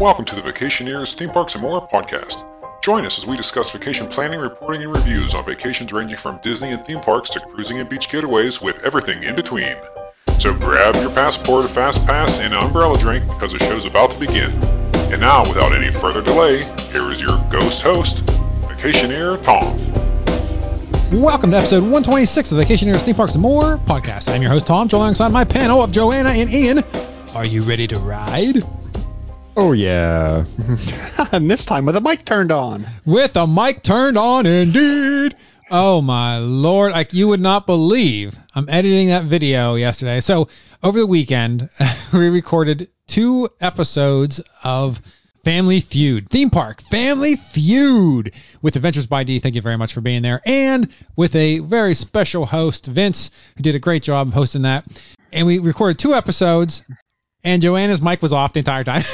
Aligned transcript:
Welcome 0.00 0.26
to 0.26 0.34
the 0.34 0.42
Vacationeers 0.42 1.14
Theme 1.14 1.30
Parks 1.30 1.54
and 1.54 1.62
More 1.62 1.88
podcast. 1.88 2.44
Join 2.82 3.06
us 3.06 3.16
as 3.16 3.26
we 3.26 3.34
discuss 3.34 3.70
vacation 3.70 4.06
planning, 4.06 4.38
reporting, 4.38 4.82
and 4.82 4.94
reviews 4.94 5.32
on 5.32 5.42
vacations 5.46 5.90
ranging 5.90 6.18
from 6.18 6.38
Disney 6.42 6.72
and 6.72 6.84
theme 6.84 7.00
parks 7.00 7.30
to 7.30 7.40
cruising 7.40 7.78
and 7.78 7.88
beach 7.88 8.10
getaways 8.10 8.62
with 8.62 8.84
everything 8.84 9.22
in 9.22 9.34
between. 9.34 9.74
So 10.38 10.52
grab 10.52 10.96
your 10.96 11.08
passport, 11.12 11.70
fast 11.70 12.06
pass, 12.06 12.38
and 12.38 12.52
an 12.52 12.62
umbrella 12.62 12.98
drink 12.98 13.26
because 13.26 13.52
the 13.52 13.58
show's 13.58 13.86
about 13.86 14.10
to 14.10 14.18
begin. 14.18 14.50
And 15.10 15.22
now, 15.22 15.48
without 15.48 15.74
any 15.74 15.90
further 15.90 16.20
delay, 16.20 16.62
here 16.92 17.10
is 17.10 17.18
your 17.18 17.42
ghost 17.48 17.80
host, 17.80 18.18
Vacationeer 18.66 19.42
Tom. 19.44 19.78
Welcome 21.22 21.52
to 21.52 21.56
episode 21.56 21.84
126 21.84 22.52
of 22.52 22.58
the 22.58 22.64
Vacationeers, 22.64 23.00
Theme 23.00 23.14
Parks, 23.14 23.32
and 23.32 23.40
More 23.40 23.78
podcast. 23.78 24.30
I'm 24.30 24.42
your 24.42 24.50
host, 24.50 24.66
Tom, 24.66 24.88
joined 24.88 25.00
alongside 25.00 25.32
my 25.32 25.44
panel 25.44 25.82
of 25.82 25.90
Joanna 25.90 26.28
and 26.28 26.52
Ian. 26.52 26.84
Are 27.34 27.46
you 27.46 27.62
ready 27.62 27.86
to 27.86 27.98
ride? 28.00 28.62
Oh 29.58 29.72
yeah. 29.72 30.44
and 31.32 31.50
this 31.50 31.64
time 31.64 31.86
with 31.86 31.96
a 31.96 32.00
mic 32.00 32.26
turned 32.26 32.52
on. 32.52 32.86
With 33.06 33.36
a 33.36 33.46
mic 33.46 33.82
turned 33.82 34.18
on, 34.18 34.44
indeed. 34.44 35.34
Oh 35.70 36.02
my 36.02 36.38
lord, 36.38 36.92
Like 36.92 37.14
you 37.14 37.28
would 37.28 37.40
not 37.40 37.66
believe 37.66 38.36
I'm 38.54 38.68
editing 38.68 39.08
that 39.08 39.24
video 39.24 39.74
yesterday. 39.74 40.20
So 40.20 40.48
over 40.82 40.98
the 40.98 41.06
weekend, 41.06 41.70
we 42.12 42.28
recorded 42.28 42.90
two 43.06 43.48
episodes 43.60 44.42
of 44.62 45.00
Family 45.42 45.80
Feud, 45.80 46.28
theme 46.28 46.50
park 46.50 46.82
Family 46.82 47.36
Feud 47.36 48.34
with 48.60 48.76
Adventures 48.76 49.06
by 49.06 49.24
D. 49.24 49.38
Thank 49.38 49.54
you 49.54 49.62
very 49.62 49.78
much 49.78 49.94
for 49.94 50.02
being 50.02 50.22
there, 50.22 50.42
and 50.44 50.88
with 51.16 51.34
a 51.34 51.60
very 51.60 51.94
special 51.94 52.44
host, 52.44 52.86
Vince, 52.86 53.30
who 53.56 53.62
did 53.62 53.74
a 53.74 53.78
great 53.78 54.02
job 54.02 54.34
hosting 54.34 54.62
that. 54.62 54.84
And 55.32 55.46
we 55.46 55.60
recorded 55.60 55.98
two 55.98 56.14
episodes, 56.14 56.82
and 57.46 57.62
Joanna's 57.62 58.02
mic 58.02 58.20
was 58.22 58.32
off 58.32 58.52
the 58.52 58.58
entire 58.58 58.82
time. 58.82 59.04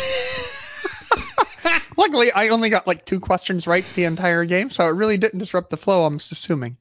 Luckily, 1.98 2.32
I 2.32 2.48
only 2.48 2.70
got 2.70 2.86
like 2.86 3.04
two 3.04 3.20
questions 3.20 3.66
right 3.66 3.84
the 3.94 4.04
entire 4.04 4.46
game, 4.46 4.70
so 4.70 4.86
it 4.86 4.92
really 4.92 5.18
didn't 5.18 5.38
disrupt 5.38 5.68
the 5.68 5.76
flow. 5.76 6.06
I'm 6.06 6.16
just 6.16 6.32
assuming. 6.32 6.78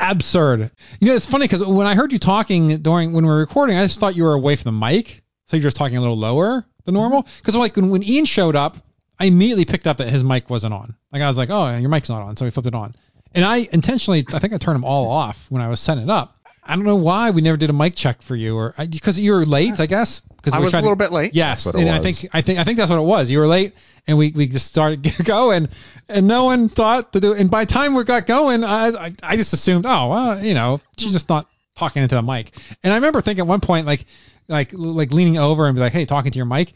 Absurd. 0.00 0.72
You 0.98 1.06
know, 1.06 1.14
it's 1.14 1.24
funny 1.24 1.44
because 1.44 1.64
when 1.64 1.86
I 1.86 1.94
heard 1.94 2.12
you 2.12 2.18
talking 2.18 2.82
during 2.82 3.12
when 3.12 3.24
we 3.24 3.30
were 3.30 3.38
recording, 3.38 3.76
I 3.76 3.84
just 3.84 4.00
thought 4.00 4.16
you 4.16 4.24
were 4.24 4.34
away 4.34 4.56
from 4.56 4.74
the 4.74 4.86
mic, 4.86 5.22
so 5.46 5.56
you're 5.56 5.62
just 5.62 5.76
talking 5.76 5.96
a 5.96 6.00
little 6.00 6.18
lower 6.18 6.66
than 6.84 6.94
normal. 6.94 7.22
Mm-hmm. 7.22 7.38
Because 7.38 7.54
like 7.54 7.76
when, 7.76 7.90
when 7.90 8.02
Ian 8.02 8.24
showed 8.24 8.56
up, 8.56 8.76
I 9.20 9.26
immediately 9.26 9.66
picked 9.66 9.86
up 9.86 9.98
that 9.98 10.08
his 10.08 10.24
mic 10.24 10.50
wasn't 10.50 10.74
on. 10.74 10.96
Like 11.12 11.22
I 11.22 11.28
was 11.28 11.38
like, 11.38 11.50
oh, 11.50 11.76
your 11.76 11.90
mic's 11.90 12.08
not 12.08 12.22
on, 12.22 12.36
so 12.36 12.44
we 12.44 12.50
flipped 12.50 12.66
it 12.66 12.74
on. 12.74 12.96
And 13.36 13.44
I 13.44 13.68
intentionally, 13.70 14.26
I 14.32 14.40
think 14.40 14.52
I 14.52 14.58
turned 14.58 14.74
them 14.74 14.84
all 14.84 15.08
off 15.08 15.46
when 15.48 15.62
I 15.62 15.68
was 15.68 15.78
setting 15.78 16.04
it 16.04 16.10
up. 16.10 16.36
I 16.64 16.74
don't 16.74 16.84
know 16.84 16.96
why 16.96 17.30
we 17.30 17.40
never 17.40 17.56
did 17.56 17.70
a 17.70 17.72
mic 17.72 17.94
check 17.94 18.20
for 18.20 18.34
you, 18.34 18.56
or 18.56 18.74
because 18.76 19.18
you 19.18 19.32
were 19.32 19.46
late, 19.46 19.78
I 19.78 19.86
guess. 19.86 20.22
Because 20.52 20.60
I 20.60 20.64
was 20.64 20.74
a 20.74 20.80
little 20.80 20.96
bit 20.96 21.12
late. 21.12 21.34
Yes, 21.34 21.66
and 21.66 21.88
I 21.88 22.00
think 22.00 22.26
I 22.32 22.42
think 22.42 22.58
I 22.58 22.64
think 22.64 22.78
that's 22.78 22.90
what 22.90 22.98
it 22.98 23.02
was. 23.02 23.30
You 23.30 23.38
were 23.38 23.46
late, 23.46 23.74
and 24.06 24.18
we, 24.18 24.32
we 24.32 24.46
just 24.46 24.66
started 24.66 25.06
going, 25.24 25.68
and 26.08 26.26
no 26.26 26.44
one 26.44 26.68
thought 26.68 27.12
to 27.12 27.20
do. 27.20 27.34
And 27.34 27.50
by 27.50 27.64
the 27.64 27.72
time 27.72 27.94
we 27.94 28.04
got 28.04 28.26
going, 28.26 28.64
I 28.64 28.88
I, 28.88 29.14
I 29.22 29.36
just 29.36 29.52
assumed, 29.52 29.86
oh 29.86 30.08
well, 30.08 30.44
you 30.44 30.54
know, 30.54 30.80
she's 30.96 31.12
just 31.12 31.28
not 31.28 31.48
talking 31.76 32.02
into 32.02 32.14
the 32.14 32.22
mic. 32.22 32.52
And 32.82 32.92
I 32.92 32.96
remember 32.96 33.20
thinking 33.20 33.42
at 33.42 33.46
one 33.46 33.60
point, 33.60 33.86
like 33.86 34.04
like 34.48 34.72
like 34.72 35.12
leaning 35.12 35.38
over 35.38 35.66
and 35.66 35.74
be 35.74 35.80
like, 35.80 35.92
hey, 35.92 36.04
talking 36.04 36.32
to 36.32 36.36
your 36.36 36.46
mic. 36.46 36.72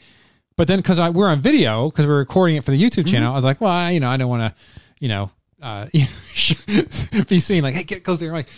But 0.56 0.68
then 0.68 0.78
because 0.78 1.00
we're 1.12 1.28
on 1.28 1.40
video, 1.40 1.90
because 1.90 2.06
we're 2.06 2.18
recording 2.18 2.56
it 2.56 2.64
for 2.64 2.70
the 2.70 2.82
YouTube 2.82 3.06
channel, 3.06 3.32
I 3.32 3.36
was 3.36 3.44
like, 3.44 3.60
well, 3.60 3.70
I, 3.70 3.90
you 3.90 4.00
know, 4.00 4.08
I 4.08 4.18
don't 4.18 4.28
want 4.28 4.54
to, 4.54 4.62
you 5.00 5.08
know, 5.08 5.30
uh, 5.62 5.86
be 5.92 7.40
seen 7.40 7.62
like, 7.62 7.74
hey, 7.74 7.84
get 7.84 8.04
close 8.04 8.18
to 8.18 8.24
your 8.26 8.34
mic. 8.34 8.48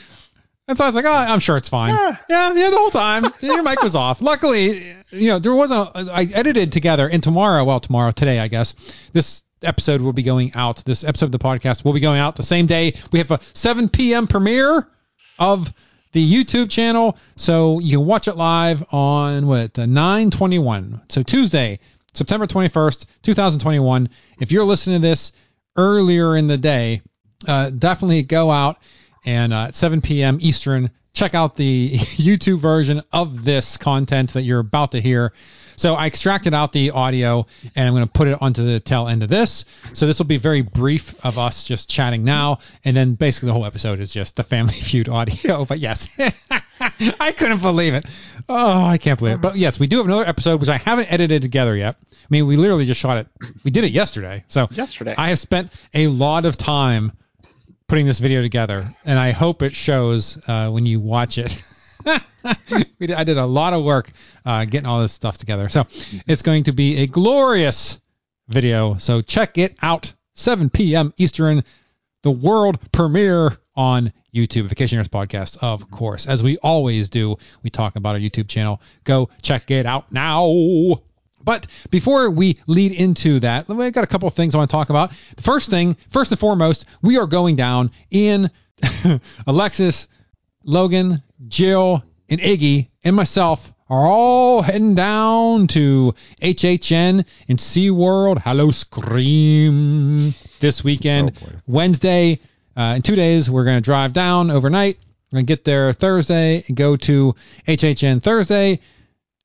And 0.67 0.79
so 0.79 0.85
I 0.85 0.89
was 0.89 0.95
like, 0.95 1.05
oh, 1.05 1.13
I'm 1.13 1.41
sure 1.41 1.57
it's 1.59 1.69
fine. 1.69 1.95
Yeah. 1.95 2.17
Yeah, 2.29 2.55
yeah, 2.55 2.71
the 2.71 2.77
whole 2.77 2.91
time 2.91 3.27
your 3.41 3.63
mic 3.63 3.83
was 3.83 3.95
off. 3.95 4.23
Luckily, 4.23 4.95
you 5.11 5.29
know, 5.29 5.39
there 5.39 5.55
wasn't. 5.55 5.91
A, 5.95 6.11
I 6.11 6.23
edited 6.33 6.73
together, 6.73 7.09
and 7.09 7.23
tomorrow, 7.23 7.65
well, 7.65 7.81
tomorrow, 7.81 8.11
today, 8.13 8.39
I 8.39 8.49
guess, 8.49 8.75
this 9.13 9.43
episode 9.63 10.01
will 10.01 10.15
be 10.15 10.23
going 10.23 10.53
out. 10.55 10.83
This 10.85 11.05
episode 11.05 11.27
of 11.27 11.33
the 11.33 11.39
podcast 11.39 11.85
will 11.85 11.93
be 11.93 12.01
going 12.01 12.19
out 12.19 12.37
the 12.37 12.43
same 12.43 12.67
day. 12.67 12.95
We 13.13 13.19
have 13.19 13.31
a 13.31 13.41
7 13.53 13.91
p.m. 13.91 14.27
premiere 14.27 14.89
of 15.39 15.73
the 16.13 16.33
YouTube 16.33 16.71
channel, 16.71 17.19
so 17.37 17.79
you 17.81 17.99
can 17.99 18.07
watch 18.07 18.27
it 18.29 18.37
live 18.37 18.85
on 18.91 19.47
what 19.47 19.79
uh, 19.79 19.83
9:21. 19.83 21.03
So 21.11 21.23
Tuesday, 21.23 21.79
September 22.15 22.47
21st, 22.47 23.05
2021. 23.23 24.09
If 24.41 24.51
you're 24.51 24.65
listening 24.65 25.03
to 25.03 25.09
this 25.09 25.33
earlier 25.77 26.37
in 26.37 26.47
the 26.47 26.57
day, 26.57 27.03
uh, 27.47 27.69
definitely 27.69 28.23
go 28.23 28.51
out 28.51 28.79
and 29.25 29.53
uh, 29.53 29.67
at 29.69 29.75
7 29.75 30.01
p.m. 30.01 30.39
Eastern, 30.41 30.91
check 31.13 31.35
out 31.35 31.57
the 31.57 31.93
YouTube 31.99 32.59
version 32.59 33.03
of 33.13 33.45
this 33.45 33.77
content 33.77 34.35
that 34.35 34.43
you're 34.43 34.61
about 34.61 34.93
to 34.93 35.01
hear. 35.01 35.33
So 35.77 35.95
I 35.95 36.07
extracted 36.07 36.55
out 36.55 36.73
the 36.73 36.91
audio 36.91 37.47
and 37.75 37.89
I'm 37.89 37.95
going 37.95 38.07
to 38.07 38.13
put 38.13 38.29
it 38.29 38.39
onto 38.41 38.65
the 38.65 38.81
tail 38.81 39.09
end 39.09 39.23
of 39.23 39.29
this. 39.29 39.65
So 39.93 40.07
this 40.07 40.19
will 40.19 40.27
be 40.27 40.37
very 40.37 40.63
brief 40.63 41.15
of 41.25 41.39
us 41.39 41.65
just 41.65 41.89
chatting 41.89 42.25
now, 42.25 42.59
and 42.85 42.97
then 42.97 43.15
basically 43.15 43.49
the 43.49 43.55
whole 43.55 43.65
episode 43.65 44.01
is 44.01 44.13
just 44.13 44.37
the 44.37 44.45
Family 44.45 44.75
Feud 44.81 45.09
audio. 45.09 45.65
But 45.65 45.81
yes, 45.81 46.09
I 46.81 47.33
couldn't 47.33 47.61
believe 47.61 47.95
it. 47.95 48.07
Oh, 48.49 48.85
I 48.85 48.99
can't 48.99 49.19
believe 49.19 49.37
it. 49.37 49.41
But 49.41 49.57
yes, 49.57 49.81
we 49.81 49.87
do 49.87 49.99
have 49.99 50.07
another 50.07 50.27
episode 50.27 50.61
which 50.61 50.69
I 50.69 50.77
haven't 50.79 51.13
edited 51.13 51.43
together 51.43 51.75
yet. 51.77 51.97
I 52.01 52.27
mean, 52.31 52.47
we 52.47 52.57
literally 52.57 52.85
just 52.85 53.01
shot 53.01 53.19
it. 53.19 53.27
We 53.65 53.71
did 53.71 53.85
it 53.85 53.93
yesterday. 53.93 54.45
So 54.49 54.69
Yesterday. 54.71 55.15
I 55.17 55.29
have 55.31 55.39
spent 55.39 55.73
a 55.93 56.07
lot 56.07 56.47
of 56.47 56.57
time 56.57 57.13
putting 57.89 58.07
this 58.07 58.19
video 58.19 58.41
together, 58.41 58.95
and 59.05 59.19
I 59.19 59.33
hope 59.33 59.63
it 59.63 59.75
shows 59.75 60.39
uh, 60.47 60.71
when 60.71 60.87
you 60.87 61.01
watch 61.01 61.39
it. 61.39 61.63
did, 62.99 63.11
I 63.11 63.25
did 63.25 63.39
a 63.39 63.47
lot 63.47 63.73
of 63.73 63.85
work 63.85 64.11
uh, 64.45 64.65
getting 64.65 64.87
all 64.87 65.01
this 65.01 65.13
stuff 65.13 65.39
together, 65.39 65.69
so 65.69 65.87
it's 66.27 66.43
going 66.43 66.65
to 66.65 66.73
be 66.73 66.99
a 66.99 67.07
glorious 67.07 67.99
video. 68.49 68.99
So 68.99 69.23
check 69.23 69.59
it 69.59 69.77
out, 69.83 70.13
7 70.35 70.71
p.m. 70.71 71.13
Eastern, 71.17 71.65
the 72.23 72.31
world 72.31 72.79
premiere 72.93 73.57
on 73.77 74.13
YouTube, 74.35 74.69
Vacationeers 74.69 75.09
Podcast, 75.09 75.59
of 75.63 75.91
course. 75.91 76.27
As 76.27 76.43
we 76.43 76.59
always 76.59 77.09
do, 77.09 77.37
we 77.63 77.71
talk 77.71 77.97
about 77.97 78.15
our 78.15 78.21
YouTube 78.21 78.49
channel. 78.49 78.81
Go 79.05 79.29
check 79.43 79.71
it 79.71 79.87
out 79.87 80.11
now. 80.13 81.03
But 81.45 81.67
before 81.91 82.31
we 82.31 82.59
lead 82.67 82.93
into 82.93 83.41
that, 83.41 83.69
I 83.69 83.91
got 83.91 84.05
a 84.05 84.09
couple 84.09 84.27
of 84.27 84.35
things 84.35 84.55
I 84.55 84.59
want 84.59 84.71
to 84.71 84.75
talk 84.75 84.91
about. 84.91 85.13
The 85.37 85.43
first 85.43 85.71
thing, 85.71 85.97
first 86.11 86.31
and 86.31 86.41
foremost, 86.41 86.87
we 87.03 87.19
are 87.19 87.27
going 87.27 87.57
down 87.57 87.91
in 88.11 88.51
Alexis, 89.47 90.09
Logan, 90.65 91.23
Jill, 91.49 92.03
and 92.29 92.41
Iggy, 92.41 92.89
and 93.03 93.15
myself 93.15 93.73
are 93.91 94.07
all 94.07 94.63
heading 94.63 94.95
down 94.95 95.67
to 95.69 96.15
HHN 96.41 97.27
and 97.49 97.59
SeaWorld 97.59 98.39
Howl-O-Scream 98.39 100.35
this 100.61 100.83
weekend. 100.83 101.33
Oh. 101.43 101.49
Wednesday, 101.67 102.41
uh, 102.77 102.95
in 102.97 103.03
two 103.03 103.15
days, 103.15 103.51
we're 103.51 103.65
going 103.65 103.77
to 103.77 103.83
drive 103.83 104.15
down 104.15 104.51
overnight. 104.51 104.99
We're 105.31 105.39
going 105.39 105.47
to 105.47 105.53
get 105.53 105.65
there 105.65 105.93
Thursday 105.93 106.65
and 106.67 106.77
go 106.77 106.97
to 106.97 107.35
HHN 107.69 108.23
Thursday, 108.23 108.81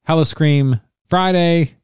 Howl-O-Scream 0.05 0.79
Friday, 1.09 1.75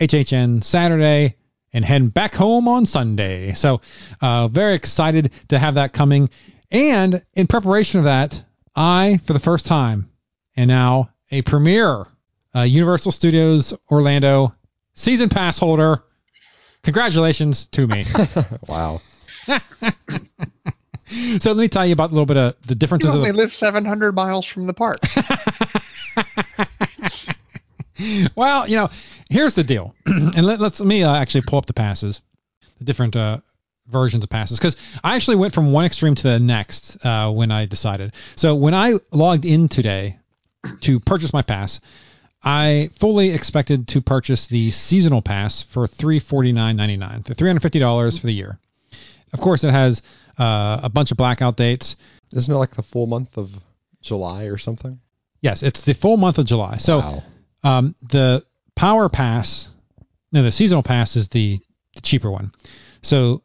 HHN 0.00 0.62
Saturday, 0.62 1.36
and 1.72 1.84
heading 1.84 2.08
back 2.08 2.34
home 2.34 2.68
on 2.68 2.86
Sunday. 2.86 3.54
So, 3.54 3.80
uh, 4.20 4.48
very 4.48 4.74
excited 4.74 5.32
to 5.48 5.58
have 5.58 5.74
that 5.74 5.92
coming. 5.92 6.30
And 6.70 7.22
in 7.34 7.46
preparation 7.46 7.98
of 7.98 8.04
that, 8.04 8.42
I, 8.74 9.20
for 9.24 9.32
the 9.32 9.38
first 9.38 9.66
time, 9.66 10.10
am 10.56 10.68
now 10.68 11.10
a 11.30 11.42
premier 11.42 12.06
uh, 12.54 12.62
Universal 12.62 13.12
Studios 13.12 13.74
Orlando 13.90 14.54
season 14.94 15.28
pass 15.28 15.58
holder. 15.58 16.02
Congratulations 16.82 17.66
to 17.66 17.86
me. 17.86 18.06
Wow. 18.68 19.00
so 19.46 21.52
let 21.52 21.56
me 21.56 21.68
tell 21.68 21.84
you 21.84 21.92
about 21.92 22.10
a 22.10 22.14
little 22.14 22.26
bit 22.26 22.36
of 22.36 22.54
the 22.66 22.70
you 22.70 22.74
differences. 22.74 23.14
Of 23.14 23.22
the, 23.22 23.32
live 23.32 23.52
700 23.52 24.14
miles 24.14 24.46
from 24.46 24.66
the 24.66 24.74
park. 24.74 24.98
well, 28.34 28.68
you 28.68 28.76
know, 28.76 28.90
here's 29.28 29.54
the 29.54 29.64
deal, 29.64 29.94
and 30.06 30.44
let, 30.44 30.60
let's 30.60 30.80
let 30.80 30.86
me 30.86 31.02
uh, 31.02 31.14
actually 31.14 31.42
pull 31.42 31.58
up 31.58 31.66
the 31.66 31.74
passes, 31.74 32.20
the 32.78 32.84
different 32.84 33.16
uh, 33.16 33.38
versions 33.86 34.24
of 34.24 34.30
passes, 34.30 34.58
because 34.58 34.76
I 35.02 35.16
actually 35.16 35.36
went 35.36 35.54
from 35.54 35.72
one 35.72 35.84
extreme 35.84 36.14
to 36.14 36.22
the 36.22 36.40
next 36.40 37.04
uh, 37.04 37.30
when 37.30 37.50
I 37.50 37.66
decided. 37.66 38.12
So 38.36 38.54
when 38.54 38.74
I 38.74 38.94
logged 39.12 39.44
in 39.44 39.68
today 39.68 40.18
to 40.82 41.00
purchase 41.00 41.32
my 41.32 41.42
pass, 41.42 41.80
I 42.42 42.90
fully 42.98 43.30
expected 43.30 43.88
to 43.88 44.00
purchase 44.02 44.46
the 44.46 44.70
seasonal 44.70 45.22
pass 45.22 45.62
for 45.62 45.86
three 45.86 46.18
forty 46.18 46.52
nine 46.52 46.76
ninety 46.76 46.96
nine, 46.96 47.22
for 47.22 47.34
three 47.34 47.48
hundred 47.48 47.60
fifty 47.60 47.78
dollars 47.78 48.18
for 48.18 48.26
the 48.26 48.34
year. 48.34 48.58
Of 49.32 49.40
course, 49.40 49.64
it 49.64 49.70
has 49.70 50.02
uh, 50.38 50.80
a 50.82 50.88
bunch 50.88 51.10
of 51.10 51.16
blackout 51.16 51.56
dates. 51.56 51.96
Isn't 52.32 52.52
it 52.52 52.58
like 52.58 52.74
the 52.74 52.82
full 52.82 53.06
month 53.06 53.36
of 53.38 53.50
July 54.02 54.44
or 54.44 54.58
something? 54.58 55.00
Yes, 55.40 55.62
it's 55.62 55.84
the 55.84 55.94
full 55.94 56.16
month 56.16 56.38
of 56.38 56.46
July. 56.46 56.76
So 56.78 56.98
wow. 56.98 57.22
Um, 57.64 57.94
the 58.02 58.44
power 58.76 59.08
pass, 59.08 59.70
no, 60.30 60.42
the 60.42 60.52
seasonal 60.52 60.82
pass 60.82 61.16
is 61.16 61.28
the, 61.28 61.58
the 61.94 62.02
cheaper 62.02 62.30
one. 62.30 62.52
So 63.02 63.42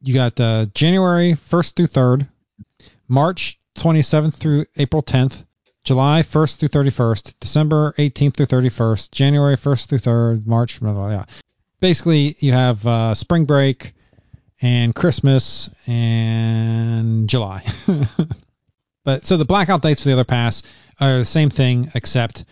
you 0.00 0.14
got 0.14 0.40
uh, 0.40 0.66
January 0.74 1.34
1st 1.50 1.76
through 1.76 1.86
3rd, 1.86 2.28
March 3.06 3.58
27th 3.78 4.34
through 4.34 4.66
April 4.76 5.02
10th, 5.02 5.44
July 5.84 6.22
1st 6.22 6.58
through 6.58 6.68
31st, 6.70 7.34
December 7.38 7.94
18th 7.98 8.34
through 8.36 8.46
31st, 8.46 9.10
January 9.10 9.56
1st 9.56 9.86
through 9.86 9.98
3rd, 9.98 10.46
March, 10.46 10.80
blah, 10.80 10.92
blah, 10.92 11.08
blah. 11.08 11.24
basically 11.80 12.36
you 12.38 12.52
have 12.52 12.86
uh, 12.86 13.14
spring 13.14 13.44
break 13.44 13.92
and 14.62 14.94
Christmas 14.94 15.68
and 15.86 17.28
July. 17.28 17.64
but 19.04 19.26
so 19.26 19.36
the 19.36 19.44
blackout 19.44 19.82
dates 19.82 20.02
for 20.02 20.08
the 20.08 20.14
other 20.14 20.24
pass 20.24 20.62
are 21.00 21.18
the 21.18 21.24
same 21.24 21.50
thing 21.50 21.90
except 21.94 22.44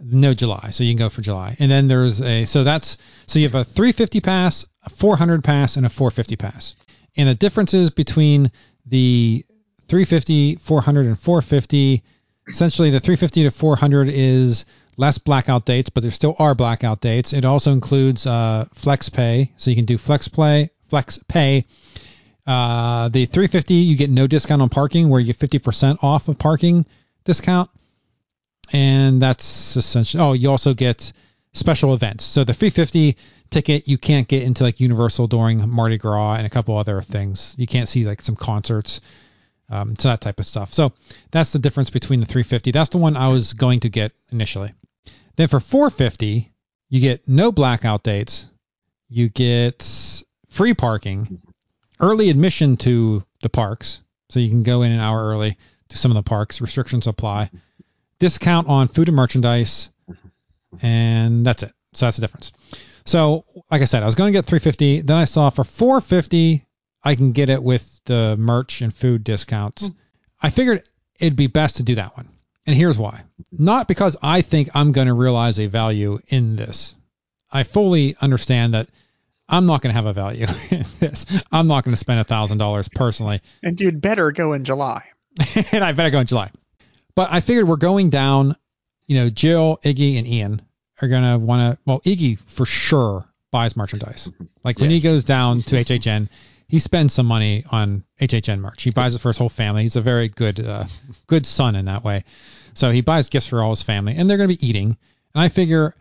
no 0.00 0.34
July. 0.34 0.70
So 0.70 0.84
you 0.84 0.90
can 0.90 0.98
go 0.98 1.08
for 1.08 1.20
July. 1.20 1.56
And 1.58 1.70
then 1.70 1.88
there's 1.88 2.20
a 2.20 2.44
so 2.44 2.64
that's 2.64 2.96
so 3.26 3.38
you 3.38 3.46
have 3.46 3.54
a 3.54 3.64
350 3.64 4.20
pass, 4.20 4.66
a 4.84 4.90
400 4.90 5.44
pass, 5.44 5.76
and 5.76 5.86
a 5.86 5.90
450 5.90 6.36
pass. 6.36 6.74
And 7.16 7.28
the 7.28 7.34
differences 7.34 7.90
between 7.90 8.50
the 8.86 9.44
350, 9.88 10.56
400, 10.56 11.06
and 11.06 11.18
450, 11.18 12.02
essentially 12.48 12.90
the 12.90 13.00
350 13.00 13.44
to 13.44 13.50
400 13.50 14.08
is 14.08 14.64
less 14.96 15.18
blackout 15.18 15.66
dates, 15.66 15.90
but 15.90 16.02
there 16.02 16.10
still 16.10 16.36
are 16.38 16.54
blackout 16.54 17.00
dates. 17.00 17.32
It 17.32 17.44
also 17.44 17.72
includes 17.72 18.26
uh, 18.26 18.66
flex 18.74 19.08
pay, 19.08 19.52
so 19.56 19.70
you 19.70 19.76
can 19.76 19.86
do 19.86 19.98
flex 19.98 20.28
play, 20.28 20.70
flex 20.88 21.18
pay. 21.28 21.66
Uh, 22.46 23.08
the 23.08 23.26
350 23.26 23.74
you 23.74 23.96
get 23.96 24.10
no 24.10 24.26
discount 24.26 24.62
on 24.62 24.68
parking, 24.68 25.08
where 25.08 25.20
you 25.20 25.32
get 25.32 25.38
50% 25.38 26.02
off 26.02 26.28
of 26.28 26.38
parking 26.38 26.86
discount, 27.24 27.70
and 28.72 29.20
that's 29.20 29.76
essentially. 29.76 30.22
Oh, 30.22 30.32
you 30.32 30.50
also 30.50 30.74
get 30.74 31.12
special 31.52 31.94
events. 31.94 32.24
So 32.24 32.44
the 32.44 32.54
350 32.54 33.16
ticket 33.50 33.88
you 33.88 33.98
can't 33.98 34.28
get 34.28 34.44
into 34.44 34.62
like 34.62 34.80
Universal 34.80 35.26
during 35.26 35.68
Mardi 35.68 35.98
Gras 35.98 36.34
and 36.34 36.46
a 36.46 36.50
couple 36.50 36.76
other 36.76 37.00
things. 37.02 37.54
You 37.58 37.66
can't 37.66 37.88
see 37.88 38.06
like 38.06 38.22
some 38.22 38.36
concerts. 38.36 39.00
Um, 39.68 39.94
so 39.96 40.08
that 40.08 40.20
type 40.20 40.40
of 40.40 40.46
stuff. 40.46 40.72
So 40.72 40.92
that's 41.30 41.52
the 41.52 41.58
difference 41.58 41.90
between 41.90 42.20
the 42.20 42.26
350. 42.26 42.72
That's 42.72 42.90
the 42.90 42.98
one 42.98 43.16
I 43.16 43.28
was 43.28 43.52
going 43.52 43.80
to 43.80 43.88
get 43.88 44.12
initially. 44.32 44.72
Then 45.36 45.46
for 45.46 45.60
450, 45.60 46.52
you 46.88 47.00
get 47.00 47.28
no 47.28 47.52
blackout 47.52 48.02
dates. 48.02 48.46
You 49.08 49.28
get 49.28 50.22
free 50.48 50.74
parking, 50.74 51.40
early 52.00 52.30
admission 52.30 52.76
to 52.78 53.24
the 53.42 53.48
parks, 53.48 54.00
so 54.28 54.40
you 54.40 54.48
can 54.48 54.64
go 54.64 54.82
in 54.82 54.92
an 54.92 55.00
hour 55.00 55.24
early 55.24 55.56
to 55.88 55.98
some 55.98 56.10
of 56.10 56.16
the 56.16 56.28
parks. 56.28 56.60
Restrictions 56.60 57.06
apply. 57.06 57.50
Discount 58.20 58.68
on 58.68 58.86
food 58.86 59.08
and 59.08 59.16
merchandise, 59.16 59.90
mm-hmm. 60.08 60.86
and 60.86 61.44
that's 61.44 61.64
it. 61.64 61.72
So 61.94 62.06
that's 62.06 62.16
the 62.16 62.22
difference. 62.22 62.52
So, 63.04 63.44
like 63.70 63.82
I 63.82 63.86
said, 63.86 64.02
I 64.02 64.06
was 64.06 64.14
going 64.14 64.32
to 64.32 64.36
get 64.36 64.44
350. 64.44 65.00
Then 65.00 65.16
I 65.16 65.24
saw 65.24 65.50
for 65.50 65.64
450, 65.64 66.64
I 67.02 67.14
can 67.16 67.32
get 67.32 67.48
it 67.48 67.62
with 67.62 68.00
the 68.04 68.36
merch 68.38 68.82
and 68.82 68.94
food 68.94 69.24
discounts. 69.24 69.86
Hmm. 69.86 69.94
I 70.40 70.50
figured 70.50 70.84
it'd 71.18 71.36
be 71.36 71.48
best 71.48 71.76
to 71.76 71.82
do 71.82 71.96
that 71.96 72.16
one. 72.16 72.28
And 72.66 72.76
here's 72.76 72.98
why. 72.98 73.22
Not 73.50 73.88
because 73.88 74.16
I 74.22 74.42
think 74.42 74.70
I'm 74.74 74.92
going 74.92 75.08
to 75.08 75.14
realize 75.14 75.58
a 75.58 75.66
value 75.66 76.18
in 76.28 76.56
this. 76.56 76.94
I 77.50 77.64
fully 77.64 78.16
understand 78.20 78.74
that 78.74 78.88
I'm 79.48 79.66
not 79.66 79.82
going 79.82 79.92
to 79.92 79.96
have 79.96 80.06
a 80.06 80.12
value 80.12 80.46
in 80.70 80.84
this. 81.00 81.26
I'm 81.50 81.66
not 81.66 81.84
going 81.84 81.92
to 81.94 81.98
spend 81.98 82.24
$1,000 82.26 82.94
personally. 82.94 83.40
And 83.62 83.80
you'd 83.80 84.00
better 84.00 84.30
go 84.30 84.52
in 84.52 84.64
July. 84.64 85.04
and 85.72 85.82
I 85.82 85.92
better 85.92 86.10
go 86.10 86.20
in 86.20 86.26
July. 86.26 86.50
But 87.14 87.32
I 87.32 87.40
figured 87.40 87.68
we're 87.68 87.76
going 87.76 88.10
down, 88.10 88.56
you 89.06 89.16
know, 89.16 89.30
Jill, 89.30 89.78
Iggy, 89.84 90.18
and 90.18 90.26
Ian 90.26 90.62
are 91.00 91.08
going 91.08 91.22
to 91.22 91.38
want 91.38 91.74
to, 91.74 91.78
well, 91.86 92.00
Iggy 92.00 92.38
for 92.38 92.64
sure 92.64 93.24
buys 93.50 93.76
merchandise. 93.76 94.28
Like 94.62 94.78
when 94.78 94.90
he 94.90 95.00
goes 95.00 95.24
down 95.24 95.62
to 95.62 95.76
HHN, 95.76 96.28
he 96.68 96.80
spends 96.80 97.14
some 97.14 97.24
money 97.24 97.64
on 97.70 98.04
HHN 98.20 98.60
merch. 98.60 98.82
He 98.82 98.90
buys 98.90 99.14
it 99.14 99.20
for 99.20 99.30
his 99.30 99.38
whole 99.38 99.48
family. 99.48 99.84
He's 99.84 99.96
a 99.96 100.02
very 100.02 100.28
good, 100.28 100.60
uh, 100.60 100.84
good 101.26 101.46
son 101.46 101.76
in 101.76 101.86
that 101.86 102.04
way. 102.04 102.24
So 102.74 102.90
he 102.90 103.00
buys 103.00 103.30
gifts 103.30 103.46
for 103.46 103.62
all 103.62 103.70
his 103.70 103.82
family, 103.82 104.16
and 104.16 104.28
they're 104.28 104.36
going 104.36 104.50
to 104.50 104.56
be 104.56 104.68
eating. 104.68 104.98
And 105.34 105.42
I 105.42 105.48
figure 105.48 105.94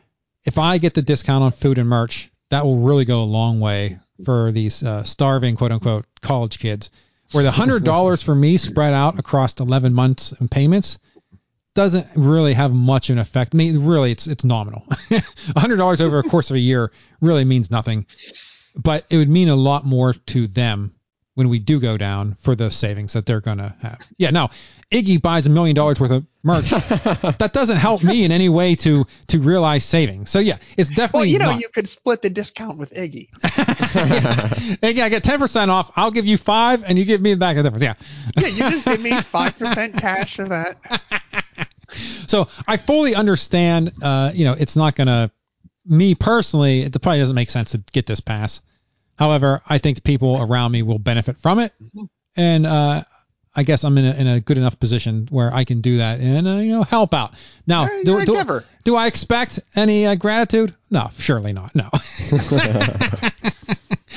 if 0.43 0.57
I 0.57 0.77
get 0.77 0.93
the 0.93 1.01
discount 1.01 1.41
on 1.41 1.53
food 1.53 1.77
and 1.77 1.87
merch, 1.87 2.29
that 2.49 2.65
will 2.65 2.79
really 2.79 3.05
go 3.05 3.23
a 3.23 3.23
long 3.23 3.61
way 3.61 3.99
for 4.25 4.51
these 4.51 4.83
uh, 4.83 5.03
starving, 5.03 5.55
quote 5.55 5.71
unquote, 5.71 6.05
college 6.21 6.59
kids. 6.59 6.89
Where 7.31 7.43
the 7.43 7.51
hundred 7.51 7.83
dollars 7.83 8.23
for 8.23 8.33
me 8.33 8.57
spread 8.57 8.93
out 8.93 9.19
across 9.19 9.53
11 9.59 9.93
months 9.93 10.33
in 10.39 10.47
payments 10.47 10.97
doesn't 11.75 12.07
really 12.15 12.53
have 12.53 12.73
much 12.73 13.09
of 13.09 13.15
an 13.15 13.19
effect. 13.19 13.53
I 13.53 13.57
mean, 13.57 13.85
really, 13.85 14.11
it's 14.11 14.27
it's 14.27 14.43
nominal. 14.43 14.83
hundred 15.55 15.77
dollars 15.77 16.01
over 16.01 16.19
a 16.19 16.23
course 16.23 16.49
of 16.49 16.55
a 16.55 16.59
year 16.59 16.91
really 17.21 17.45
means 17.45 17.69
nothing, 17.69 18.05
but 18.75 19.05
it 19.09 19.17
would 19.17 19.29
mean 19.29 19.49
a 19.49 19.55
lot 19.55 19.85
more 19.85 20.13
to 20.13 20.47
them 20.47 20.93
when 21.39 21.49
we 21.49 21.57
do 21.57 21.79
go 21.79 21.97
down 21.97 22.37
for 22.41 22.53
the 22.53 22.69
savings 22.69 23.13
that 23.13 23.25
they're 23.25 23.41
gonna 23.41 23.75
have. 23.81 23.99
Yeah, 24.17 24.29
now 24.29 24.51
Iggy 24.91 25.21
buys 25.21 25.45
a 25.45 25.49
million 25.49 25.73
dollars 25.73 25.99
worth 25.99 26.11
of 26.11 26.25
merch. 26.43 26.69
that 26.69 27.51
doesn't 27.53 27.77
help 27.77 28.03
me 28.03 28.25
in 28.25 28.31
any 28.31 28.49
way 28.49 28.75
to 28.75 29.05
to 29.27 29.39
realize 29.39 29.85
savings. 29.85 30.29
So 30.29 30.39
yeah, 30.39 30.57
it's 30.77 30.89
definitely. 30.89 31.19
Well, 31.19 31.25
you 31.27 31.39
know, 31.39 31.51
not. 31.51 31.61
you 31.61 31.69
could 31.69 31.87
split 31.87 32.21
the 32.21 32.29
discount 32.29 32.77
with 32.77 32.91
Iggy. 32.91 33.29
Iggy, 34.81 35.01
I 35.01 35.07
get 35.07 35.23
ten 35.23 35.39
percent 35.39 35.71
off. 35.71 35.91
I'll 35.95 36.11
give 36.11 36.25
you 36.25 36.37
five, 36.37 36.83
and 36.83 36.99
you 36.99 37.05
give 37.05 37.21
me 37.21 37.33
the 37.33 37.39
back 37.39 37.55
of 37.55 37.63
the 37.63 37.69
difference. 37.69 37.83
Yeah. 38.35 38.41
Yeah, 38.41 38.47
you 38.47 38.71
just 38.75 38.85
give 38.85 39.01
me 39.01 39.21
five 39.21 39.57
percent 39.57 39.95
cash 39.97 40.35
for 40.35 40.45
that. 40.45 40.77
So 42.27 42.47
I 42.67 42.77
fully 42.77 43.15
understand. 43.15 43.91
Uh, 43.99 44.29
you 44.31 44.45
know, 44.45 44.53
it's 44.53 44.75
not 44.75 44.95
gonna. 44.95 45.31
Me 45.87 46.13
personally, 46.13 46.81
it 46.81 46.91
probably 47.01 47.17
doesn't 47.17 47.35
make 47.35 47.49
sense 47.49 47.71
to 47.71 47.79
get 47.91 48.05
this 48.05 48.19
pass. 48.19 48.61
However, 49.19 49.61
I 49.67 49.79
think 49.79 49.97
the 49.97 50.01
people 50.01 50.41
around 50.41 50.71
me 50.71 50.81
will 50.81 50.97
benefit 50.97 51.41
from 51.41 51.59
it, 51.59 51.73
and 52.37 52.65
uh, 52.65 53.03
I 53.53 53.63
guess 53.63 53.83
I'm 53.83 53.97
in 53.97 54.05
a, 54.05 54.13
in 54.13 54.27
a 54.27 54.39
good 54.39 54.57
enough 54.57 54.79
position 54.79 55.27
where 55.29 55.53
I 55.53 55.65
can 55.65 55.81
do 55.81 55.97
that 55.97 56.21
and 56.21 56.47
uh, 56.47 56.51
you 56.55 56.71
know 56.71 56.83
help 56.83 57.13
out. 57.13 57.33
Now, 57.67 57.89
do, 58.05 58.23
do, 58.23 58.61
do 58.85 58.95
I 58.95 59.07
expect 59.07 59.59
any 59.75 60.05
uh, 60.05 60.15
gratitude? 60.15 60.73
No, 60.89 61.09
surely 61.17 61.51
not. 61.51 61.75
No. 61.75 61.89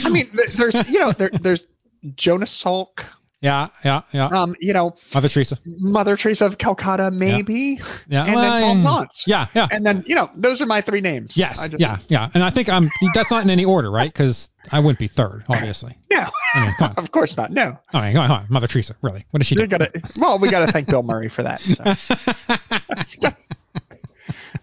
I 0.04 0.08
mean, 0.08 0.30
there's 0.54 0.88
you 0.88 1.00
know 1.00 1.10
there, 1.10 1.30
there's 1.30 1.66
Jonas 2.14 2.62
Salk, 2.62 3.04
yeah, 3.42 3.68
yeah, 3.84 4.02
yeah. 4.12 4.26
um, 4.28 4.54
you 4.60 4.72
know 4.72 4.96
Mother 5.12 5.28
Teresa. 5.28 5.58
Mother 5.66 6.16
Teresa 6.16 6.46
of 6.46 6.56
Calcutta, 6.58 7.10
maybe, 7.10 7.80
Yeah, 8.08 8.24
and 8.24 8.34
well, 8.34 8.74
then 8.74 8.86
I- 8.86 9.06
Yeah, 9.26 9.48
yeah. 9.54 9.68
and 9.70 9.84
then 9.84 10.04
you 10.06 10.14
know 10.14 10.30
those 10.34 10.62
are 10.62 10.66
my 10.66 10.80
three 10.80 11.00
names. 11.00 11.36
Yes, 11.36 11.68
just, 11.68 11.80
yeah, 11.80 11.98
yeah. 12.08 12.30
And 12.32 12.42
I 12.42 12.50
think 12.50 12.68
I'm. 12.68 12.88
That's 13.14 13.30
not 13.30 13.42
in 13.44 13.50
any 13.50 13.64
order, 13.64 13.90
right? 13.90 14.10
Because 14.10 14.48
I 14.70 14.78
wouldn't 14.78 15.00
be 15.00 15.08
third, 15.08 15.44
obviously. 15.48 15.98
No, 16.10 16.26
I 16.54 16.64
mean, 16.80 16.90
of 16.96 17.10
course 17.10 17.36
not. 17.36 17.50
No, 17.50 17.78
I 17.92 18.06
mean, 18.06 18.14
come 18.14 18.22
on, 18.22 18.28
come 18.28 18.36
on. 18.38 18.46
Mother 18.48 18.68
Teresa, 18.68 18.94
really? 19.02 19.26
What 19.32 19.38
does 19.40 19.48
she 19.48 19.56
do? 19.56 19.66
gotta. 19.66 19.90
Well, 20.16 20.38
we 20.38 20.48
gotta 20.48 20.70
thank 20.70 20.88
Bill 20.88 21.02
Murray 21.02 21.28
for 21.28 21.42
that. 21.42 21.60
So. 21.60 21.82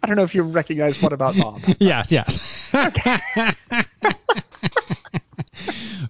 I 0.01 0.07
don't 0.07 0.15
know 0.15 0.23
if 0.23 0.33
you 0.33 0.43
recognize 0.43 1.01
what 1.01 1.11
about 1.11 1.35
Bob. 1.35 1.61
yes, 1.79 2.11
yes. 2.11 2.71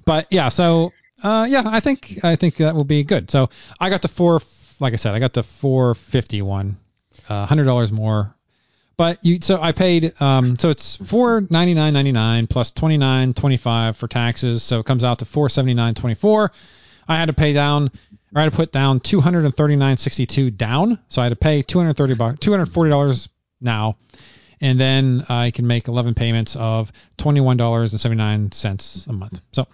but 0.06 0.28
yeah, 0.30 0.50
so 0.50 0.94
uh, 1.24 1.48
yeah, 1.50 1.64
I 1.66 1.80
think 1.80 2.24
I 2.24 2.36
think 2.36 2.56
that 2.58 2.76
will 2.76 2.84
be 2.84 3.04
good. 3.04 3.32
So 3.32 3.50
I 3.80 3.90
got 3.90 4.02
the 4.02 4.08
four, 4.08 4.42
like 4.80 4.94
I 4.94 4.98
said, 4.98 5.14
I 5.14 5.20
got 5.20 5.34
the 5.34 5.44
four 5.44 5.96
fifty 5.96 6.42
one, 6.42 6.78
uh, 7.28 7.46
hundred 7.46 7.66
dollars 7.66 7.92
more. 7.92 8.36
But 8.98 9.24
you, 9.24 9.40
so 9.42 9.62
I 9.62 9.72
paid, 9.72 10.14
um, 10.22 10.58
so 10.58 10.70
it's 10.70 10.98
four 10.98 11.46
ninety 11.50 11.74
nine 11.74 11.94
ninety 11.94 12.12
nine 12.12 12.48
plus 12.48 12.72
twenty 12.72 12.98
nine 12.98 13.34
twenty 13.34 13.58
five 13.58 13.96
for 13.98 14.08
taxes, 14.08 14.62
so 14.62 14.80
it 14.80 14.86
comes 14.86 15.04
out 15.04 15.20
to 15.20 15.26
four 15.26 15.50
seventy 15.50 15.74
nine 15.74 15.94
twenty 15.94 16.16
four. 16.16 16.52
I 17.08 17.16
had 17.16 17.28
to 17.28 17.34
pay 17.34 17.54
down, 17.54 17.92
or 18.36 18.42
I 18.42 18.44
had 18.44 18.52
to 18.52 18.56
put 18.58 18.72
down 18.72 19.00
two 19.00 19.22
hundred 19.22 19.46
and 19.46 19.56
thirty 19.56 19.76
nine 19.76 19.98
sixty 19.98 20.26
two 20.26 20.52
down, 20.52 21.00
so 21.08 21.22
I 21.22 21.26
had 21.26 21.30
to 21.30 21.38
pay 21.38 21.62
two 21.62 21.80
hundred 21.80 21.96
thirty 21.96 22.16
bucks, 22.16 22.40
two 22.40 22.52
hundred 22.52 22.68
forty 22.68 22.90
dollars 22.90 23.30
now 23.62 23.98
and 24.62 24.80
then 24.80 25.26
I 25.30 25.52
can 25.52 25.68
make 25.68 25.88
11 25.88 26.16
payments 26.16 26.56
of 26.56 26.92
$21.79 27.18 29.08
a 29.08 29.14
month. 29.14 29.42
So 29.54 29.68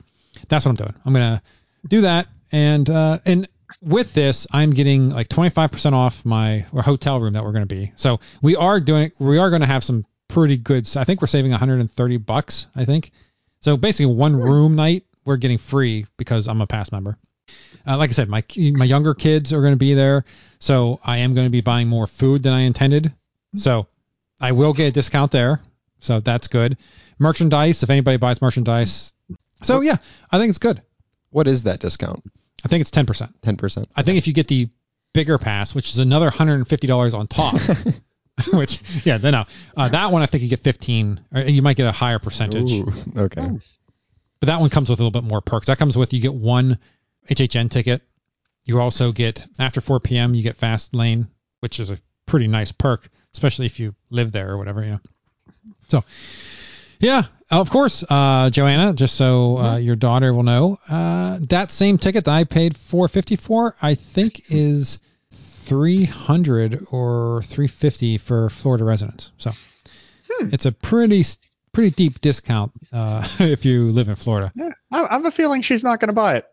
that's 0.48 0.65
what 0.65 0.72
I'm 0.72 0.75
doing. 0.75 0.94
I'm 1.06 1.13
gonna 1.13 1.42
do 1.88 2.01
that, 2.01 2.27
and 2.51 2.89
uh, 2.89 3.20
and 3.25 3.48
with 3.82 4.13
this, 4.13 4.48
I'm 4.51 4.72
getting 4.72 5.10
like 5.10 5.27
25% 5.27 5.94
off 5.94 6.24
my 6.24 6.65
or 6.72 6.82
hotel 6.82 7.20
room 7.20 7.34
that 7.34 7.44
we're 7.44 7.51
gonna 7.51 7.65
be. 7.65 7.92
So 7.96 8.20
we 8.42 8.56
are 8.56 8.80
doing, 8.80 9.12
we 9.20 9.38
are 9.38 9.50
gonna 9.50 9.65
have 9.65 9.84
some 9.84 10.06
pretty 10.27 10.58
good. 10.58 10.89
I 10.96 11.04
think 11.04 11.22
we're 11.22 11.27
saving 11.27 11.51
130 11.51 12.18
bucks. 12.18 12.68
I 12.75 12.86
think. 12.86 13.12
So 13.62 13.77
basically, 13.77 14.13
one 14.13 14.36
room 14.36 14.75
night 14.75 15.06
we're 15.25 15.38
getting 15.38 15.58
free 15.58 16.06
because 16.18 16.48
I'm 16.48 16.62
a 16.62 16.68
pass 16.68 16.92
member. 16.92 17.18
Uh, 17.88 17.98
like 17.98 18.10
I 18.10 18.13
said, 18.13 18.30
my 18.30 18.44
my 18.58 18.86
younger 18.86 19.13
kids 19.13 19.54
are 19.54 19.62
going 19.62 19.74
to 19.74 19.77
be 19.77 19.94
there, 19.94 20.25
so 20.60 21.00
I 21.04 21.18
am 21.18 21.36
going 21.36 21.46
to 21.46 21.51
be 21.51 21.62
buying 21.62 21.88
more 21.88 22.08
food 22.08 22.44
than 22.44 22.54
I 22.54 22.62
intended. 22.62 23.13
So 23.56 23.88
I 24.39 24.51
will 24.51 24.74
get 24.74 24.88
a 24.88 24.92
discount 24.92 25.32
there, 25.32 25.62
so 26.00 26.20
that's 26.20 26.48
good. 26.48 26.77
Merchandise, 27.20 27.84
if 27.84 27.89
anybody 27.89 28.18
buys 28.18 28.42
merchandise, 28.42 29.13
so 29.63 29.81
yeah, 29.81 29.97
I 30.31 30.38
think 30.38 30.50
it's 30.50 30.59
good. 30.59 30.81
What 31.31 31.47
is 31.47 31.63
that 31.63 31.79
discount? 31.79 32.24
I 32.63 32.67
think 32.67 32.81
it's 32.81 32.91
ten 32.91 33.05
percent. 33.05 33.35
Ten 33.41 33.57
percent. 33.57 33.89
I 33.95 34.03
think 34.03 34.17
if 34.17 34.27
you 34.27 34.33
get 34.33 34.47
the 34.47 34.69
bigger 35.13 35.38
pass, 35.38 35.74
which 35.74 35.89
is 35.91 36.00
another 36.00 36.29
hundred 36.29 36.55
and 36.55 36.67
fifty 36.67 36.88
dollars 36.88 37.13
on 37.13 37.27
top, 37.27 37.55
which 38.53 38.81
yeah, 39.05 39.17
then 39.17 39.33
no, 39.33 39.45
uh, 39.77 39.89
that 39.89 40.12
one 40.12 40.21
I 40.21 40.25
think 40.25 40.43
you 40.43 40.50
get 40.50 40.62
fifteen, 40.62 41.19
or 41.33 41.41
you 41.41 41.62
might 41.62 41.77
get 41.77 41.88
a 41.88 41.91
higher 41.91 42.19
percentage. 42.19 42.71
Ooh, 42.71 42.93
okay. 43.17 43.50
But 44.39 44.47
that 44.47 44.59
one 44.59 44.69
comes 44.69 44.89
with 44.89 45.00
a 45.00 45.03
little 45.03 45.21
bit 45.21 45.27
more 45.27 45.41
perks. 45.41 45.67
That 45.67 45.77
comes 45.77 45.97
with 45.97 46.13
you 46.13 46.21
get 46.21 46.33
one 46.33 46.77
HHN 47.29 47.69
ticket. 47.69 48.01
You 48.65 48.79
also 48.79 49.12
get 49.12 49.45
after 49.59 49.79
4 49.79 50.00
p.m. 50.00 50.33
you 50.33 50.43
get 50.43 50.57
fast 50.57 50.95
lane, 50.95 51.27
which 51.59 51.79
is 51.79 51.89
a 51.89 52.00
pretty 52.25 52.47
nice 52.47 52.71
perk, 52.71 53.07
especially 53.33 53.67
if 53.67 53.79
you 53.79 53.95
live 54.09 54.31
there 54.31 54.51
or 54.51 54.57
whatever, 54.57 54.83
you 54.83 54.91
know. 54.91 55.00
So, 55.88 56.03
Yeah, 57.05 57.25
of 57.51 57.69
course, 57.69 58.03
uh, 58.09 58.50
Joanna. 58.50 58.93
Just 58.93 59.13
so 59.13 59.59
uh, 59.59 59.77
your 59.77 59.95
daughter 59.95 60.33
will 60.33 60.41
know, 60.41 60.79
uh, 60.89 61.38
that 61.50 61.71
same 61.71 62.00
ticket 62.00 62.25
that 62.25 62.33
I 62.33 62.45
paid 62.45 62.75
four 62.75 63.07
fifty 63.07 63.35
for, 63.35 63.75
I 63.79 63.93
think 63.93 64.50
is 64.50 64.97
three 65.31 66.05
hundred 66.05 66.88
or 66.89 67.43
three 67.43 67.67
fifty 67.67 68.17
for 68.17 68.50
Florida 68.50 68.85
residents. 68.85 69.29
So 69.38 69.51
it's 70.51 70.65
a 70.65 70.71
pretty 70.71 71.24
pretty 71.74 71.91
deep 71.91 72.21
discount 72.21 72.71
uh, 72.91 73.27
if 73.39 73.65
you 73.65 73.91
live 73.91 74.09
in 74.09 74.15
Florida. 74.15 74.51
Yeah, 74.55 74.69
I, 74.91 75.03
I 75.03 75.13
have 75.13 75.25
a 75.25 75.31
feeling 75.31 75.62
she's 75.62 75.83
not 75.83 76.00
going 76.00 76.07
to 76.07 76.13
buy 76.13 76.38
it. 76.38 76.47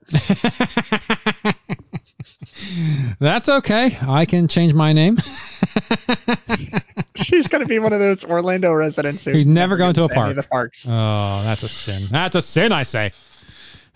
That's 3.18 3.48
okay. 3.48 3.96
I 4.02 4.26
can 4.26 4.48
change 4.48 4.74
my 4.74 4.92
name. 4.92 5.16
She's 7.16 7.48
going 7.48 7.62
to 7.62 7.68
be 7.68 7.78
one 7.78 7.92
of 7.92 8.00
those 8.00 8.24
Orlando 8.24 8.72
residents 8.72 9.24
who 9.24 9.32
Who's 9.32 9.46
never 9.46 9.76
gone 9.76 9.94
to 9.94 10.04
a 10.04 10.08
park. 10.08 10.34
the 10.36 10.42
parks. 10.42 10.86
Oh, 10.88 11.42
that's 11.44 11.62
a 11.62 11.68
sin. 11.68 12.08
That's 12.10 12.36
a 12.36 12.42
sin, 12.42 12.72
I 12.72 12.82
say. 12.84 13.12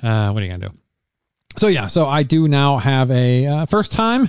Uh, 0.02 0.30
what 0.30 0.42
are 0.42 0.46
you 0.46 0.52
gonna 0.52 0.68
do? 0.68 0.74
So 1.56 1.68
yeah, 1.68 1.86
so 1.86 2.06
I 2.06 2.22
do 2.22 2.48
now 2.48 2.76
have 2.76 3.10
a 3.10 3.46
uh, 3.46 3.66
first 3.66 3.92
time 3.92 4.28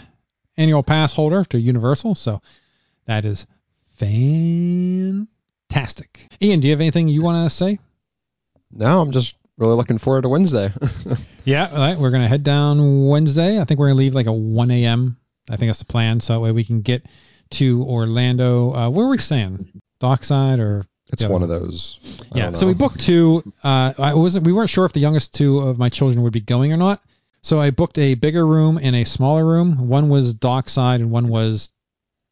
annual 0.55 0.81
pass 0.81 1.11
holder 1.13 1.43
to 1.45 1.59
Universal, 1.59 2.15
so 2.15 2.41
that 3.05 3.25
is 3.25 3.45
fantastic. 3.97 5.27
Ian, 6.41 6.59
do 6.61 6.67
you 6.67 6.71
have 6.71 6.79
anything 6.81 7.07
you 7.09 7.21
want 7.21 7.49
to 7.49 7.55
say? 7.55 7.79
No, 8.71 9.01
I'm 9.01 9.11
just 9.11 9.35
really 9.57 9.75
looking 9.75 9.97
forward 9.97 10.21
to 10.23 10.29
Wednesday. 10.29 10.71
Yeah, 11.43 11.69
all 11.71 11.77
right, 11.77 11.97
we're 11.97 12.11
gonna 12.11 12.27
head 12.27 12.43
down 12.43 13.07
Wednesday. 13.07 13.57
I 13.57 13.63
think 13.63 13.79
we're 13.79 13.87
gonna 13.87 13.97
leave 13.99 14.13
like 14.13 14.25
a 14.25 14.33
1 14.33 14.69
a.m. 14.69 15.15
I 15.49 15.55
think 15.55 15.69
that's 15.69 15.79
the 15.79 15.85
plan, 15.85 16.19
so 16.19 16.33
that 16.33 16.41
way 16.41 16.51
we 16.51 16.65
can 16.65 16.81
get 16.81 17.05
to 17.51 17.83
Orlando. 17.83 18.73
Uh, 18.73 18.89
where 18.89 19.05
are 19.05 19.09
we 19.09 19.17
staying? 19.17 19.69
Dockside 19.99 20.59
or 20.59 20.83
it's 21.09 21.21
Yeah. 21.23 21.29
one 21.29 21.43
of 21.43 21.49
those. 21.49 21.99
I 22.33 22.37
yeah, 22.37 22.53
so 22.53 22.67
we 22.67 22.73
booked 22.73 22.99
two. 22.99 23.53
Uh, 23.63 23.93
I 23.97 24.13
wasn't. 24.13 24.45
We 24.45 24.53
weren't 24.53 24.69
sure 24.69 24.85
if 24.85 24.93
the 24.93 24.99
youngest 24.99 25.33
two 25.33 25.59
of 25.59 25.77
my 25.77 25.89
children 25.89 26.23
would 26.23 26.33
be 26.33 26.41
going 26.41 26.73
or 26.73 26.77
not. 26.77 27.01
So 27.41 27.61
I 27.61 27.69
booked 27.71 27.97
a 27.97 28.15
bigger 28.15 28.45
room 28.45 28.77
and 28.81 28.95
a 28.95 29.05
smaller 29.05 29.45
room. 29.45 29.87
One 29.87 30.09
was 30.09 30.33
dockside 30.33 30.99
and 30.99 31.11
one 31.11 31.29
was 31.29 31.69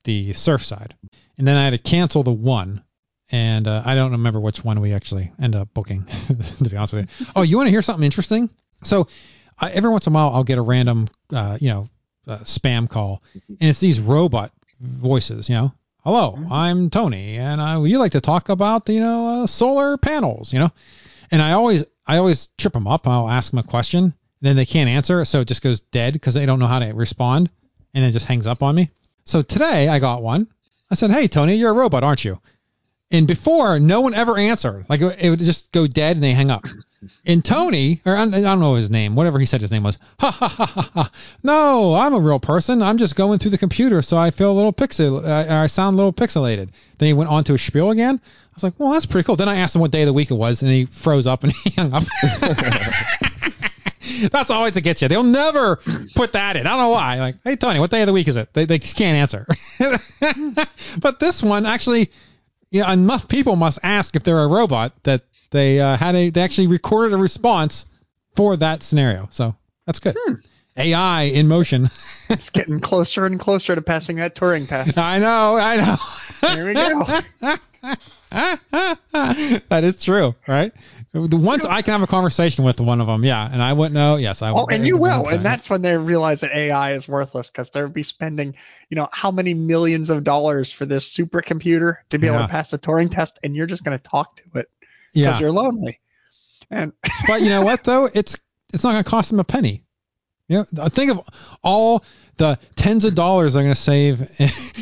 the 0.04 0.34
surf 0.34 0.64
side. 0.66 0.94
And 1.38 1.48
then 1.48 1.56
I 1.56 1.64
had 1.64 1.70
to 1.72 1.78
cancel 1.78 2.24
the 2.24 2.32
one. 2.34 2.84
And 3.30 3.68
uh, 3.68 3.82
I 3.86 3.96
don't 3.96 4.12
remember 4.12 4.40
which 4.40 4.64
one 4.64 4.80
we 4.82 4.94
actually 4.94 5.32
end 5.42 5.56
up 5.56 5.74
booking. 5.74 6.06
to 6.64 6.70
be 6.70 6.76
honest 6.78 6.94
with 6.94 7.10
you. 7.20 7.26
Oh, 7.36 7.42
you 7.42 7.58
want 7.58 7.68
to 7.68 7.72
hear 7.72 7.82
something 7.82 8.04
interesting? 8.04 8.50
So 8.84 9.08
uh, 9.60 9.70
every 9.74 9.90
once 9.90 10.06
in 10.06 10.14
a 10.14 10.16
while 10.16 10.32
I'll 10.34 10.44
get 10.44 10.58
a 10.58 10.62
random, 10.62 11.08
uh, 11.32 11.58
you 11.60 11.70
know, 11.70 11.90
uh, 12.28 12.40
spam 12.40 12.90
call, 12.90 13.24
and 13.48 13.70
it's 13.70 13.80
these 13.80 14.00
robot 14.00 14.52
voices. 14.80 15.50
You 15.50 15.56
know, 15.56 15.74
hello, 16.04 16.38
I'm 16.50 16.90
Tony, 16.90 17.38
and 17.38 17.62
I 17.62 17.84
you 17.84 17.98
like 17.98 18.14
to 18.14 18.22
talk 18.22 18.50
about 18.50 18.90
you 18.90 19.00
know 19.00 19.44
uh, 19.44 19.48
solar 19.48 19.98
panels? 19.98 20.54
You 20.54 20.60
know, 20.60 20.72
and 21.32 21.42
I 21.42 21.54
always 21.54 21.86
I 22.06 22.18
always 22.18 22.48
trip 22.58 22.74
them 22.74 22.88
up. 22.88 23.08
I'll 23.08 23.30
ask 23.30 23.52
them 23.52 23.60
a 23.60 23.64
question, 23.64 24.04
and 24.04 24.14
then 24.42 24.56
they 24.56 24.66
can't 24.66 24.90
answer, 24.90 25.24
so 25.26 25.42
it 25.42 25.48
just 25.48 25.62
goes 25.62 25.80
dead 25.80 26.14
because 26.14 26.34
they 26.34 26.46
don't 26.46 26.60
know 26.60 26.68
how 26.68 26.80
to 26.80 26.94
respond, 26.94 27.50
and 27.94 28.04
then 28.04 28.12
just 28.12 28.26
hangs 28.26 28.48
up 28.48 28.64
on 28.64 28.76
me. 28.76 28.92
So 29.24 29.42
today 29.42 29.88
I 29.88 30.00
got 30.00 30.22
one. 30.22 30.48
I 30.92 30.96
said, 30.96 31.12
"Hey 31.12 31.28
Tony, 31.28 31.56
you're 31.56 31.72
a 31.72 31.74
robot, 31.74 32.04
aren't 32.04 32.26
you?" 32.26 32.40
And 33.12 33.28
before, 33.28 33.80
no 33.80 34.02
one 34.02 34.14
ever 34.14 34.38
answered. 34.38 34.86
Like 34.90 35.02
it 35.02 35.30
would 35.30 35.40
just 35.40 35.72
go 35.72 35.88
dead 35.88 36.18
and 36.18 36.24
they 36.24 36.34
hang 36.34 36.52
up. 36.52 36.66
And 37.26 37.44
Tony, 37.44 38.02
or 38.06 38.16
I 38.16 38.26
don't 38.26 38.60
know 38.60 38.76
his 38.76 38.92
name, 38.92 39.16
whatever 39.16 39.40
he 39.40 39.46
said 39.46 39.62
his 39.62 39.72
name 39.72 39.84
was. 39.84 39.98
Ha 40.20 40.32
ha 40.32 40.48
ha 40.48 40.66
ha 40.66 40.92
ha. 40.94 41.12
No, 41.44 41.96
I'm 41.96 42.14
a 42.14 42.20
real 42.20 42.40
person. 42.40 42.82
I'm 42.82 42.98
just 42.98 43.16
going 43.16 43.40
through 43.40 43.52
the 43.52 43.58
computer, 43.58 44.02
so 44.02 44.18
I 44.18 44.32
feel 44.32 44.52
a 44.52 44.54
little 44.54 44.74
pixel. 44.74 45.26
I 45.26 45.68
sound 45.68 45.96
a 45.96 45.98
little 45.98 46.14
pixelated. 46.14 46.70
Then 46.98 47.08
he 47.08 47.14
went 47.14 47.30
on 47.30 47.44
to 47.46 47.54
a 47.54 47.58
spiel 47.58 47.92
again. 47.92 48.20
I 48.24 48.52
was 48.56 48.64
like, 48.64 48.74
well, 48.78 48.92
that's 48.92 49.06
pretty 49.06 49.26
cool. 49.26 49.36
Then 49.36 49.50
I 49.50 49.58
asked 49.58 49.76
him 49.76 49.82
what 49.82 49.92
day 49.92 50.04
of 50.04 50.08
the 50.08 50.14
week 50.14 50.32
it 50.32 50.36
was, 50.36 50.62
and 50.62 50.72
he 50.72 50.86
froze 50.86 51.28
up 51.28 51.44
and 51.44 51.52
he 51.52 51.70
hung 51.76 51.94
up. 51.94 52.04
That's 54.32 54.52
always 54.52 54.74
to 54.74 54.82
get 54.82 55.02
you. 55.02 55.08
They'll 55.08 55.24
never 55.24 55.78
put 56.16 56.34
that 56.34 56.56
in. 56.56 56.68
I 56.68 56.70
don't 56.72 56.80
know 56.80 56.90
why. 56.90 57.20
Like, 57.20 57.36
hey 57.44 57.56
Tony, 57.56 57.80
what 57.80 57.92
day 57.92 58.02
of 58.02 58.08
the 58.08 58.14
week 58.14 58.28
is 58.28 58.36
it? 58.36 58.54
They, 58.54 58.66
they 58.66 58.80
can't 58.80 59.18
answer. 59.18 59.48
but 61.00 61.20
this 61.20 61.42
one 61.42 61.66
actually, 61.66 62.12
you 62.70 62.82
know, 62.82 62.90
enough 62.90 63.28
people 63.28 63.56
must 63.56 63.80
ask 63.84 64.16
if 64.16 64.24
they're 64.24 64.44
a 64.44 64.48
robot 64.48 64.94
that 65.04 65.24
they 65.56 65.80
uh, 65.80 65.98
had 65.98 66.16
a 66.16 66.30
they 66.30 66.42
actually 66.42 66.68
recorded 66.68 67.14
a 67.14 67.18
response 67.18 67.86
for 68.36 68.56
that 68.58 68.84
scenario. 68.84 69.28
So 69.32 69.56
that's 69.86 70.00
good. 70.00 70.16
AI 70.78 71.24
in 71.24 71.48
motion. 71.48 71.90
It's 72.28 72.50
getting 72.50 72.80
closer 72.80 73.28
and 73.28 73.40
closer 73.40 73.76
to 73.76 73.84
passing 73.84 74.16
that 74.16 74.34
Turing 74.36 74.68
test. 74.68 74.98
I 74.98 75.20
know, 75.20 75.58
I 75.58 75.76
know. 75.76 75.98
There 76.42 76.66
we 76.66 76.74
go. 76.74 77.96
that 79.70 79.84
is 79.84 80.04
true, 80.04 80.34
right? 80.48 80.74
The 81.14 81.38
once 81.38 81.64
I 81.64 81.82
can 81.82 81.94
have 81.94 82.02
a 82.02 82.08
conversation 82.08 82.66
with 82.66 82.82
one 82.82 83.00
of 83.00 83.08
them, 83.08 83.24
yeah, 83.24 83.48
and 83.50 83.62
I 83.62 83.72
wouldn't 83.74 83.94
know. 83.94 84.16
Yes, 84.18 84.42
I. 84.42 84.52
Will. 84.52 84.60
Oh, 84.62 84.66
would- 84.66 84.74
and 84.74 84.86
you 84.88 84.98
will, 84.98 85.28
and 85.30 85.46
that's 85.46 85.70
when 85.70 85.82
they 85.82 85.96
realize 85.96 86.42
that 86.42 86.52
AI 86.52 86.94
is 86.94 87.08
worthless 87.08 87.50
because 87.52 87.70
they'll 87.70 87.88
be 87.88 88.04
spending, 88.04 88.56
you 88.90 88.96
know, 88.96 89.08
how 89.12 89.32
many 89.32 89.54
millions 89.54 90.10
of 90.10 90.24
dollars 90.24 90.72
for 90.72 90.86
this 90.86 91.16
supercomputer 91.16 91.98
to 92.10 92.18
be 92.18 92.28
able 92.28 92.40
to 92.40 92.48
pass 92.48 92.70
the 92.70 92.80
Turing 92.80 93.10
test, 93.12 93.40
and 93.44 93.56
you're 93.56 93.68
just 93.68 93.84
going 93.84 93.98
to 93.98 94.04
talk 94.04 94.36
to 94.38 94.60
it 94.60 94.70
because 95.16 95.36
yeah. 95.36 95.40
you're 95.40 95.52
lonely. 95.52 96.00
And 96.70 96.94
but 97.28 97.42
you 97.42 97.50
know 97.50 97.62
what 97.62 97.84
though? 97.84 98.10
It's 98.14 98.38
it's 98.74 98.84
not 98.84 98.92
going 98.92 99.04
to 99.04 99.10
cost 99.10 99.30
them 99.30 99.40
a 99.40 99.44
penny. 99.44 99.84
You 100.48 100.66
know, 100.74 100.88
think 100.90 101.12
of 101.12 101.22
all 101.64 102.04
the 102.38 102.60
tens 102.76 103.04
of 103.04 103.16
dollars 103.16 103.54
they're 103.54 103.64
going 103.64 103.74
to 103.74 103.82
save 103.82 104.30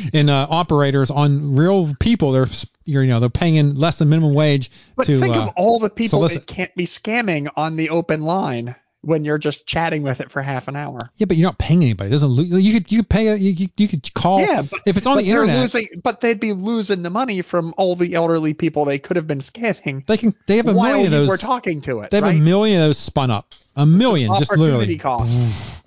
in 0.12 0.28
uh, 0.28 0.46
operators 0.50 1.10
on 1.10 1.56
real 1.56 1.94
people. 2.00 2.32
They're 2.32 2.48
you're, 2.84 3.02
you 3.02 3.08
know 3.08 3.20
they're 3.20 3.30
paying 3.30 3.54
in 3.54 3.76
less 3.76 3.98
than 3.98 4.10
minimum 4.10 4.34
wage 4.34 4.70
but 4.96 5.06
to. 5.06 5.20
think 5.20 5.36
uh, 5.36 5.44
of 5.44 5.52
all 5.56 5.78
the 5.78 5.88
people 5.88 6.18
solicit. 6.18 6.46
that 6.46 6.54
can't 6.54 6.74
be 6.74 6.84
scamming 6.84 7.48
on 7.56 7.76
the 7.76 7.90
open 7.90 8.22
line 8.22 8.74
when 9.04 9.24
you're 9.24 9.38
just 9.38 9.66
chatting 9.66 10.02
with 10.02 10.20
it 10.20 10.30
for 10.30 10.42
half 10.42 10.68
an 10.68 10.76
hour. 10.76 11.10
yeah, 11.16 11.26
but 11.26 11.36
you're 11.36 11.46
not 11.48 11.58
paying 11.58 11.82
anybody. 11.82 12.08
It 12.08 12.12
doesn't 12.12 12.30
lo- 12.30 12.42
you 12.58 12.72
could 12.72 12.90
you 12.92 12.98
could 12.98 13.08
pay 13.08 13.28
a, 13.28 13.34
you, 13.36 13.54
could- 13.56 13.72
you 13.80 13.88
could 13.88 14.12
call 14.14 14.40
Yeah, 14.40 14.62
but- 14.62 14.80
if 14.86 14.96
it's 14.96 15.06
on 15.06 15.18
the 15.18 15.28
internet. 15.28 15.58
losing, 15.58 15.86
but 16.02 16.20
they'd 16.20 16.40
be 16.40 16.52
losing 16.52 17.02
the 17.02 17.10
money 17.10 17.42
from 17.42 17.74
all 17.76 17.96
the 17.96 18.14
elderly 18.14 18.54
people 18.54 18.84
they 18.84 18.98
could 18.98 19.16
have 19.16 19.26
been 19.26 19.40
scamming 19.40 20.06
they 20.06 20.16
can 20.16 20.34
they 20.46 20.56
have 20.56 20.66
a 20.68 20.74
million 20.74 21.12
of 21.12 21.20
were 21.28 21.36
those. 21.36 21.40
talking 21.40 21.80
to 21.82 22.00
it. 22.00 22.10
They 22.10 22.16
have 22.18 22.24
right? 22.24 22.36
a 22.36 22.38
million 22.40 22.80
of 22.82 22.88
those 22.88 22.98
spun 22.98 23.30
up. 23.30 23.52
A 23.76 23.84
million, 23.86 24.32
just 24.38 24.56
literally. 24.56 24.96
cost. 24.98 25.82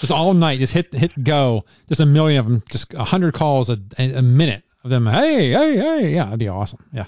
just 0.00 0.10
all 0.12 0.34
night, 0.34 0.58
just 0.58 0.72
hit 0.72 0.92
hit 0.92 1.12
go, 1.22 1.64
just 1.88 2.00
a 2.00 2.06
million 2.06 2.40
of 2.40 2.46
them, 2.46 2.62
just 2.68 2.92
a 2.94 3.04
hundred 3.04 3.34
calls 3.34 3.70
a, 3.70 3.78
a, 3.98 4.14
a 4.14 4.22
minute 4.22 4.62
of 4.82 4.90
them. 4.90 5.06
Hey, 5.06 5.50
hey, 5.52 5.76
hey, 5.76 6.14
yeah, 6.14 6.24
that'd 6.24 6.38
be 6.38 6.48
awesome. 6.48 6.84
Yeah, 6.92 7.04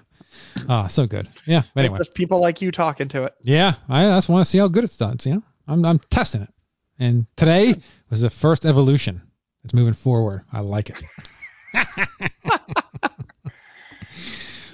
ah, 0.68 0.86
so 0.86 1.06
good. 1.06 1.28
Yeah. 1.46 1.62
but 1.74 1.84
Anyway, 1.84 1.98
Just 1.98 2.14
people 2.14 2.40
like 2.40 2.60
you 2.62 2.70
talking 2.70 3.08
to 3.08 3.24
it. 3.24 3.34
yeah, 3.42 3.74
I 3.88 4.04
just 4.16 4.28
want 4.28 4.44
to 4.44 4.50
see 4.50 4.58
how 4.58 4.68
good 4.68 4.84
it's 4.84 4.96
done. 4.96 5.16
You 5.24 5.34
know, 5.34 5.42
I'm 5.68 5.84
I'm 5.84 5.98
testing 6.10 6.42
it, 6.42 6.52
and 6.98 7.26
today 7.36 7.74
was 8.10 8.20
the 8.20 8.30
first 8.30 8.64
evolution. 8.64 9.22
It's 9.64 9.74
moving 9.74 9.94
forward. 9.94 10.42
I 10.52 10.60
like 10.60 10.90
it. 10.90 11.02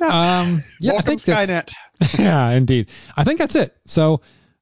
um, 0.00 0.62
yeah, 0.80 0.92
I 0.92 0.94
Welcome 0.94 1.04
think 1.18 1.20
Skynet. 1.20 1.72
yeah, 2.18 2.50
indeed. 2.50 2.88
I 3.16 3.24
think 3.24 3.38
that's 3.38 3.54
it. 3.54 3.76
So, 3.86 4.20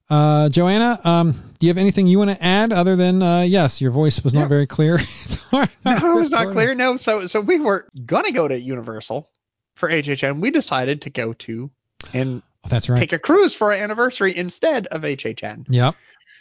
uh, 0.08 0.48
Joanna, 0.48 0.98
um, 1.04 1.32
do 1.58 1.66
you 1.66 1.68
have 1.70 1.78
anything 1.78 2.06
you 2.06 2.18
want 2.18 2.30
to 2.30 2.42
add 2.42 2.72
other 2.72 2.96
than 2.96 3.22
uh, 3.22 3.40
yes, 3.42 3.80
your 3.80 3.90
voice 3.90 4.22
was 4.24 4.34
not 4.34 4.42
Yeah. 4.42 4.48
very 4.48 4.66
clear? 4.66 4.98
No, 5.52 5.62
it 5.84 6.18
was 6.18 6.30
not 6.32 6.52
clear. 6.52 6.74
No, 6.74 6.96
so 6.96 7.28
so 7.28 7.40
we 7.40 7.58
were 7.60 7.86
gonna 8.04 8.32
go 8.32 8.46
to 8.48 8.58
Universal 8.60 9.30
for 9.76 9.88
HHN. 9.88 10.40
We 10.40 10.50
decided 10.50 11.02
to 11.02 11.10
go 11.10 11.32
to 11.34 11.70
and 12.12 12.42
Oh, 12.64 12.68
that's 12.68 12.88
right. 12.88 12.98
take 12.98 13.12
a 13.12 13.18
cruise 13.20 13.54
for 13.54 13.72
our 13.72 13.78
anniversary 13.78 14.36
instead 14.36 14.86
of 14.88 15.02
HHN. 15.02 15.66
Yep. 15.68 15.94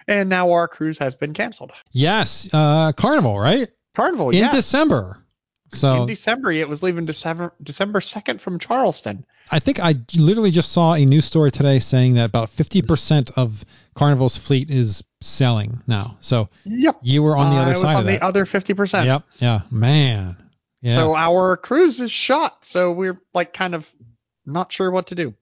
And 0.07 0.27
now 0.29 0.51
our 0.51 0.67
cruise 0.67 0.97
has 0.97 1.13
been 1.15 1.33
canceled. 1.33 1.71
Yes. 1.91 2.49
Uh, 2.51 2.91
Carnival, 2.93 3.39
right? 3.39 3.67
Carnival, 3.95 4.31
In 4.31 4.37
yes. 4.37 4.53
December. 4.55 5.19
So 5.73 6.01
In 6.01 6.07
December, 6.07 6.51
it 6.51 6.67
was 6.69 6.81
leaving 6.83 7.05
December 7.05 7.53
December 7.61 8.01
second 8.01 8.39
from 8.41 8.57
Charleston. 8.59 9.25
I 9.51 9.59
think 9.59 9.79
I 9.79 9.95
literally 10.15 10.51
just 10.51 10.71
saw 10.71 10.93
a 10.93 11.05
news 11.05 11.25
story 11.25 11.51
today 11.51 11.77
saying 11.79 12.15
that 12.15 12.25
about 12.25 12.49
50% 12.55 13.31
of 13.35 13.63
Carnival's 13.95 14.37
fleet 14.37 14.69
is 14.71 15.03
selling 15.21 15.81
now. 15.87 16.17
So 16.21 16.49
Yep. 16.65 16.99
you 17.03 17.21
were 17.23 17.35
on 17.37 17.51
the 17.53 17.57
I 17.59 17.61
other 17.63 17.69
was 17.71 17.81
side 17.81 17.95
on 17.97 18.01
of 18.03 18.07
the 18.07 18.23
other 18.23 18.45
fifty 18.45 18.73
percent. 18.73 19.05
Yep. 19.07 19.23
Yeah. 19.39 19.61
Man. 19.71 20.37
Yeah. 20.82 20.96
So 20.96 21.15
our 21.15 21.58
cruise 21.58 22.00
is 22.01 22.12
shot. 22.12 22.63
So 22.65 22.91
we're 22.91 23.20
like 23.34 23.53
kind 23.53 23.74
of 23.75 23.89
not 24.46 24.72
sure 24.72 24.91
what 24.91 25.08
to 25.08 25.15
do. 25.15 25.34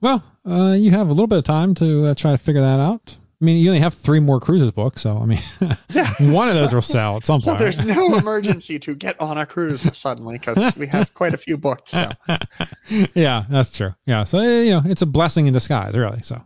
well, 0.00 0.22
uh, 0.48 0.72
you 0.78 0.90
have 0.90 1.08
a 1.08 1.12
little 1.12 1.26
bit 1.26 1.38
of 1.38 1.44
time 1.44 1.74
to 1.74 2.06
uh, 2.06 2.14
try 2.14 2.30
to 2.32 2.38
figure 2.38 2.62
that 2.62 2.80
out. 2.80 3.16
I 3.42 3.44
mean, 3.46 3.56
you 3.56 3.70
only 3.70 3.80
have 3.80 3.94
three 3.94 4.20
more 4.20 4.38
cruises 4.38 4.70
booked, 4.70 4.98
so 5.00 5.16
I 5.18 5.24
mean, 5.24 5.40
Yeah. 5.90 6.12
one 6.32 6.48
of 6.48 6.54
those 6.54 6.74
will 6.74 6.82
sell 6.82 7.16
at 7.16 7.24
some 7.24 7.40
So 7.40 7.52
point. 7.52 7.60
there's 7.60 7.80
no 7.80 8.14
emergency 8.16 8.78
to 8.80 8.94
get 8.94 9.18
on 9.18 9.38
a 9.38 9.46
cruise 9.46 9.86
suddenly 9.96 10.38
because 10.38 10.76
we 10.76 10.86
have 10.88 11.14
quite 11.14 11.32
a 11.32 11.38
few 11.38 11.56
booked. 11.56 11.88
So. 11.88 12.10
yeah, 13.14 13.44
that's 13.50 13.74
true. 13.76 13.94
Yeah, 14.04 14.24
so 14.24 14.38
eh, 14.38 14.62
you 14.64 14.70
know, 14.72 14.82
it's 14.84 15.00
a 15.02 15.06
blessing 15.06 15.46
in 15.46 15.54
disguise, 15.54 15.96
really. 15.96 16.20
So 16.22 16.42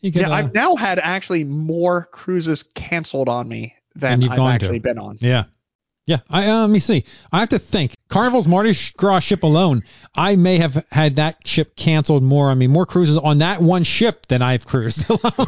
you 0.00 0.12
can, 0.12 0.20
Yeah, 0.22 0.28
uh, 0.28 0.34
I've 0.34 0.54
now 0.54 0.76
had 0.76 0.98
actually 1.00 1.42
more 1.44 2.08
cruises 2.12 2.62
canceled 2.62 3.28
on 3.28 3.48
me 3.48 3.74
Than 3.96 4.22
I've 4.22 4.36
gone 4.36 4.58
to. 4.60 4.64
actually 4.66 4.78
been 4.78 4.98
on. 4.98 5.18
yeah, 5.20 5.44
yeah. 6.06 6.18
I 6.28 6.48
uh, 6.48 6.60
let 6.62 6.70
me 6.70 6.78
see. 6.80 7.04
I 7.32 7.40
have 7.40 7.50
to 7.50 7.58
think. 7.58 7.94
Carnival's 8.08 8.46
Mardi 8.46 8.74
Gras 8.96 9.20
ship 9.20 9.42
alone, 9.42 9.84
I 10.14 10.36
may 10.36 10.58
have 10.58 10.84
had 10.90 11.16
that 11.16 11.46
ship 11.46 11.74
canceled 11.76 12.22
more. 12.22 12.50
I 12.50 12.54
mean, 12.54 12.70
more 12.70 12.84
cruises 12.86 13.16
on 13.16 13.38
that 13.38 13.62
one 13.62 13.84
ship 13.84 14.26
than 14.26 14.42
I've 14.42 14.66
cruised 14.66 15.08
alone. 15.10 15.46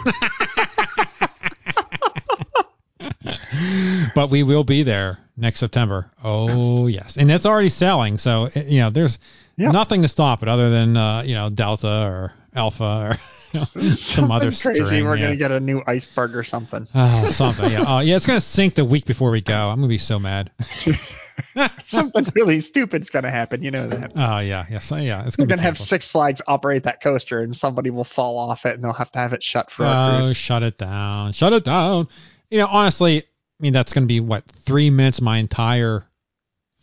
but 4.15 4.31
we 4.31 4.43
will 4.43 4.65
be 4.65 4.83
there 4.83 5.19
next 5.37 5.61
September. 5.61 6.11
Oh 6.23 6.87
yes, 6.87 7.17
and 7.17 7.31
it's 7.31 7.47
already 7.47 7.69
selling. 7.69 8.19
So 8.19 8.51
you 8.55 8.81
know, 8.81 8.91
there's 8.91 9.19
Yeah. 9.57 9.71
nothing 9.71 10.03
to 10.03 10.09
stop 10.09 10.43
it 10.43 10.49
other 10.49 10.71
than 10.71 10.97
uh, 10.97 11.23
you 11.23 11.35
know 11.35 11.51
Delta 11.51 11.89
or 12.07 12.33
Alpha 12.55 13.11
or 13.13 13.19
some 13.93 14.31
other 14.31 14.51
crazy. 14.51 14.85
string, 14.85 15.05
We're 15.05 15.17
yeah. 15.17 15.25
gonna 15.25 15.37
get 15.37 15.51
a 15.51 15.61
new 15.61 15.83
iceberg 15.87 16.37
or 16.37 16.45
something. 16.45 16.87
Oh, 16.95 17.31
something. 17.31 17.71
Yeah. 17.71 17.85
Oh, 17.87 17.99
yeah. 18.01 18.17
It's 18.17 18.27
gonna 18.27 18.41
sink 18.41 18.75
the 18.75 18.85
week 18.85 19.05
before 19.07 19.31
we 19.31 19.41
go. 19.41 19.71
I'm 19.71 19.77
gonna 19.79 19.89
be 19.89 19.99
so 19.99 20.19
mad. 20.19 20.51
something 21.87 22.27
really 22.35 22.61
stupid's 22.61 23.11
gonna 23.11 23.31
happen. 23.31 23.63
You 23.63 23.71
know 23.71 23.89
that. 23.89 24.13
Oh 24.15 24.39
yeah. 24.39 24.67
Yes. 24.71 24.91
yeah. 24.91 25.25
It's 25.27 25.37
We're 25.39 25.47
gonna 25.47 25.47
be 25.47 25.51
gonna 25.51 25.63
have. 25.63 25.79
Six 25.79 26.11
Flags 26.11 26.43
operate 26.47 26.85
that 26.85 27.03
coaster, 27.03 27.41
and 27.43 27.57
somebody 27.57 27.91
will 27.91 28.05
fall 28.05 28.39
off 28.39 28.67
it, 28.67 28.75
and 28.75 28.85
they'll 28.85 28.93
have 28.93 29.11
to 29.13 29.19
have 29.19 29.33
it 29.33 29.43
shut 29.43 29.71
for 29.71 29.85
Oh, 29.85 30.33
shut 30.33 30.63
it 30.63 30.79
down. 30.79 31.33
Shut 31.33 31.53
it 31.53 31.65
down. 31.65 32.09
You 32.51 32.59
know, 32.59 32.67
honestly, 32.67 33.19
I 33.19 33.27
mean, 33.61 33.73
that's 33.73 33.93
going 33.93 34.05
to 34.05 34.09
be 34.09 34.21
what 34.21 34.45
three 34.47 34.91
minutes. 34.91 35.21
My 35.21 35.39
entire 35.39 36.05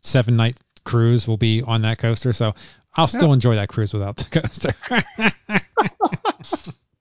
seven 0.01 0.36
night 0.36 0.58
cruise 0.84 1.28
will 1.28 1.38
be 1.38 1.62
on 1.62 1.84
that 1.84 1.98
coaster, 1.98 2.34
so 2.34 2.54
I'll 2.93 3.07
still 3.07 3.33
enjoy 3.33 3.55
that 3.55 3.69
cruise 3.69 3.93
without 3.93 4.17
the 4.17 4.41
coaster. 4.41 4.74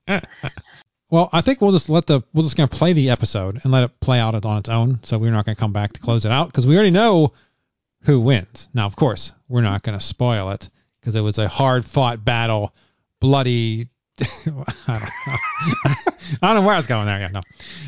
well, 1.09 1.29
I 1.33 1.41
think 1.41 1.59
we'll 1.59 1.73
just 1.73 1.89
let 1.89 2.07
the 2.07 2.21
we'll 2.33 2.43
just 2.43 2.55
to 2.55 2.67
play 2.67 2.93
the 2.93 3.09
episode 3.09 3.59
and 3.63 3.71
let 3.71 3.83
it 3.83 3.99
play 3.99 4.19
out 4.19 4.33
on 4.45 4.57
its 4.57 4.69
own. 4.69 4.99
So 5.03 5.17
we're 5.17 5.31
not 5.31 5.45
going 5.45 5.55
to 5.55 5.59
come 5.59 5.73
back 5.73 5.93
to 5.93 5.99
close 5.99 6.25
it 6.25 6.31
out 6.31 6.47
because 6.47 6.65
we 6.65 6.75
already 6.75 6.91
know 6.91 7.33
who 8.03 8.19
wins. 8.19 8.69
Now, 8.73 8.85
of 8.85 8.95
course, 8.95 9.31
we're 9.49 9.61
not 9.61 9.83
going 9.83 9.97
to 9.97 10.03
spoil 10.03 10.51
it 10.51 10.69
because 10.99 11.15
it 11.15 11.21
was 11.21 11.37
a 11.37 11.47
hard 11.47 11.85
fought 11.85 12.23
battle, 12.23 12.73
bloody. 13.19 13.87
I 14.21 14.25
don't 14.45 14.57
know. 14.87 15.09
I 15.85 15.95
don't 16.41 16.55
know 16.55 16.61
where 16.61 16.75
I 16.75 16.77
was 16.77 16.87
going 16.87 17.05
there. 17.05 17.19
Yeah, 17.19 17.27
no. 17.27 17.41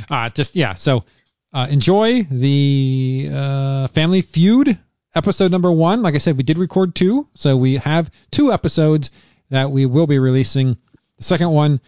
Uh, 0.09 0.29
just 0.29 0.55
yeah. 0.55 0.73
So 0.73 1.05
uh, 1.53 1.67
enjoy 1.69 2.23
the 2.23 3.29
uh, 3.31 3.87
Family 3.87 4.21
Feud 4.21 4.77
episode 5.15 5.51
number 5.51 5.71
one. 5.71 6.01
Like 6.01 6.15
I 6.15 6.19
said, 6.19 6.37
we 6.37 6.43
did 6.43 6.57
record 6.57 6.95
two, 6.95 7.27
so 7.35 7.55
we 7.57 7.77
have 7.77 8.11
two 8.31 8.51
episodes 8.51 9.11
that 9.49 9.71
we 9.71 9.85
will 9.85 10.07
be 10.07 10.19
releasing. 10.19 10.77
The 11.17 11.23
second 11.23 11.51
one, 11.51 11.79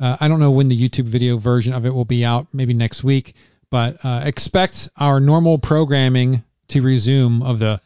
uh, 0.00 0.16
I 0.20 0.28
don't 0.28 0.40
know 0.40 0.50
when 0.50 0.68
the 0.68 0.88
YouTube 0.88 1.04
video 1.04 1.36
version 1.36 1.72
of 1.72 1.86
it 1.86 1.94
will 1.94 2.04
be 2.04 2.24
out. 2.24 2.48
Maybe 2.52 2.74
next 2.74 3.04
week, 3.04 3.34
but 3.70 4.04
uh, 4.04 4.22
expect 4.24 4.88
our 4.96 5.20
normal 5.20 5.58
programming 5.58 6.42
to 6.68 6.82
resume 6.82 7.42
of 7.42 7.58
the 7.58 7.80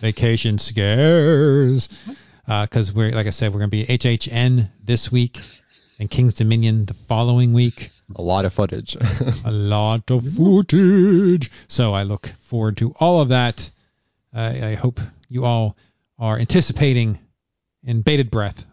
vacation 0.00 0.58
scares 0.58 1.88
because 2.46 2.92
we're 2.92 3.12
like 3.12 3.26
I 3.26 3.30
said, 3.30 3.52
we're 3.52 3.60
gonna 3.60 3.68
be 3.68 3.86
HHN 3.86 4.68
this 4.82 5.12
week 5.12 5.38
and 5.98 6.10
Kings 6.10 6.34
Dominion 6.34 6.84
the 6.86 6.94
following 6.94 7.52
week. 7.52 7.90
A 8.16 8.22
lot 8.22 8.44
of 8.44 8.52
footage. 8.52 8.96
A 9.44 9.50
lot 9.50 10.10
of 10.10 10.26
footage. 10.26 11.50
So 11.68 11.94
I 11.94 12.02
look 12.02 12.32
forward 12.42 12.76
to 12.78 12.92
all 12.98 13.20
of 13.20 13.28
that. 13.28 13.70
I 14.32 14.70
I 14.70 14.74
hope 14.74 15.00
you 15.28 15.44
all 15.44 15.76
are 16.18 16.38
anticipating 16.38 17.18
in 17.84 18.02
bated 18.02 18.30
breath 18.30 18.64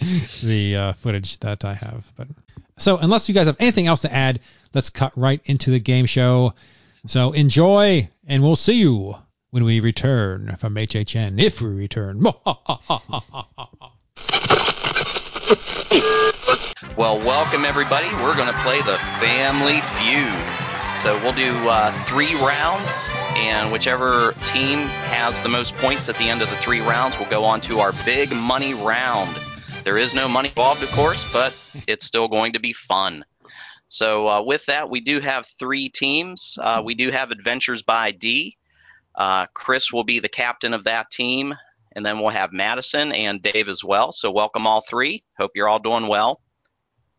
the 0.42 0.76
uh, 0.76 0.92
footage 0.94 1.38
that 1.40 1.64
I 1.64 1.74
have. 1.74 2.10
But 2.16 2.28
so 2.78 2.96
unless 2.98 3.28
you 3.28 3.34
guys 3.34 3.46
have 3.46 3.56
anything 3.58 3.86
else 3.86 4.02
to 4.02 4.12
add, 4.12 4.40
let's 4.74 4.90
cut 4.90 5.16
right 5.16 5.40
into 5.44 5.70
the 5.70 5.80
game 5.80 6.06
show. 6.06 6.54
So 7.06 7.32
enjoy, 7.32 8.08
and 8.26 8.42
we'll 8.42 8.56
see 8.56 8.74
you 8.74 9.14
when 9.50 9.64
we 9.64 9.80
return 9.80 10.56
from 10.58 10.74
HHN, 10.74 11.40
if 11.40 11.60
we 11.60 11.68
return. 11.68 12.22
Well, 16.98 17.18
welcome 17.18 17.64
everybody. 17.64 18.08
We're 18.16 18.34
going 18.34 18.52
to 18.52 18.60
play 18.62 18.82
the 18.82 18.98
Family 19.20 19.80
Feud. 19.80 20.67
So 21.02 21.16
we'll 21.22 21.32
do 21.32 21.52
uh, 21.68 21.92
three 22.06 22.34
rounds, 22.34 23.08
and 23.36 23.70
whichever 23.70 24.32
team 24.44 24.80
has 24.80 25.40
the 25.42 25.48
most 25.48 25.76
points 25.76 26.08
at 26.08 26.16
the 26.16 26.28
end 26.28 26.42
of 26.42 26.50
the 26.50 26.56
three 26.56 26.80
rounds 26.80 27.16
will 27.16 27.30
go 27.30 27.44
on 27.44 27.60
to 27.62 27.78
our 27.78 27.92
big 28.04 28.32
money 28.32 28.74
round. 28.74 29.38
There 29.84 29.96
is 29.96 30.12
no 30.12 30.26
money 30.26 30.48
involved, 30.48 30.82
of 30.82 30.90
course, 30.90 31.24
but 31.32 31.56
it's 31.86 32.04
still 32.04 32.26
going 32.26 32.52
to 32.52 32.58
be 32.58 32.72
fun. 32.72 33.24
So 33.86 34.28
uh, 34.28 34.42
with 34.42 34.66
that, 34.66 34.90
we 34.90 35.00
do 35.00 35.20
have 35.20 35.46
three 35.46 35.88
teams. 35.88 36.58
Uh, 36.60 36.82
we 36.84 36.96
do 36.96 37.12
have 37.12 37.30
Adventures 37.30 37.82
by 37.82 38.10
D. 38.10 38.56
Uh, 39.14 39.46
Chris 39.54 39.92
will 39.92 40.04
be 40.04 40.18
the 40.18 40.28
captain 40.28 40.74
of 40.74 40.82
that 40.84 41.12
team, 41.12 41.54
and 41.92 42.04
then 42.04 42.18
we'll 42.18 42.30
have 42.30 42.52
Madison 42.52 43.12
and 43.12 43.40
Dave 43.40 43.68
as 43.68 43.84
well. 43.84 44.10
So 44.10 44.32
welcome 44.32 44.66
all 44.66 44.80
three. 44.80 45.22
Hope 45.38 45.52
you're 45.54 45.68
all 45.68 45.78
doing 45.78 46.08
well. 46.08 46.40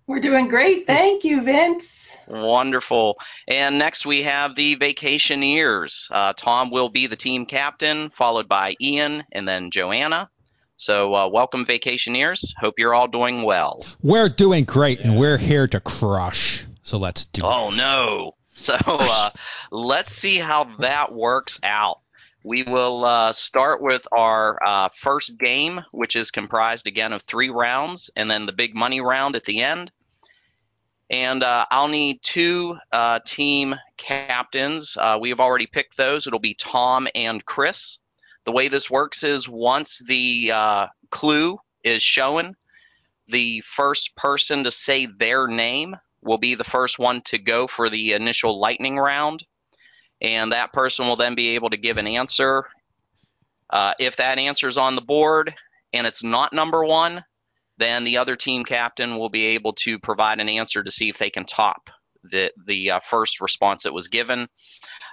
We're 0.05 0.19
doing 0.19 0.49
great. 0.49 0.85
Thank 0.85 1.23
you, 1.23 1.43
Vince. 1.43 2.08
Wonderful. 2.29 3.17
And 3.47 3.77
next 3.79 4.05
we 4.05 4.21
have 4.23 4.55
the 4.55 4.75
Vacationeers. 4.77 6.07
Uh, 6.11 6.33
Tom 6.33 6.69
will 6.71 6.89
be 6.89 7.07
the 7.07 7.15
team 7.15 7.45
captain, 7.45 8.09
followed 8.11 8.47
by 8.47 8.75
Ian 8.81 9.23
and 9.31 9.47
then 9.47 9.71
Joanna. 9.71 10.29
So 10.77 11.13
uh, 11.13 11.27
welcome, 11.27 11.65
Vacationeers. 11.65 12.53
Hope 12.57 12.75
you're 12.77 12.93
all 12.93 13.07
doing 13.07 13.43
well. 13.43 13.83
we're 14.01 14.29
doing 14.29 14.63
great, 14.63 15.01
and 15.01 15.17
we're 15.19 15.37
here 15.37 15.67
to 15.67 15.79
crush. 15.79 16.63
So 16.83 16.97
let's 16.97 17.25
do 17.25 17.41
Oh 17.43 17.69
this. 17.71 17.77
no! 17.79 18.35
So 18.59 18.75
uh, 18.85 19.29
let's 19.71 20.13
see 20.13 20.35
how 20.37 20.65
that 20.79 21.13
works 21.13 21.61
out. 21.63 21.99
We 22.43 22.63
will 22.63 23.05
uh, 23.05 23.31
start 23.31 23.81
with 23.81 24.05
our 24.11 24.61
uh, 24.61 24.89
first 24.95 25.37
game, 25.39 25.79
which 25.93 26.17
is 26.17 26.29
comprised 26.29 26.85
again 26.85 27.13
of 27.13 27.21
three 27.21 27.49
rounds, 27.49 28.09
and 28.17 28.29
then 28.29 28.45
the 28.45 28.51
big 28.51 28.75
money 28.75 28.99
round 28.99 29.37
at 29.37 29.45
the 29.45 29.61
end. 29.61 29.91
And 31.09 31.43
uh, 31.43 31.65
I'll 31.71 31.87
need 31.87 32.21
two 32.21 32.77
uh, 32.91 33.19
team 33.25 33.75
captains. 33.97 34.95
Uh, 34.95 35.17
we 35.19 35.29
have 35.29 35.39
already 35.39 35.65
picked 35.65 35.97
those. 35.97 36.27
It'll 36.27 36.39
be 36.39 36.53
Tom 36.53 37.07
and 37.15 37.43
Chris. 37.45 37.97
The 38.45 38.51
way 38.51 38.67
this 38.67 38.89
works 38.89 39.23
is 39.23 39.49
once 39.49 39.99
the 40.07 40.51
uh, 40.53 40.87
clue 41.09 41.59
is 41.83 42.03
shown, 42.03 42.55
the 43.27 43.61
first 43.61 44.15
person 44.15 44.63
to 44.63 44.71
say 44.71 45.05
their 45.05 45.47
name 45.47 45.95
will 46.21 46.37
be 46.37 46.55
the 46.55 46.63
first 46.63 46.99
one 46.99 47.21
to 47.21 47.37
go 47.37 47.67
for 47.67 47.89
the 47.89 48.13
initial 48.13 48.59
lightning 48.59 48.97
round, 48.97 49.45
and 50.21 50.51
that 50.51 50.73
person 50.73 51.07
will 51.07 51.15
then 51.15 51.35
be 51.35 51.49
able 51.49 51.69
to 51.69 51.77
give 51.77 51.97
an 51.97 52.07
answer. 52.07 52.65
Uh, 53.69 53.93
if 53.99 54.17
that 54.17 54.39
answer 54.39 54.67
is 54.67 54.77
on 54.77 54.95
the 54.95 55.01
board 55.01 55.53
and 55.93 56.05
it's 56.07 56.23
not 56.23 56.53
number 56.53 56.83
one, 56.83 57.23
then 57.79 58.03
the 58.03 58.17
other 58.17 58.35
team 58.35 58.65
captain 58.65 59.17
will 59.17 59.29
be 59.29 59.45
able 59.45 59.73
to 59.73 59.97
provide 59.97 60.39
an 60.39 60.49
answer 60.49 60.83
to 60.83 60.91
see 60.91 61.09
if 61.09 61.17
they 61.17 61.29
can 61.29 61.45
top 61.45 61.89
the 62.23 62.51
the 62.67 62.91
uh, 62.91 62.99
first 62.99 63.41
response 63.41 63.83
that 63.83 63.93
was 63.93 64.09
given. 64.09 64.47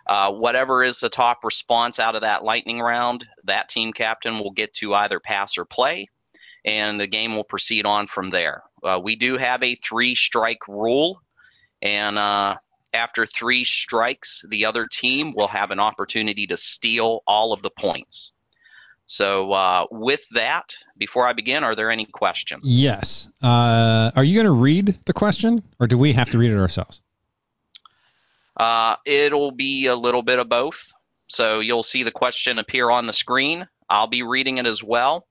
Uh, 0.07 0.33
whatever 0.33 0.85
is 0.85 1.01
the 1.01 1.09
top 1.09 1.45
response 1.45 1.99
out 1.99 2.17
of 2.17 2.23
that 2.23 2.45
lightning 2.45 2.81
round, 2.81 3.25
that 3.45 3.69
team 3.69 3.93
captain 3.93 4.39
will 4.39 4.51
get 4.51 4.73
to 4.75 4.95
either 4.95 5.21
pass 5.21 5.57
or 5.57 5.65
play, 5.65 6.09
and 6.65 7.01
the 7.01 7.07
game 7.07 7.35
will 7.35 7.45
proceed 7.45 7.87
on 7.87 8.07
from 8.07 8.31
there. 8.31 8.63
Uh, 8.83 9.01
we 9.03 9.17
do 9.17 9.37
have 9.37 9.63
a 9.63 9.77
three 9.77 10.15
strike 10.15 10.67
rule, 10.69 11.23
and 11.83 12.19
uh, 12.19 12.57
after 12.93 13.27
three 13.27 13.65
strikes, 13.65 14.45
the 14.49 14.65
other 14.65 14.87
team 14.91 15.33
will 15.35 15.49
have 15.49 15.71
an 15.71 15.81
opportunity 15.81 16.47
to 16.49 16.57
steal 16.57 17.23
all 17.27 17.53
of 17.53 17.63
the 17.63 17.71
points. 17.71 18.33
So, 19.07 19.53
uh, 19.53 19.87
with 19.91 20.29
that, 20.33 20.75
before 20.99 21.29
I 21.29 21.33
begin, 21.33 21.63
are 21.63 21.77
there 21.77 21.91
any 21.91 22.07
questions? 22.07 22.63
Yes. 22.65 23.29
Uh, 23.41 24.11
are 24.17 24.25
you 24.25 24.35
going 24.35 24.47
to 24.47 24.51
read 24.51 24.99
the 25.07 25.13
question, 25.13 25.63
or 25.79 25.87
do 25.87 25.97
we 25.97 26.13
have 26.13 26.31
to 26.33 26.39
read 26.39 26.51
it 26.51 26.59
ourselves? 26.59 27.01
Uh, 28.57 28.97
it'll 29.05 29.53
be 29.53 29.87
a 29.87 29.95
little 29.95 30.23
bit 30.23 30.41
of 30.41 30.49
both. 30.49 30.93
So 31.29 31.61
you'll 31.61 31.85
see 31.85 32.03
the 32.03 32.11
question 32.11 32.59
appear 32.59 32.91
on 32.91 33.07
the 33.07 33.13
screen. 33.13 33.69
I'll 33.89 34.09
be 34.09 34.23
reading 34.23 34.59
it 34.59 34.67
as 34.67 34.83
well. 34.83 35.27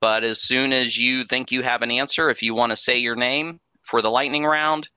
But 0.00 0.22
as 0.22 0.40
soon 0.40 0.72
as 0.72 0.96
you 0.96 1.24
think 1.24 1.50
you 1.50 1.62
have 1.62 1.82
an 1.82 1.90
answer, 1.90 2.30
if 2.30 2.42
you 2.42 2.54
want 2.54 2.70
to 2.70 2.76
say 2.76 2.98
your 2.98 3.16
name 3.16 3.60
for 3.82 4.02
the 4.02 4.10
lightning 4.10 4.44
round, 4.44 4.88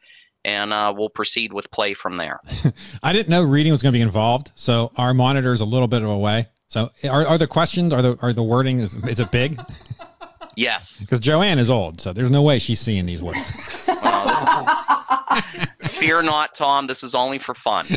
and 0.45 0.71
uh, 0.71 0.93
we'll 0.95 1.09
proceed 1.09 1.51
with 1.51 1.71
play 1.71 1.93
from 1.93 2.17
there. 2.17 2.39
I 3.03 3.13
didn't 3.13 3.29
know 3.29 3.43
reading 3.43 3.71
was 3.71 3.81
going 3.81 3.93
to 3.93 3.97
be 3.97 4.01
involved, 4.01 4.51
so 4.55 4.91
our 4.95 5.13
monitor 5.13 5.51
is 5.51 5.61
a 5.61 5.65
little 5.65 5.87
bit 5.87 6.01
of 6.01 6.09
a 6.09 6.17
way. 6.17 6.47
So 6.69 6.91
are, 7.03 7.25
are 7.27 7.37
the 7.39 7.47
questions, 7.47 7.91
are 7.93 8.01
the 8.01 8.17
are 8.21 8.31
the 8.31 8.43
wording 8.43 8.79
is 8.79 8.95
is 8.95 9.19
it 9.19 9.31
big? 9.31 9.59
Yes. 10.55 10.99
Because 10.99 11.19
Joanne 11.19 11.57
is 11.57 11.69
old, 11.69 11.99
so 12.01 12.13
there's 12.13 12.29
no 12.29 12.41
way 12.43 12.59
she's 12.59 12.79
seeing 12.79 13.05
these 13.05 13.21
words. 13.21 13.39
Fear 15.81 16.23
not, 16.23 16.53
Tom. 16.55 16.85
This 16.87 17.01
is 17.03 17.15
only 17.15 17.39
for 17.39 17.53
fun. 17.55 17.87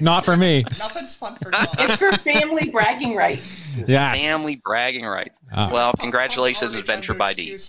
Not 0.00 0.24
for 0.24 0.36
me. 0.36 0.64
Nothing's 0.78 1.14
fun 1.14 1.36
for 1.36 1.50
It's 1.52 1.96
for 1.96 2.12
family 2.18 2.70
bragging 2.70 3.16
rights. 3.16 3.76
Yes. 3.86 4.20
Family 4.20 4.56
bragging 4.56 5.04
rights. 5.04 5.40
Ah. 5.52 5.70
Well, 5.72 5.92
congratulations, 5.98 6.74
Adventure 6.76 7.14
by 7.14 7.32
D. 7.32 7.50
He's 7.50 7.64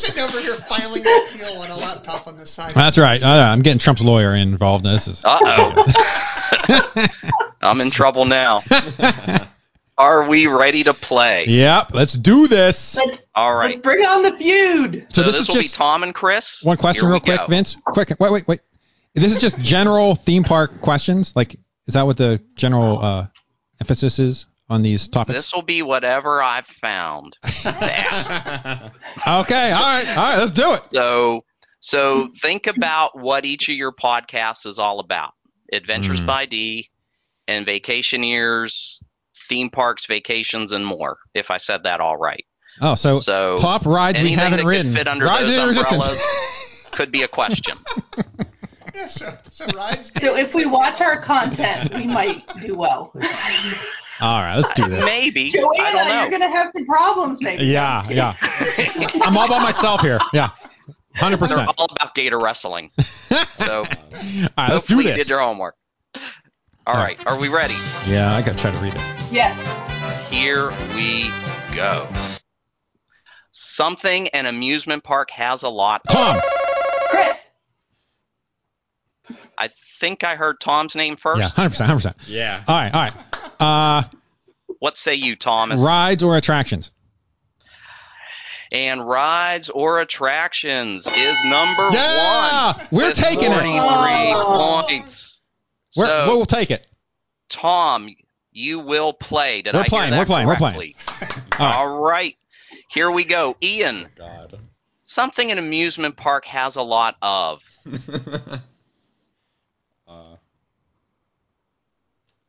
sitting 0.00 0.22
over 0.22 0.40
here 0.40 0.54
filing 0.54 1.06
an 1.06 1.26
appeal 1.26 1.58
on 1.58 1.70
a 1.70 1.76
laptop 1.76 2.26
on 2.26 2.36
the 2.36 2.46
side. 2.46 2.72
That's 2.74 2.98
right. 2.98 3.22
I 3.22 3.36
know. 3.36 3.42
I'm 3.42 3.62
getting 3.62 3.78
Trump's 3.78 4.02
lawyer 4.02 4.34
involved 4.34 4.86
in 4.86 4.92
this. 4.92 5.08
Is, 5.08 5.22
Uh 5.24 5.38
oh. 5.42 5.82
I'm 7.62 7.80
in 7.80 7.90
trouble 7.90 8.24
now. 8.24 8.62
Are 9.96 10.28
we 10.28 10.48
ready 10.48 10.82
to 10.84 10.92
play? 10.92 11.44
Yep, 11.46 11.94
let's 11.94 12.14
do 12.14 12.48
this. 12.48 12.96
Let's, 12.96 13.18
All 13.36 13.56
let's 13.56 13.76
right. 13.76 13.82
bring 13.82 14.04
on 14.04 14.22
the 14.22 14.32
feud. 14.32 15.06
So, 15.08 15.22
So, 15.22 15.22
this, 15.22 15.32
this, 15.36 15.42
is 15.42 15.48
will 15.48 15.54
be 15.56 15.62
just 15.62 15.74
Tom 15.76 16.02
and 16.02 16.12
Chris. 16.14 16.62
one 16.64 16.76
question 16.76 17.02
Here 17.04 17.10
real 17.12 17.20
quick, 17.20 17.38
go. 17.38 17.46
Vince. 17.46 17.76
Quick, 17.86 18.10
wait, 18.18 18.32
wait, 18.32 18.48
wait. 18.48 18.60
This 19.14 19.22
is 19.32 19.38
just 19.40 19.56
general 19.60 20.16
theme 20.16 20.42
park 20.42 20.80
questions. 20.80 21.32
Like, 21.36 21.54
is 21.86 21.94
that 21.94 22.04
what 22.04 22.16
the 22.16 22.42
general 22.56 22.98
uh, 22.98 23.26
emphasis 23.80 24.18
is 24.18 24.46
on 24.68 24.82
these 24.82 25.06
topics? 25.06 25.38
This 25.38 25.54
will 25.54 25.62
be 25.62 25.82
whatever 25.82 26.42
I've 26.42 26.66
found. 26.66 27.36
That. 27.62 28.90
Okay, 29.26 29.70
all 29.70 29.80
right, 29.80 30.08
all 30.08 30.16
right, 30.16 30.36
let's 30.38 30.50
do 30.50 30.72
it. 30.72 30.82
so, 30.92 31.44
so 31.78 32.30
think 32.42 32.66
about 32.66 33.16
what 33.18 33.44
each 33.44 33.68
of 33.68 33.76
your 33.76 33.92
podcasts 33.92 34.66
is 34.66 34.80
all 34.80 34.98
about. 34.98 35.32
Adventures 35.72 36.20
Hmm. 36.20 36.26
by 36.26 36.46
D 36.46 36.90
and 37.48 37.66
Vacationeers, 37.66 39.00
theme 39.48 39.70
parks, 39.70 40.06
vacations, 40.06 40.72
and 40.72 40.84
more. 40.86 41.18
If 41.34 41.50
I 41.50 41.56
said 41.58 41.82
that 41.84 42.00
all 42.00 42.16
right. 42.16 42.44
Oh, 42.80 42.94
so, 42.94 43.18
So 43.18 43.56
top 43.58 43.86
rides 43.86 44.20
we 44.20 44.32
haven't 44.32 44.58
that 44.58 44.64
ridden. 44.66 44.92
could 44.92 44.98
fit 44.98 45.08
under 45.08 45.26
Rides 45.26 45.46
those 45.54 45.76
umbrellas 45.76 46.22
could 46.90 47.10
be 47.12 47.22
a 47.22 47.28
question. 47.28 47.76
Yeah, 48.94 49.08
so, 49.08 49.36
so 49.50 49.66
rides. 49.74 50.12
So 50.20 50.36
if 50.36 50.54
we 50.54 50.66
watch 50.66 51.00
our 51.00 51.20
content, 51.20 51.92
we 51.94 52.06
might 52.06 52.44
do 52.60 52.76
well. 52.76 53.10
all 54.20 54.40
right, 54.40 54.54
let's 54.54 54.68
do 54.74 54.88
this. 54.88 55.04
Maybe. 55.04 55.52
I 55.80 55.90
don't 55.90 56.06
know. 56.08 56.20
you're 56.22 56.30
gonna 56.30 56.48
have 56.48 56.70
some 56.72 56.86
problems, 56.86 57.40
maybe. 57.42 57.64
Yeah, 57.64 58.06
yeah. 58.08 58.36
I'm 59.22 59.36
all 59.36 59.48
by 59.48 59.60
myself 59.60 60.00
here. 60.00 60.20
Yeah, 60.32 60.50
hundred 61.14 61.38
They're 61.40 61.48
percent. 61.48 61.70
all 61.78 61.86
about 61.90 62.14
gator 62.14 62.38
wrestling. 62.38 62.90
So 63.56 63.78
All 63.80 63.84
right, 63.84 63.90
let's 64.70 64.84
do 64.84 64.94
hopefully 64.94 65.04
you 65.04 65.10
this. 65.10 65.22
did 65.22 65.28
your 65.28 65.40
homework. 65.40 65.74
All 66.86 66.94
right, 66.94 67.18
are 67.26 67.38
we 67.38 67.48
ready? 67.48 67.74
Yeah, 68.06 68.32
I 68.34 68.42
gotta 68.42 68.58
try 68.58 68.70
to 68.70 68.78
read 68.78 68.94
it. 68.94 69.00
Yes. 69.32 69.58
Here 70.30 70.70
we 70.94 71.30
go. 71.74 72.06
Something 73.50 74.28
an 74.28 74.46
amusement 74.46 75.02
park 75.02 75.30
has 75.30 75.62
a 75.62 75.68
lot 75.68 76.02
of. 76.06 76.12
Tom. 76.12 76.40
Chris. 77.08 77.46
I 79.58 79.70
think 80.00 80.22
I 80.24 80.36
heard 80.36 80.60
Tom's 80.60 80.94
name 80.94 81.16
first. 81.16 81.40
Yeah, 81.40 81.48
hundred 81.48 81.70
percent, 81.70 81.86
hundred 81.88 81.98
percent. 81.98 82.16
Yeah. 82.28 82.62
All 82.68 82.74
right, 82.76 82.94
all 82.94 83.00
right. 83.00 84.02
Uh, 84.04 84.08
What 84.80 84.96
say 84.96 85.14
you, 85.14 85.34
Thomas? 85.36 85.80
rides 85.80 86.22
or 86.22 86.36
attractions? 86.36 86.90
And 88.74 89.06
rides 89.06 89.70
or 89.70 90.00
attractions 90.00 91.06
is 91.06 91.44
number 91.44 91.90
Yeah, 91.92 92.74
one. 92.76 92.88
we're 92.90 93.06
with 93.08 93.16
taking 93.16 93.52
it. 93.52 93.60
43 93.62 93.78
Oh. 94.34 94.84
points. 94.88 95.40
We're, 95.96 96.06
So, 96.06 96.26
we'll 96.26 96.44
take 96.44 96.72
it. 96.72 96.84
Tom, 97.48 98.08
you 98.50 98.80
will 98.80 99.12
play. 99.12 99.62
Did 99.62 99.74
We're 99.74 99.80
I 99.80 99.82
hear 99.84 99.88
playing, 99.90 100.10
that 100.10 100.18
we're 100.18 100.26
playing, 100.26 100.48
we're 100.48 100.56
playing. 100.56 100.94
All 101.58 101.66
right. 101.66 101.74
All 101.76 101.88
right. 102.00 102.36
Here 102.90 103.10
we 103.10 103.22
go. 103.24 103.56
Ian, 103.62 104.08
God. 104.16 104.58
something 105.04 105.52
an 105.52 105.58
amusement 105.58 106.16
park 106.16 106.44
has 106.46 106.74
a 106.74 106.82
lot 106.82 107.16
of. 107.22 107.62
uh, 110.08 110.36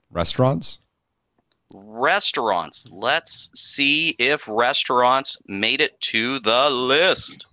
restaurants. 0.10 0.80
Restaurants. 1.78 2.88
Let's 2.92 3.50
see 3.54 4.16
if 4.18 4.48
restaurants 4.48 5.38
made 5.48 5.82
it 5.82 6.00
to 6.02 6.40
the 6.40 6.70
list. 6.70 7.48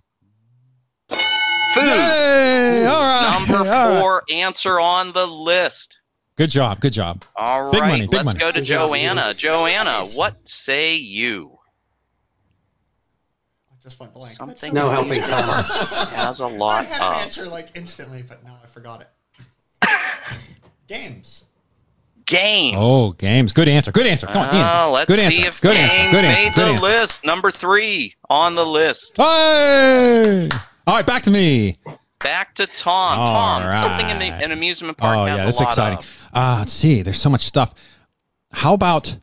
Food. 1.09 1.83
Yay! 1.85 2.85
All 2.85 3.01
right. 3.01 3.39
Number 3.39 3.57
all 3.69 3.89
right. 3.89 3.99
four 3.99 4.23
answer 4.31 4.79
on 4.79 5.11
the 5.11 5.27
list. 5.27 5.99
Good 6.35 6.49
job. 6.49 6.79
Good 6.79 6.93
job. 6.93 7.23
All 7.35 7.63
right, 7.63 7.71
Big 7.71 7.81
money, 7.81 8.01
big 8.01 8.13
let's 8.13 8.25
money. 8.25 8.39
go 8.39 8.51
to 8.51 8.59
Good 8.59 8.65
job, 8.65 8.89
Joanna. 8.89 9.33
Joanna, 9.33 10.05
what 10.15 10.47
say 10.47 10.95
you? 10.95 11.59
I 13.71 13.75
just 13.83 13.99
went 13.99 14.13
blank. 14.13 14.35
Something 14.35 14.73
No 14.73 14.87
that 14.89 14.95
helping 14.95 15.21
Tom. 15.21 15.63
has 16.15 16.39
a 16.39 16.47
lot 16.47 16.85
I 16.85 16.89
had 16.89 17.01
an 17.01 17.07
of 17.13 17.21
answer 17.21 17.45
like 17.47 17.69
instantly, 17.75 18.23
but 18.23 18.43
now 18.43 18.57
I 18.63 18.67
forgot 18.67 19.01
it. 19.01 19.09
Games. 20.87 21.43
Games. 22.25 22.77
Oh, 22.79 23.11
games. 23.11 23.51
Good 23.53 23.67
answer. 23.69 23.91
Good 23.91 24.07
answer. 24.07 24.27
Come 24.27 24.47
on, 24.49 24.55
Ian. 24.55 24.65
Uh, 24.65 24.89
let's 24.89 25.07
good 25.07 25.19
see 25.19 25.25
answer. 25.37 25.47
if 25.47 25.61
good 25.61 25.75
games 25.75 25.91
answer. 25.91 26.11
Good 26.11 26.21
made 26.23 26.45
answer. 26.45 26.55
Good 26.55 26.67
the 26.67 26.73
answer. 26.73 26.81
list. 27.01 27.25
Number 27.25 27.51
three 27.51 28.15
on 28.29 28.55
the 28.55 28.65
list. 28.65 29.17
Hey! 29.17 30.49
All 30.85 30.95
right, 30.95 31.05
back 31.05 31.23
to 31.23 31.31
me. 31.31 31.77
Back 32.19 32.55
to 32.55 32.67
Tom. 32.67 33.19
All 33.19 33.61
Tom, 33.61 33.71
something 33.77 34.09
in 34.09 34.17
right. 34.17 34.43
an 34.43 34.51
amusement 34.51 34.97
park 34.97 35.17
oh 35.17 35.25
has 35.25 35.37
yeah, 35.37 35.43
a 35.43 35.45
that's 35.45 35.59
lot 35.59 35.69
exciting. 35.69 35.99
of. 35.99 36.05
Uh, 36.33 36.55
let's 36.59 36.73
see. 36.73 37.01
There's 37.01 37.19
so 37.19 37.29
much 37.29 37.41
stuff. 37.41 37.73
How 38.51 38.73
about 38.73 39.15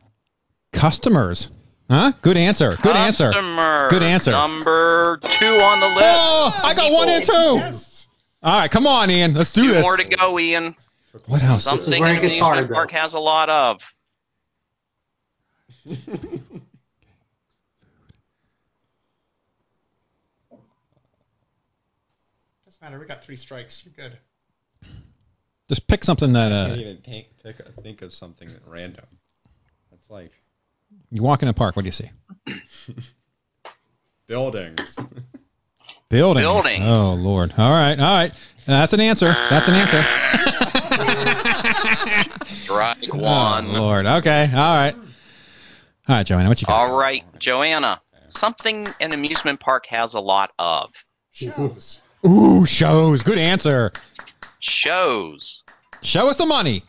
customers? 0.71 1.47
Huh? 1.89 2.13
Good 2.21 2.37
answer. 2.37 2.77
Good 2.81 2.95
answer. 2.95 3.31
Customer. 3.31 3.87
Good 3.89 4.03
answer. 4.03 4.31
Number 4.31 5.19
two 5.23 5.57
on 5.57 5.79
the 5.79 5.87
list. 5.87 5.99
Oh, 6.03 6.59
I 6.63 6.73
got 6.73 6.91
one 6.91 7.09
and 7.09 7.25
two. 7.25 7.33
Yes. 7.33 8.07
All 8.43 8.59
right, 8.59 8.71
come 8.71 8.87
on, 8.87 9.11
Ian. 9.11 9.33
Let's 9.35 9.51
do 9.53 9.63
Two 9.63 9.73
this. 9.73 9.83
more 9.83 9.97
to 9.97 10.03
go, 10.03 10.39
Ian. 10.39 10.75
What 11.25 11.43
else? 11.43 11.63
Something 11.63 12.01
where 12.01 12.11
an 12.11 12.17
it 12.17 12.21
gets 12.21 12.35
amusement 12.35 12.55
hard, 12.55 12.69
though. 12.69 12.73
park 12.73 12.91
has 12.91 13.13
a 13.13 13.19
lot 13.19 13.49
of. 13.49 13.81
Doesn't 15.85 16.01
matter. 22.81 22.99
We 22.99 23.05
got 23.05 23.23
three 23.23 23.35
strikes. 23.35 23.83
You're 23.85 24.09
good. 24.09 24.17
Just 25.67 25.87
pick 25.87 26.03
something 26.03 26.33
that 26.33 26.51
I 26.51 26.67
can't 26.67 26.79
uh, 26.79 26.81
even 26.81 26.97
think, 26.97 27.27
think, 27.41 27.57
think 27.81 28.01
of 28.01 28.13
something 28.13 28.49
at 28.49 28.67
random. 28.67 29.05
That's 29.89 30.09
like 30.09 30.31
you 31.09 31.23
walk 31.23 31.41
in 31.43 31.47
a 31.47 31.53
park. 31.53 31.75
What 31.75 31.83
do 31.83 31.87
you 31.87 31.91
see? 31.91 32.11
buildings. 34.27 34.97
Buildings. 36.09 36.43
Buildings. 36.43 36.85
Oh 36.85 37.13
Lord. 37.13 37.53
All 37.57 37.71
right. 37.71 37.97
All 37.99 38.17
right. 38.17 38.33
That's 38.65 38.93
an 38.93 38.99
answer. 38.99 39.27
That's 39.27 39.67
an 39.67 39.75
answer. 39.75 40.77
Strike 42.81 43.09
Oh, 43.13 43.17
one. 43.17 43.73
Lord. 43.73 44.05
Okay. 44.05 44.43
All 44.53 44.75
right. 44.75 44.95
All 44.95 46.15
right, 46.15 46.25
Joanna. 46.25 46.49
What 46.49 46.61
you 46.61 46.65
got? 46.67 46.73
All 46.89 46.97
right, 46.97 47.23
Joanna. 47.39 48.01
Something 48.27 48.87
an 48.99 49.13
amusement 49.13 49.59
park 49.59 49.85
has 49.87 50.13
a 50.13 50.19
lot 50.19 50.51
of. 50.57 50.91
Shows. 51.31 52.01
Ooh, 52.27 52.65
shows. 52.65 53.21
Good 53.23 53.37
answer. 53.37 53.91
Shows. 54.59 55.63
Show 56.01 56.27
us 56.29 56.37
the 56.37 56.45
money. 56.45 56.83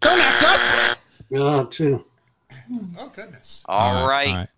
Don't 0.00 0.20
ask 0.20 0.42
us. 0.44 0.96
Oh, 1.34 1.64
two. 1.64 2.04
Oh 2.98 3.12
goodness. 3.14 3.62
All 3.66 4.06
right. 4.06 4.28
All 4.28 4.34
right. 4.36 4.48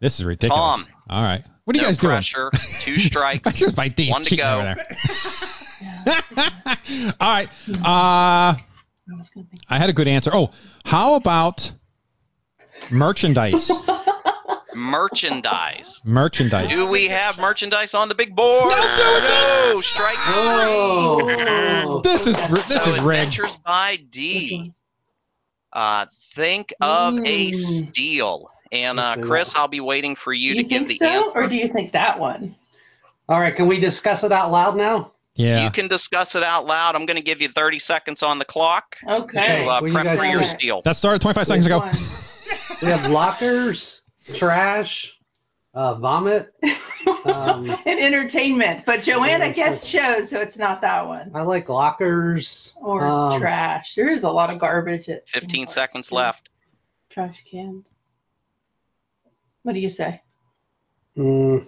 This 0.00 0.18
is 0.18 0.24
ridiculous. 0.24 0.58
Tom. 0.58 0.86
All 1.08 1.22
right. 1.22 1.44
What 1.64 1.76
are 1.76 1.78
you 1.78 1.82
no 1.82 1.88
guys 1.88 1.98
doing? 1.98 2.12
pressure. 2.12 2.50
Two 2.80 2.98
strikes. 2.98 3.54
Just 3.54 3.76
by 3.76 3.88
D's 3.88 4.10
One 4.12 4.22
to 4.22 4.36
go. 4.36 4.58
over 4.60 4.74
there. 6.04 6.22
All 7.20 7.28
right. 7.28 7.48
Uh, 7.84 8.56
I 9.12 9.16
was 9.16 9.28
gonna 9.30 9.46
think. 9.48 9.62
I 9.68 9.78
had 9.78 9.88
a 9.90 9.92
good 9.92 10.08
answer. 10.08 10.30
Oh, 10.34 10.50
how 10.84 11.14
about 11.14 11.70
merchandise? 12.90 13.70
Merchandise. 14.74 16.02
merchandise. 16.04 16.68
Do 16.68 16.90
we 16.90 17.08
have 17.08 17.38
merchandise 17.38 17.94
on 17.94 18.08
the 18.10 18.14
big 18.14 18.36
board? 18.36 18.68
No, 18.68 18.76
do 18.76 19.26
it. 19.26 19.74
No, 19.74 19.80
strike 19.80 20.16
Oh. 20.18 22.00
This 22.04 22.26
is 22.26 22.36
ri- 22.50 22.60
this 22.68 22.84
so 22.84 22.90
is 22.90 23.00
rigged. 23.00 23.22
Adventures 23.22 23.56
by 23.64 23.96
D. 23.96 24.74
Uh, 25.72 26.06
think 26.34 26.74
of 26.82 27.14
a 27.18 27.50
Mm. 27.52 27.54
steal. 27.54 28.50
And 28.70 29.00
uh, 29.00 29.16
Chris, 29.22 29.54
I'll 29.54 29.66
be 29.68 29.80
waiting 29.80 30.14
for 30.14 30.32
you, 30.34 30.50
You, 30.54 30.62
to 30.62 30.68
give 30.68 30.88
the 30.88 30.96
so, 30.96 31.06
answer. 31.06 31.30
or 31.38 31.46
do 31.48 31.56
you 31.56 31.68
think 31.68 31.92
that 31.92 32.18
one? 32.18 32.54
All 33.30 33.40
right, 33.40 33.56
can 33.56 33.66
we 33.68 33.80
discuss 33.80 34.24
it 34.24 34.32
out 34.32 34.50
loud 34.52 34.76
now? 34.76 35.12
Yeah. 35.36 35.64
You 35.64 35.70
can 35.70 35.86
discuss 35.88 36.34
it 36.34 36.42
out 36.42 36.66
loud. 36.66 36.94
I'm 36.96 37.06
going 37.06 37.16
to 37.18 37.22
give 37.22 37.40
you 37.40 37.48
30 37.48 37.78
seconds 37.78 38.22
on 38.22 38.38
the 38.38 38.44
clock 38.44 38.96
Okay. 39.08 39.64
to 39.64 39.70
uh, 39.70 39.80
What 39.80 39.84
you 39.86 39.92
prep 39.92 40.18
for 40.18 40.24
your 40.24 40.40
think? 40.40 40.50
steal. 40.60 40.82
that 40.82 40.96
started 40.96 41.20
25 41.20 41.46
seconds 41.46 41.66
ago. 41.66 41.90
We 42.82 42.88
have 42.88 43.10
lockers, 43.10 44.02
trash, 44.34 45.16
uh, 45.72 45.94
vomit. 45.94 46.52
Um, 47.24 47.70
and 47.86 47.98
entertainment, 48.00 48.84
but 48.84 49.02
Joanna 49.02 49.50
guest 49.52 49.82
so- 49.82 49.88
shows, 49.88 50.28
so 50.28 50.40
it's 50.40 50.58
not 50.58 50.82
that 50.82 51.06
one. 51.06 51.30
I 51.34 51.40
like 51.42 51.68
lockers. 51.70 52.74
Or 52.80 53.04
um, 53.06 53.40
trash. 53.40 53.94
There 53.94 54.10
is 54.10 54.24
a 54.24 54.30
lot 54.30 54.50
of 54.50 54.58
garbage 54.58 55.08
at 55.08 55.26
15 55.28 55.66
seconds 55.68 56.08
too. 56.10 56.16
left. 56.16 56.50
Trash 57.08 57.42
cans. 57.50 57.84
What 59.62 59.72
do 59.72 59.80
you 59.80 59.90
say? 59.90 60.20
Mm, 61.16 61.66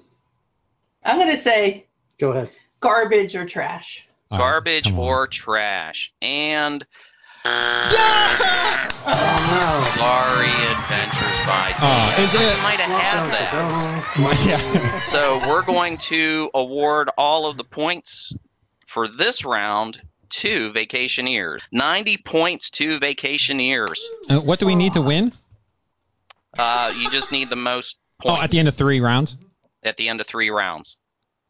I'm 1.04 1.18
gonna 1.18 1.36
say 1.38 1.86
go 2.20 2.32
ahead. 2.32 2.50
Garbage 2.80 3.34
or 3.36 3.44
trash. 3.46 4.04
All 4.30 4.38
right, 4.38 4.44
Garbage 4.44 4.92
or 4.92 5.26
trash. 5.26 6.12
And 6.20 6.84
Oh 7.44 9.10
no. 9.48 10.00
Sorry, 10.00 10.52
Adventures 10.70 11.38
by 11.46 11.68
D. 11.70 11.74
Oh, 11.80 12.22
is 12.22 12.34
I 12.34 12.36
it- 12.42 12.62
might 12.62 12.80
have 12.80 13.00
had 13.00 13.30
that. 13.32 15.04
So 15.10 15.38
we're 15.48 15.62
going 15.62 15.96
to 15.98 16.50
award 16.54 17.08
all 17.16 17.46
of 17.46 17.56
the 17.56 17.64
points 17.64 18.34
for 18.86 19.08
this 19.08 19.44
round 19.44 20.02
to 20.30 20.70
Vacationeers. 20.72 21.60
90 21.72 22.18
points 22.18 22.68
to 22.70 22.98
Vacationeers. 23.00 23.98
Uh, 24.28 24.40
what 24.40 24.58
do 24.58 24.66
we 24.66 24.74
need 24.74 24.92
to 24.94 25.00
win? 25.02 25.32
Uh, 26.58 26.92
you 26.98 27.08
just 27.10 27.32
need 27.32 27.48
the 27.48 27.56
most 27.56 27.96
points. 28.20 28.38
Oh, 28.38 28.42
at 28.42 28.50
the 28.50 28.58
end 28.58 28.68
of 28.68 28.74
three 28.74 29.00
rounds. 29.00 29.36
at 29.82 29.96
the 29.96 30.08
end 30.10 30.20
of 30.20 30.26
three 30.26 30.50
rounds. 30.50 30.98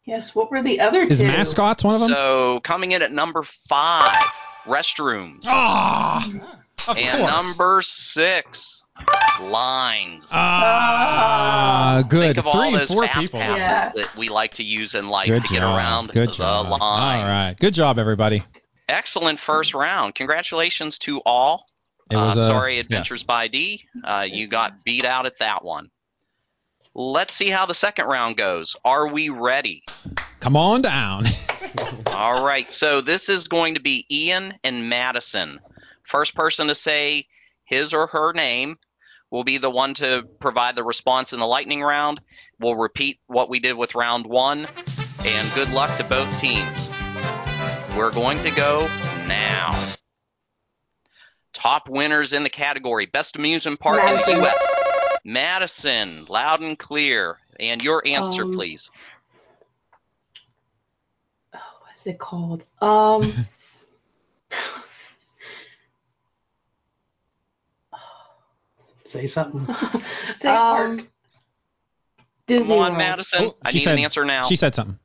Yes. 0.09 0.33
What 0.35 0.49
were 0.51 0.61
the 0.63 0.79
other 0.79 1.03
Is 1.03 1.19
two? 1.19 1.27
mascots 1.27 1.83
one 1.83 1.93
of 1.95 2.01
them? 2.01 2.09
So 2.09 2.59
coming 2.61 2.91
in 2.93 3.01
at 3.01 3.11
number 3.11 3.43
five, 3.43 4.23
restrooms. 4.65 5.43
Ah, 5.45 6.25
of 6.87 6.97
and 6.97 7.19
course. 7.19 7.31
number 7.31 7.81
six, 7.83 8.83
lines. 9.41 10.29
Ah, 10.33 12.03
good. 12.07 12.35
Think 12.35 12.37
of 12.37 12.47
all 12.47 12.53
Three 12.53 12.67
and 12.69 12.77
those 12.77 12.89
four 12.91 13.05
fast 13.05 13.19
people. 13.21 13.39
passes 13.39 13.67
Yes. 13.67 13.93
that 13.95 14.19
we 14.19 14.29
like 14.29 14.53
to 14.55 14.63
use 14.63 14.95
in 14.95 15.09
life 15.09 15.27
Good 15.27 15.43
to 15.43 15.47
get 15.49 15.59
job. 15.59 15.77
around 15.77 16.11
Good 16.11 16.29
the 16.29 16.33
job. 16.33 16.69
lines. 16.69 16.81
All 16.81 17.23
right. 17.25 17.55
Good 17.59 17.73
job, 17.73 17.99
everybody. 17.99 18.43
Excellent 18.87 19.39
first 19.39 19.73
round. 19.73 20.15
Congratulations 20.15 20.97
to 20.99 21.21
all. 21.25 21.65
It 22.09 22.15
was 22.15 22.37
uh, 22.37 22.41
uh, 22.41 22.47
sorry, 22.47 22.75
yes. 22.77 22.83
Adventures 22.85 23.23
by 23.23 23.47
D. 23.47 23.85
Uh, 24.03 24.25
you 24.27 24.47
got 24.47 24.83
beat 24.83 25.05
out 25.05 25.25
at 25.27 25.37
that 25.39 25.63
one. 25.63 25.89
Let's 26.95 27.33
see 27.33 27.49
how 27.49 27.65
the 27.65 27.73
second 27.73 28.05
round 28.07 28.37
goes. 28.37 28.75
Are 28.83 29.07
we 29.07 29.29
ready? 29.29 29.83
Come 30.39 30.55
on 30.55 30.81
down. 30.81 31.25
All 32.07 32.43
right. 32.43 32.71
So 32.71 33.01
this 33.01 33.29
is 33.29 33.47
going 33.47 33.75
to 33.75 33.79
be 33.79 34.05
Ian 34.11 34.55
and 34.63 34.89
Madison. 34.89 35.59
First 36.03 36.35
person 36.35 36.67
to 36.67 36.75
say 36.75 37.27
his 37.65 37.93
or 37.93 38.07
her 38.07 38.33
name 38.33 38.77
will 39.31 39.43
be 39.43 39.57
the 39.57 39.69
one 39.69 39.93
to 39.95 40.27
provide 40.39 40.75
the 40.75 40.83
response 40.83 41.33
in 41.33 41.39
the 41.39 41.45
lightning 41.45 41.81
round. 41.81 42.19
We'll 42.59 42.75
repeat 42.75 43.19
what 43.27 43.49
we 43.49 43.59
did 43.59 43.73
with 43.73 43.95
round 43.95 44.25
one. 44.25 44.67
And 45.23 45.53
good 45.53 45.69
luck 45.69 45.95
to 45.97 46.03
both 46.03 46.39
teams. 46.39 46.89
We're 47.95 48.11
going 48.11 48.39
to 48.39 48.51
go 48.51 48.87
now. 49.27 49.93
Top 51.53 51.89
winners 51.89 52.33
in 52.33 52.43
the 52.43 52.49
category 52.49 53.05
Best 53.05 53.35
Amusement 53.35 53.79
Park 53.79 54.01
in 54.03 54.15
the 54.15 54.39
U.S. 54.39 54.78
Madison, 55.23 56.25
loud 56.25 56.61
and 56.61 56.77
clear. 56.77 57.37
And 57.59 57.81
your 57.83 58.01
answer, 58.07 58.43
Um, 58.43 58.53
please. 58.53 58.89
Oh, 61.53 61.59
what's 61.81 62.05
it 62.05 62.17
called? 62.19 62.63
Um. 62.81 63.31
Say 69.07 69.27
something. 69.27 69.67
Say 70.33 70.49
um, 70.49 70.99
Disney 72.47 72.67
Come 72.75 72.79
on, 72.79 72.91
World. 72.91 72.97
Madison. 72.97 73.39
Oh, 73.45 73.55
I 73.63 73.71
she 73.71 73.79
need 73.79 73.83
said- 73.85 73.97
an 73.97 74.03
answer 74.03 74.25
now. 74.25 74.43
She 74.43 74.55
said 74.55 74.75
something. 74.75 74.99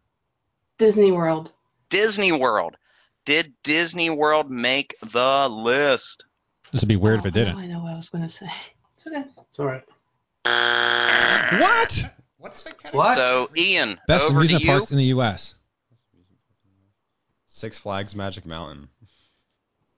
Disney 0.79 1.13
World. 1.13 1.51
Disney 1.89 2.33
World. 2.33 2.77
Did 3.25 3.55
Disney 3.63 4.11
World 4.11 4.51
make 4.51 4.95
the 5.13 5.49
list? 5.49 6.25
This 6.73 6.83
would 6.83 6.89
be 6.89 6.97
weird 6.97 7.21
if 7.21 7.25
Oh, 7.25 7.29
it 7.29 7.35
didn't. 7.35 7.57
I 7.57 7.67
know 7.67 7.81
what 7.81 7.93
I 7.93 7.97
was 7.97 8.09
gonna 8.11 8.29
say. 8.29 8.51
It's 8.97 9.07
okay. 9.07 9.25
It's 9.49 9.59
all 9.59 9.67
right. 9.67 9.83
What? 10.45 12.05
What's 12.39 12.63
the 12.63 12.71
category? 12.71 12.99
What? 12.99 13.17
So, 13.17 13.51
Ian, 13.57 14.01
Best 14.07 14.25
over 14.25 14.33
to 14.33 14.37
amusement 14.39 14.65
you. 14.65 14.71
parks 14.71 14.91
in 14.93 14.99
the 14.99 15.05
U.S. 15.05 15.55
Six 17.47 17.79
Flags 17.79 18.15
Magic 18.15 18.45
Mountain. 18.45 18.89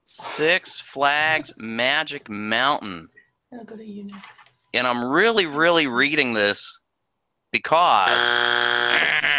Six 0.05 0.79
Flags 0.79 1.53
Magic 1.57 2.29
Mountain. 2.29 3.09
I'll 3.53 3.63
go 3.65 3.75
to 3.75 3.83
you 3.83 4.05
next. 4.05 4.25
And 4.73 4.85
I'm 4.87 5.03
really, 5.03 5.45
really 5.45 5.87
reading 5.87 6.33
this 6.33 6.79
because. 7.51 8.09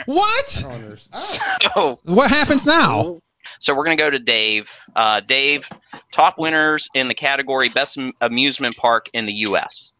What? 0.06 0.48
So, 0.48 2.00
What 2.04 2.30
happens 2.30 2.66
now? 2.66 3.20
so 3.60 3.74
we're 3.74 3.84
going 3.84 3.96
to 3.96 4.02
go 4.02 4.10
to 4.10 4.18
Dave. 4.18 4.70
Uh, 4.94 5.20
Dave, 5.20 5.68
top 6.12 6.38
winners 6.38 6.88
in 6.94 7.08
the 7.08 7.14
category 7.14 7.68
Best 7.68 7.98
Amusement 8.20 8.76
Park 8.76 9.08
in 9.12 9.26
the 9.26 9.32
U.S. 9.34 9.92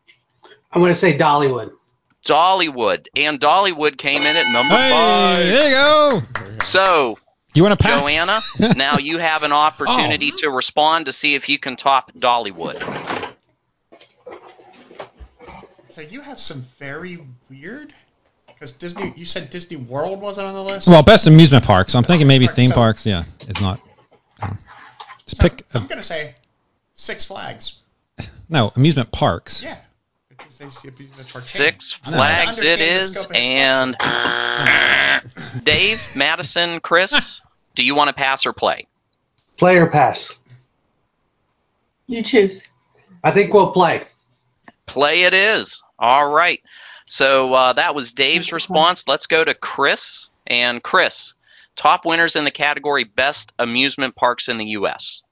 I'm 0.72 0.80
going 0.80 0.92
to 0.92 0.98
say 0.98 1.16
Dollywood. 1.16 1.72
Dollywood. 2.24 3.06
And 3.16 3.40
Dollywood 3.40 3.96
came 3.96 4.22
in 4.22 4.36
at 4.36 4.46
number 4.52 4.74
Hey, 4.76 4.90
five. 4.90 5.46
there 5.46 5.68
you 5.68 5.74
go. 5.74 6.22
So, 6.62 7.18
You 7.54 7.62
want 7.62 7.78
to 7.78 7.82
pass? 7.82 8.00
Joanna, 8.00 8.40
now 8.76 8.98
you 8.98 9.18
have 9.18 9.42
an 9.42 9.52
opportunity 9.52 10.30
oh. 10.34 10.36
to 10.38 10.50
respond 10.50 11.06
to 11.06 11.12
see 11.12 11.34
if 11.34 11.48
you 11.48 11.58
can 11.58 11.76
top 11.76 12.12
Dollywood. 12.12 12.82
So 15.90 16.02
you 16.02 16.20
have 16.20 16.38
some 16.38 16.64
very 16.78 17.18
weird. 17.50 17.92
Because 18.46 18.72
Disney, 18.72 19.12
you 19.16 19.24
said 19.24 19.50
Disney 19.50 19.76
World 19.76 20.20
wasn't 20.20 20.48
on 20.48 20.54
the 20.54 20.62
list. 20.62 20.88
Well, 20.88 21.02
best 21.02 21.26
amusement 21.28 21.64
parks. 21.64 21.94
I'm 21.94 22.02
thinking 22.04 22.26
maybe 22.26 22.46
Alright, 22.46 22.56
theme 22.56 22.68
so- 22.70 22.74
parks. 22.74 23.06
Yeah, 23.06 23.24
it's 23.42 23.60
not. 23.60 23.80
Just 24.40 25.36
So 25.36 25.42
pick. 25.42 25.62
I'm 25.74 25.86
gonna 25.86 26.02
say 26.02 26.34
Six 26.94 27.24
Flags. 27.24 27.74
no, 28.48 28.72
amusement 28.76 29.12
parks. 29.12 29.62
Yeah. 29.62 29.76
Six 30.60 31.92
flags 31.92 32.60
it 32.60 32.80
Understand 32.80 32.80
the 32.80 32.84
is. 32.84 33.12
scope 33.12 33.30
of 33.30 33.36
his 33.36 33.44
And 33.44 33.96
Dave, 35.64 36.16
Madison, 36.16 36.80
Chris, 36.80 37.40
do 37.74 37.84
you 37.84 37.94
want 37.94 38.08
to 38.08 38.14
pass 38.14 38.44
or 38.44 38.52
play? 38.52 38.86
Play 39.56 39.76
or 39.76 39.86
pass? 39.86 40.34
You 42.08 42.22
choose. 42.22 42.64
I 43.22 43.30
think 43.30 43.54
we'll 43.54 43.70
play. 43.70 44.02
Play 44.86 45.22
it 45.22 45.34
is. 45.34 45.82
All 45.98 46.30
right. 46.30 46.60
So 47.04 47.52
uh, 47.54 47.72
that 47.74 47.94
was 47.94 48.12
Dave's 48.12 48.52
response. 48.52 49.06
Let's 49.06 49.26
go 49.26 49.44
to 49.44 49.54
Chris. 49.54 50.28
And 50.46 50.82
Chris, 50.82 51.34
top 51.76 52.04
winners 52.04 52.34
in 52.34 52.44
the 52.44 52.50
category 52.50 53.04
Best 53.04 53.52
Amusement 53.58 54.16
Parks 54.16 54.48
in 54.48 54.56
the 54.56 54.64
U.S. 54.66 55.22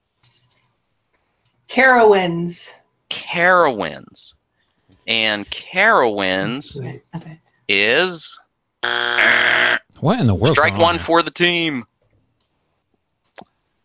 Carowinds. 1.68 2.70
Carowinds. 3.10 4.34
And 5.06 5.48
Carowinds 5.48 6.78
Okay. 6.78 7.02
okay. 7.14 7.40
is 7.68 8.38
What 10.00 10.20
in 10.20 10.26
the 10.26 10.34
world? 10.34 10.54
strike 10.54 10.76
one 10.78 10.98
for 10.98 11.22
the 11.22 11.30
team. 11.30 11.84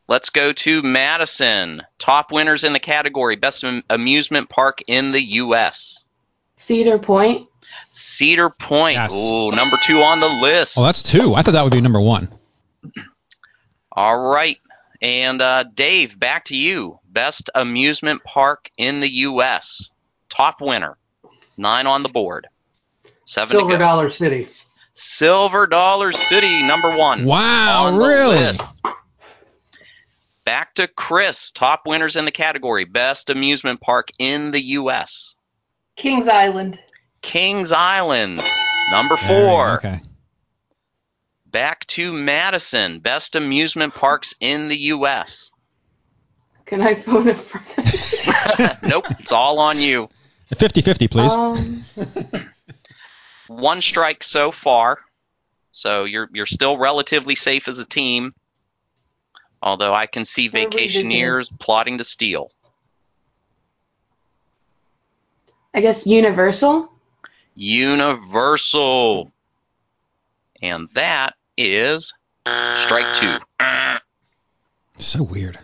Let's 0.08 0.30
go 0.30 0.52
to 0.52 0.82
Madison. 0.82 1.84
Top 2.00 2.32
winners 2.32 2.64
in 2.64 2.74
the 2.74 2.80
category 2.80 3.36
Best 3.38 3.64
Amusement 3.90 4.50
Park 4.50 4.80
in 4.88 5.12
the 5.12 5.22
U.S. 5.36 6.04
Cedar 6.58 7.00
Point. 7.00 7.48
Cedar 7.94 8.50
Point. 8.50 8.96
Yes. 8.96 9.14
Ooh, 9.14 9.52
number 9.52 9.78
two 9.84 10.02
on 10.02 10.20
the 10.20 10.28
list. 10.28 10.78
Oh, 10.78 10.84
that's 10.84 11.02
two. 11.04 11.34
I 11.34 11.42
thought 11.44 11.52
that 11.52 11.64
would 11.64 11.72
be 11.72 11.80
number 11.82 12.02
one. 12.02 12.28
All 13.94 14.20
right. 14.20 14.58
And 15.02 15.42
uh, 15.42 15.64
Dave, 15.64 16.20
back 16.20 16.46
to 16.46 16.58
you. 16.58 17.00
Best 17.10 17.50
amusement 17.56 18.24
park 18.24 18.70
in 18.78 19.00
the 19.00 19.10
U.S. 19.10 19.90
Top 20.30 20.60
winner. 20.62 20.98
Nine 21.58 21.88
on 21.88 22.04
the 22.04 22.10
board. 22.10 22.48
Seven 23.26 23.50
Silver. 23.58 23.78
Dollar 23.78 24.10
City. 24.10 24.48
Silver 24.94 25.68
Dollar 25.68 26.12
City, 26.12 26.64
number 26.64 26.96
one. 26.96 27.26
Wow, 27.26 27.86
on 27.86 27.98
really? 27.98 28.38
list. 28.38 28.62
Back 30.44 30.74
to 30.76 30.88
Chris. 30.88 31.52
Top 31.52 31.84
winners 31.86 32.16
in 32.16 32.26
the 32.26 32.32
category. 32.32 32.84
Best 32.86 33.30
amusement 33.30 33.80
park 33.80 34.10
in 34.20 34.52
the 34.52 34.62
U.S. 34.62 35.36
Kings 35.96 36.28
Island. 36.28 36.80
Kings 37.22 37.72
Island, 37.72 38.42
number 38.92 39.16
There 39.18 39.24
you 39.40 39.46
go. 39.46 39.48
four. 39.48 39.76
Okay. 39.76 40.02
Back 41.46 41.86
to 41.88 42.12
Madison. 42.12 43.00
Best 43.00 43.36
amusement 43.36 43.94
parks 43.94 44.34
in 44.40 44.68
the 44.70 44.78
U.S. 44.78 45.52
Can 46.66 46.82
I 46.82 46.96
phone 46.96 47.28
a 47.30 47.36
friend? 47.36 48.78
nope, 48.84 49.06
it's 49.20 49.32
all 49.32 49.60
on 49.60 49.80
you. 49.80 50.10
50-50, 50.56 51.10
please. 51.12 51.32
Um, 51.32 51.86
One 53.48 53.82
strike 53.82 54.24
so 54.24 54.52
far, 54.52 55.00
so 55.72 56.06
you're 56.06 56.30
you're 56.32 56.46
still 56.46 56.78
relatively 56.78 57.36
safe 57.36 57.68
as 57.68 57.80
a 57.80 57.86
team. 57.86 58.34
Although 59.62 59.94
I 59.94 60.06
can 60.08 60.24
see 60.26 60.48
We're 60.50 60.68
revisiting. 60.70 61.58
plotting 61.60 61.98
to 61.98 62.04
steal. 62.04 62.50
I 65.74 65.82
guess 65.82 66.06
Universal. 66.06 66.92
Universal, 67.56 69.32
and 70.62 70.88
that 70.94 71.36
is 71.58 72.14
strike 72.78 73.16
two. 73.18 73.38
so 74.98 75.24
weird. 75.24 75.60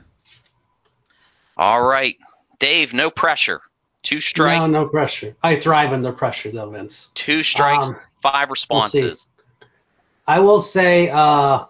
All 1.55 1.81
right, 1.81 2.17
Dave, 2.59 2.93
no 2.93 3.09
pressure. 3.09 3.61
Two 4.07 4.21
strikes, 4.21 4.71
No, 4.71 4.83
no 4.83 4.87
pressure. 4.87 5.35
I 5.43 5.59
thrive 5.59 5.91
under 5.91 6.13
pressure, 6.13 6.49
though, 6.49 6.69
Vince. 6.69 7.09
two 7.13 7.43
strikes, 7.43 7.89
Um, 7.89 7.97
five 8.21 8.47
we'll 8.47 8.53
responses. 8.53 9.27
I 10.25 10.39
will 10.39 10.61
say 10.61 11.09
uh, 11.09 11.65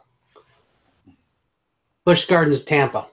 Busch 2.06 2.26
Gardens, 2.26 2.62
Tampa. 2.62 3.08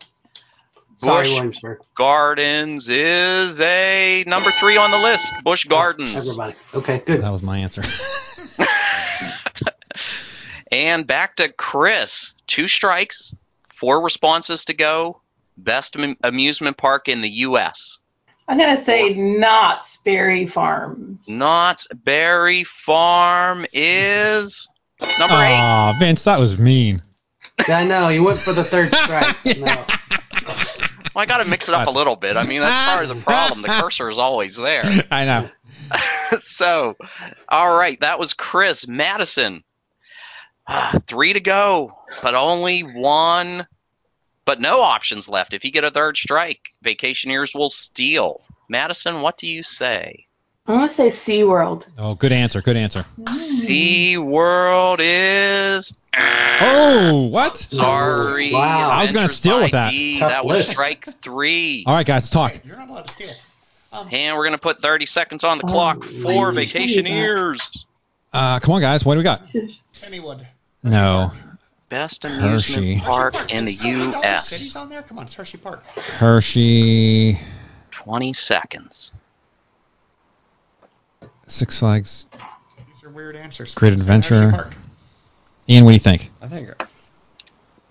Sorry, 0.96 1.26
Williamsburg. 1.30 1.78
Gardens 1.96 2.90
is 2.90 3.58
a 3.62 4.24
number 4.26 4.50
three 4.60 4.76
on 4.76 4.90
the 4.90 4.98
list. 4.98 5.32
Busch 5.42 5.64
Gardens. 5.64 6.14
Everybody. 6.14 6.54
Okay, 6.74 7.02
good. 7.06 7.22
That 7.22 7.30
was 7.30 7.42
my 7.42 7.56
answer. 7.56 7.82
And 10.70 11.06
back 11.06 11.36
to 11.36 11.50
Chris. 11.50 12.34
Two 12.46 12.66
strikes, 12.66 13.34
four 13.62 14.02
responses 14.02 14.66
to 14.66 14.74
go. 14.74 15.22
Best 15.56 15.96
am- 15.96 16.18
amusement 16.22 16.76
park 16.76 17.08
in 17.08 17.22
the 17.22 17.30
U.S. 17.30 18.00
I'm 18.46 18.58
gonna 18.58 18.76
say 18.82 19.14
Knott's 19.14 19.98
Berry 20.04 20.46
Farms. 20.46 21.28
Knott's 21.28 21.86
Berry 22.04 22.64
Farm 22.64 23.64
is 23.72 24.68
number 25.18 25.36
eight. 25.36 25.58
Aw, 25.58 25.96
Vince, 25.98 26.24
that 26.24 26.38
was 26.38 26.58
mean. 26.58 27.02
Yeah, 27.68 27.78
I 27.78 27.84
know. 27.84 28.08
You 28.08 28.22
went 28.22 28.38
for 28.38 28.52
the 28.52 28.64
third 28.64 28.88
strike. 28.94 29.36
No. 29.58 29.84
Well, 31.14 31.22
I 31.22 31.26
got 31.26 31.38
to 31.38 31.44
mix 31.48 31.68
it 31.68 31.74
up 31.74 31.86
a 31.86 31.90
little 31.92 32.16
bit. 32.16 32.36
I 32.36 32.44
mean, 32.44 32.60
that's 32.60 32.90
part 32.90 33.08
of 33.08 33.16
the 33.16 33.22
problem. 33.24 33.62
The 33.62 33.68
cursor 33.68 34.10
is 34.10 34.18
always 34.18 34.56
there. 34.56 34.82
I 35.10 35.24
know. 35.24 35.48
so, 36.40 36.96
all 37.48 37.76
right, 37.76 37.98
that 38.00 38.18
was 38.18 38.34
Chris 38.34 38.88
Madison. 38.88 39.62
Ah, 40.66 40.98
three 41.06 41.32
to 41.34 41.40
go, 41.40 41.92
but 42.22 42.34
only 42.34 42.80
one, 42.80 43.66
but 44.44 44.60
no 44.60 44.80
options 44.82 45.28
left. 45.28 45.54
If 45.54 45.64
you 45.64 45.70
get 45.70 45.84
a 45.84 45.90
third 45.90 46.16
strike, 46.16 46.70
Vacationeers 46.84 47.54
will 47.54 47.70
steal. 47.70 48.40
Madison, 48.68 49.20
what 49.20 49.36
do 49.38 49.46
you 49.46 49.62
say? 49.62 50.26
I'm 50.66 50.76
gonna 50.76 50.88
say 50.88 51.08
SeaWorld. 51.08 51.84
Oh, 51.98 52.14
good 52.14 52.32
answer. 52.32 52.62
Good 52.62 52.76
answer. 52.78 53.04
Sea 53.30 54.16
World 54.16 54.98
is. 55.02 55.92
Oh, 56.16 57.28
what? 57.30 57.56
Sorry. 57.56 58.52
Wow. 58.52 58.88
I 58.88 59.02
was 59.02 59.12
gonna 59.12 59.28
steal 59.28 59.56
by 59.58 59.62
with 59.64 59.72
that. 59.72 59.92
Tough 60.18 60.30
That 60.30 60.46
was 60.46 60.58
list. 60.58 60.70
strike 60.70 61.04
three. 61.20 61.84
All 61.86 61.92
right, 61.94 62.06
guys, 62.06 62.30
talk. 62.30 62.52
Hey, 62.52 62.60
you're 62.64 62.76
not 62.76 62.88
allowed 62.88 63.06
to 63.08 63.12
steal. 63.12 63.34
Um, 63.92 64.08
And 64.10 64.36
we're 64.36 64.42
going 64.44 64.52
to 64.54 64.58
put 64.58 64.80
30 64.80 65.06
seconds 65.06 65.44
on 65.44 65.58
the 65.58 65.64
Oh, 65.66 65.68
clock 65.68 66.02
for 66.02 66.50
Vacationeers. 66.52 67.84
Uh, 68.32 68.58
come 68.58 68.74
on, 68.74 68.80
guys. 68.80 69.04
What 69.04 69.14
do 69.14 69.18
we 69.18 69.22
got? 69.24 69.46
Kennywood. 70.02 70.44
No. 70.82 71.30
Best 71.94 72.24
Hershey. 72.24 72.74
amusement 72.74 73.02
park 73.04 73.36
Hershey 73.36 73.54
in 73.54 73.64
the 73.66 73.70
Is 73.70 73.82
Hershey 73.84 73.98
Dollar 74.10 74.16
U.S. 74.26 74.48
City's 74.48 74.74
on 74.74 74.88
there? 74.88 75.02
Come 75.02 75.18
on, 75.18 75.24
it's 75.26 75.34
Hershey 75.34 75.58
Park. 75.58 75.86
Hershey, 75.86 77.38
20 77.92 78.32
seconds. 78.32 79.12
Six 81.46 81.78
Flags. 81.78 82.26
These 82.32 83.04
are 83.04 83.10
weird 83.10 83.36
answers. 83.36 83.74
Great 83.76 83.90
Say 83.94 84.00
Adventure. 84.00 84.34
Hershey 84.50 84.56
Park. 84.56 84.74
Ian, 85.68 85.84
what 85.84 85.90
do 85.92 85.94
you 85.94 86.00
think? 86.00 86.30
I 86.42 86.48
think 86.48 86.68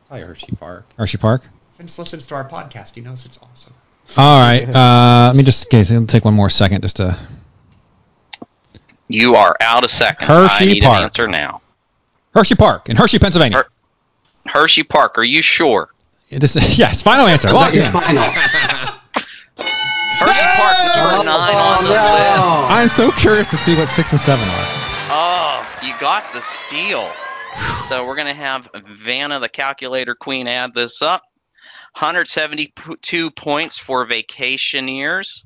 probably 0.08 0.26
Hershey 0.28 0.56
Park. 0.58 0.86
Hershey 0.98 1.18
Park. 1.18 1.44
Vince 1.78 1.98
listens 1.98 2.26
to 2.28 2.36
our 2.36 2.48
podcast. 2.48 2.96
He 2.96 3.02
knows 3.02 3.26
it's 3.26 3.40
awesome. 3.42 3.74
All 4.18 4.40
right. 4.42 4.68
Uh, 4.68 5.28
let 5.28 5.36
me 5.38 5.44
just 5.44 5.66
okay, 5.68 5.86
so 5.86 5.94
it'll 5.94 6.08
take 6.08 6.26
one 6.26 6.34
more 6.34 6.50
second 6.50 6.82
just 6.82 6.98
to. 6.98 7.18
You 9.08 9.36
are 9.36 9.56
out 9.62 9.86
of 9.86 9.90
seconds. 9.90 10.30
I 10.30 10.48
Hershey 10.50 10.66
need 10.74 10.84
Park. 10.84 10.98
an 10.98 11.04
answer 11.06 11.28
now. 11.30 11.62
Hershey 12.34 12.56
Park 12.56 12.90
in 12.90 12.98
Hershey, 12.98 13.18
Pennsylvania. 13.20 13.60
Her- 13.60 13.68
Hershey 14.46 14.84
Park, 14.84 15.18
are 15.18 15.24
you 15.24 15.42
sure? 15.42 15.90
This 16.30 16.56
is, 16.56 16.78
yes, 16.80 17.02
final 17.02 17.28
answer. 17.28 17.50
Lock 17.52 17.74
that 17.74 17.76
it 17.76 17.78
your 17.78 17.86
in. 17.86 17.92
final? 17.92 18.24
Hershey 19.58 20.48
Park 20.56 20.78
is 20.86 20.96
number 20.96 21.16
Oh, 21.16 21.22
nine 21.24 21.56
on 21.56 21.84
the 21.84 21.90
list. 21.90 22.72
I'm 22.72 22.88
so 22.90 23.12
curious 23.12 23.50
to 23.52 23.58
see 23.58 23.76
what 23.76 23.90
six 23.90 24.12
and 24.12 24.22
seven 24.22 24.48
are. 24.48 24.68
Oh, 25.16 25.80
you 25.84 25.94
got 26.00 26.24
the 26.34 26.42
steal. 26.42 27.10
So 27.88 28.06
we're 28.06 28.16
going 28.16 28.28
to 28.28 28.34
have 28.34 28.68
Vanna, 29.04 29.40
the 29.40 29.50
calculator 29.50 30.16
queen, 30.16 30.48
add 30.48 30.74
this 30.74 31.02
up. 31.02 31.22
172 31.96 33.32
points 33.32 33.78
for 33.78 34.08
Vacationeers. 34.08 35.46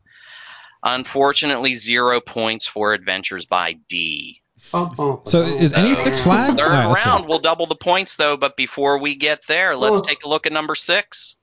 Unfortunately, 0.83 1.73
zero 1.73 2.21
points 2.21 2.65
for 2.67 2.93
Adventures 2.93 3.45
by 3.45 3.73
D. 3.89 4.41
Oh, 4.73 4.93
oh, 4.99 5.21
So 5.25 5.41
is 5.43 5.73
any 5.73 5.95
Six 5.95 6.19
Flags? 6.19 6.60
Third 6.62 6.71
All 6.71 6.93
right, 6.93 7.06
round, 7.06 7.27
we'll 7.27 7.39
double 7.39 7.65
the 7.65 7.75
points 7.75 8.15
though. 8.15 8.36
But 8.38 8.56
before 8.58 8.99
we 8.99 9.15
get 9.15 9.41
there, 9.47 9.75
let's 9.75 9.99
Oh. 9.99 10.01
take 10.01 10.23
a 10.23 10.30
look 10.30 10.45
at 10.45 10.51
number 10.51 10.75
six. 10.75 11.38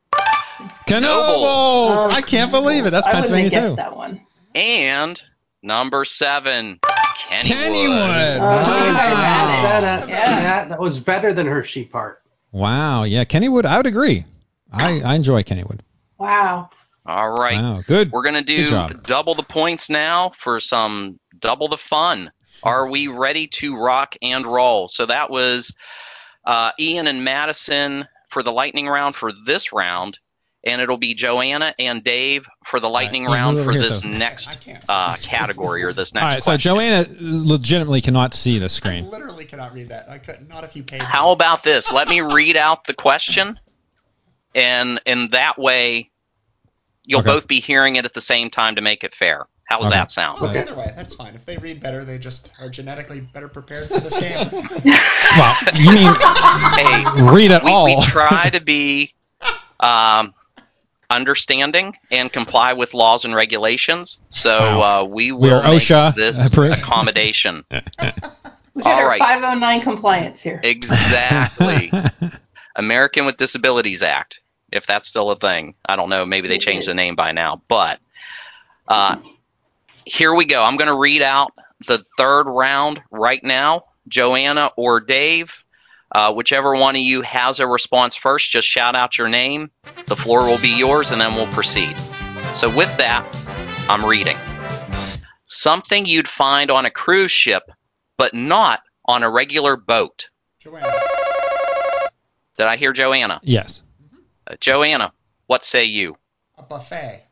Knoebels. 0.86 1.02
Oh, 1.06 2.08
I 2.10 2.20
can't 2.22 2.50
believe 2.50 2.86
it. 2.86 2.90
That's 2.90 3.06
I 3.06 3.10
wouldn't 3.10 3.24
Pennsylvania 3.26 3.50
guessed 3.50 3.70
too. 3.70 3.76
that 3.76 3.96
one. 3.96 4.20
And 4.54 5.20
number 5.62 6.04
seven, 6.04 6.78
Kennywood. 6.82 7.42
Kennywood. 7.42 8.36
Oh, 8.36 8.40
Wow. 8.40 8.62
wow. 8.62 9.80
That, 9.80 10.08
Yeah. 10.08 10.40
that, 10.40 10.68
that 10.68 10.80
was 10.80 10.98
better 11.00 11.32
than 11.32 11.46
Hershey 11.46 11.84
Park. 11.84 12.22
Wow. 12.52 13.02
Yeah, 13.04 13.24
Kennywood. 13.24 13.64
I 13.64 13.76
would 13.78 13.86
agree. 13.86 14.24
I, 14.72 15.00
I 15.00 15.14
enjoy 15.14 15.42
Kennywood. 15.42 15.80
Wow. 16.18 16.70
All 17.06 17.30
right. 17.30 17.60
Wow. 17.60 17.82
Good. 17.86 18.12
We're 18.12 18.22
going 18.22 18.34
to 18.34 18.42
do 18.42 18.66
double 19.02 19.34
the 19.34 19.42
points 19.42 19.90
now 19.90 20.30
for 20.36 20.60
some 20.60 21.18
double 21.38 21.68
the 21.68 21.76
fun. 21.76 22.30
Are 22.64 22.88
we 22.88 23.06
ready 23.08 23.46
to 23.48 23.76
rock 23.76 24.16
and 24.22 24.44
roll? 24.46 24.88
So 24.88 25.06
that 25.06 25.30
was 25.30 25.72
uh, 26.44 26.72
Ian 26.80 27.06
and 27.06 27.22
Madison 27.22 28.08
for 28.30 28.42
the 28.42 28.52
lightning 28.52 28.88
round 28.88 29.14
for 29.14 29.30
this 29.46 29.72
round, 29.72 30.18
and 30.64 30.80
it'll 30.80 30.96
be 30.96 31.14
Joanna 31.14 31.74
and 31.78 32.02
Dave 32.02 32.46
for 32.64 32.80
the 32.80 32.88
lightning 32.88 33.22
Ian, 33.24 33.32
round 33.32 33.64
for 33.64 33.74
this 33.74 34.00
so- 34.00 34.08
next 34.08 34.48
uh, 34.88 35.14
category 35.16 35.84
or 35.84 35.92
this 35.92 36.14
next 36.14 36.22
All 36.24 36.28
right. 36.30 36.42
So. 36.42 36.56
Joanna 36.56 37.06
legitimately 37.20 38.00
cannot 38.00 38.34
see 38.34 38.58
the 38.58 38.64
I 38.64 38.68
screen. 38.68 39.10
literally 39.10 39.44
cannot 39.44 39.74
read 39.74 39.90
that. 39.90 40.08
I 40.08 40.18
could 40.18 40.48
not 40.48 40.64
if 40.64 40.74
you 40.74 40.82
paid. 40.82 41.02
How 41.02 41.26
me. 41.28 41.32
about 41.34 41.62
this? 41.62 41.92
Let 41.92 42.08
me 42.08 42.22
read 42.22 42.56
out 42.56 42.84
the 42.86 42.94
question, 42.94 43.60
and 44.54 45.00
in 45.06 45.28
that 45.30 45.58
way, 45.58 46.10
you'll 47.04 47.20
Okay. 47.20 47.26
both 47.28 47.46
be 47.46 47.60
hearing 47.60 47.96
it 47.96 48.04
at 48.06 48.14
the 48.14 48.20
same 48.22 48.48
time 48.50 48.76
to 48.76 48.80
make 48.80 49.04
it 49.04 49.14
fair. 49.14 49.46
How 49.66 49.78
does 49.78 49.88
Okay. 49.88 49.96
that 49.96 50.10
sound? 50.10 50.38
Oh, 50.40 50.48
Okay. 50.48 50.60
Either 50.60 50.74
way, 50.74 50.92
that's 50.94 51.14
fine. 51.14 51.34
If 51.34 51.46
they 51.46 51.56
read 51.56 51.80
better, 51.80 52.04
they 52.04 52.18
just 52.18 52.52
are 52.60 52.68
genetically 52.68 53.20
better 53.20 53.48
prepared 53.48 53.86
for 53.88 54.00
this 54.00 54.16
game. 54.20 54.38
Well, 55.36 55.56
you 55.74 55.92
mean 55.92 56.14
Hey, 56.76 57.04
read 57.32 57.50
it 57.50 57.64
we, 57.64 57.70
all? 57.72 57.84
we 57.86 58.00
try 58.02 58.50
to 58.50 58.60
be 58.64 59.14
um, 59.80 60.32
understanding 61.10 61.94
and 62.10 62.32
comply 62.32 62.74
with 62.74 62.94
laws 62.94 63.24
and 63.24 63.34
regulations. 63.34 64.18
So 64.30 64.78
Wow. 64.78 65.00
uh, 65.02 65.04
we 65.04 65.32
We 65.32 65.48
will 65.48 65.54
are 65.58 65.62
make 65.62 65.82
OSHA 65.82 66.14
this 66.14 66.38
approved. 66.38 66.78
accommodation. 66.78 67.64
We 68.74 68.82
got 68.82 69.00
our 69.00 69.16
509 69.18 69.80
compliance 69.82 70.40
here. 70.40 70.60
exactly. 70.64 71.92
American 72.74 73.24
with 73.24 73.36
Disabilities 73.36 74.02
Act, 74.02 74.40
if 74.72 74.84
that's 74.84 75.06
still 75.06 75.30
a 75.30 75.36
thing. 75.36 75.74
I 75.86 75.94
don't 75.94 76.08
know. 76.10 76.26
Maybe 76.26 76.48
they 76.48 76.56
It 76.56 76.60
changed 76.62 76.88
the 76.88 76.94
name 76.94 77.14
by 77.14 77.30
now. 77.30 77.62
But 77.68 78.00
uh, 78.88 79.16
here 80.06 80.34
we 80.34 80.44
go. 80.44 80.62
I'm 80.62 80.76
going 80.76 80.90
to 80.90 80.96
read 80.98 81.22
out 81.22 81.52
the 81.86 82.04
third 82.18 82.44
round 82.44 83.00
right 83.10 83.42
now. 83.42 83.84
Joanna 84.08 84.70
or 84.76 85.00
Dave, 85.00 85.64
uh, 86.12 86.32
whichever 86.32 86.74
one 86.74 86.94
of 86.94 87.00
you 87.02 87.22
has 87.22 87.58
a 87.60 87.66
response 87.66 88.14
first, 88.16 88.50
just 88.50 88.68
shout 88.68 88.94
out 88.94 89.16
your 89.18 89.28
name. 89.28 89.70
The 90.06 90.16
floor 90.16 90.44
will 90.46 90.58
be 90.58 90.76
yours, 90.76 91.10
and 91.10 91.20
then 91.20 91.34
we'll 91.34 91.46
proceed. 91.52 91.96
So, 92.52 92.74
with 92.74 92.94
that, 92.98 93.26
I'm 93.88 94.04
reading. 94.04 94.36
Something 95.46 96.06
you'd 96.06 96.28
find 96.28 96.70
on 96.70 96.84
a 96.84 96.90
cruise 96.90 97.30
ship, 97.32 97.64
but 98.16 98.34
not 98.34 98.80
on 99.06 99.22
a 99.22 99.30
regular 99.30 99.76
boat. 99.76 100.28
Joanna, 100.60 100.92
Did 102.56 102.66
I 102.66 102.76
hear 102.76 102.92
Joanna? 102.92 103.40
yes. 103.42 103.82
Uh, 104.46 104.56
Joanna, 104.60 105.12
what 105.46 105.64
say 105.64 105.84
you? 105.84 106.16
a 106.58 106.62
buffet. 106.62 107.24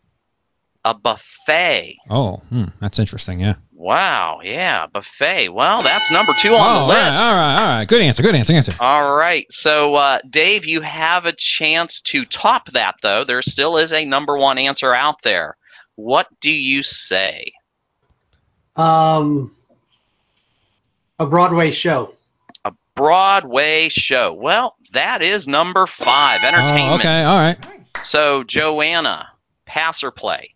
A 0.85 0.95
buffet. 0.95 1.97
Oh, 2.11 2.37
hmm, 2.49 2.65
that's 2.81 2.99
interesting. 2.99 3.41
Yeah. 3.41 3.55
Wow, 3.73 4.41
yeah, 4.43 4.87
buffet. 4.87 5.49
Well, 5.49 5.83
that's 5.83 6.11
number 6.11 6.33
two 6.39 6.55
on 6.55 6.61
oh, 6.61 6.65
the 6.65 6.81
all 6.81 6.89
list. 6.89 7.01
right, 7.01 7.17
all 7.17 7.35
right, 7.35 7.55
all 7.57 7.79
right. 7.79 7.89
Good 7.89 8.03
answer. 8.03 8.23
Good 8.23 8.35
answer. 8.35 8.53
Answer. 8.53 8.75
All 8.79 9.17
right. 9.17 9.51
So, 9.51 9.97
uh, 9.97 10.19
Dave, 10.29 10.67
you 10.67 10.81
have 10.81 11.27
a 11.27 11.33
chance 11.33 12.01
to 12.03 12.25
top 12.25 12.71
that, 12.73 12.97
though. 13.03 13.25
There 13.25 13.43
still 13.43 13.77
is 13.77 13.93
a 13.93 14.05
number 14.05 14.37
one 14.37 14.59
answer 14.59 14.95
out 14.95 15.23
there. 15.23 15.57
What 15.97 16.29
do 16.41 16.51
you 16.51 16.83
say? 16.83 17.53
Um, 18.77 19.55
a 21.19 21.27
Broadway 21.27 21.71
show. 21.71 22.15
A 22.65 22.73
Broadway 22.95 23.89
show. 23.89 24.33
Well, 24.33 24.77
that 24.93 25.23
is 25.23 25.49
number 25.49 25.87
five. 25.87 26.41
Oh, 26.43 26.49
Entertainment. 26.49 27.01
okay. 27.01 27.25
All 27.25 27.39
right. 27.39 27.59
So, 28.03 28.45
Joanna, 28.45 29.29
pass 29.67 30.03
or 30.03 30.11
play? 30.11 30.52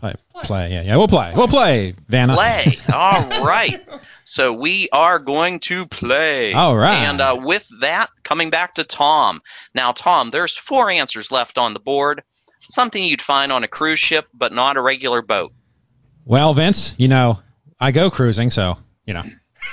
Play. 0.00 0.14
Play. 0.42 0.72
Yeah. 0.72 0.82
Yeah. 0.82 0.96
We'll 0.96 1.08
play. 1.08 1.32
We'll 1.36 1.48
play. 1.48 1.94
Vanna. 2.08 2.34
Play. 2.34 2.78
All 2.92 3.44
right. 3.44 3.78
So 4.24 4.52
we 4.52 4.88
are 4.92 5.18
going 5.18 5.60
to 5.60 5.86
play. 5.86 6.52
All 6.52 6.76
right. 6.76 7.04
And 7.04 7.20
uh, 7.20 7.36
with 7.40 7.68
that, 7.80 8.10
coming 8.22 8.50
back 8.50 8.74
to 8.76 8.84
Tom. 8.84 9.42
Now, 9.74 9.92
Tom, 9.92 10.30
there's 10.30 10.56
four 10.56 10.90
answers 10.90 11.32
left 11.32 11.58
on 11.58 11.74
the 11.74 11.80
board. 11.80 12.22
Something 12.60 13.02
you'd 13.02 13.22
find 13.22 13.50
on 13.50 13.64
a 13.64 13.68
cruise 13.68 13.98
ship, 13.98 14.28
but 14.32 14.52
not 14.52 14.76
a 14.76 14.80
regular 14.80 15.22
boat. 15.22 15.52
Well, 16.24 16.54
Vince, 16.54 16.94
you 16.96 17.08
know, 17.08 17.40
I 17.80 17.90
go 17.90 18.10
cruising, 18.10 18.50
so 18.50 18.78
you 19.06 19.14
know, 19.14 19.24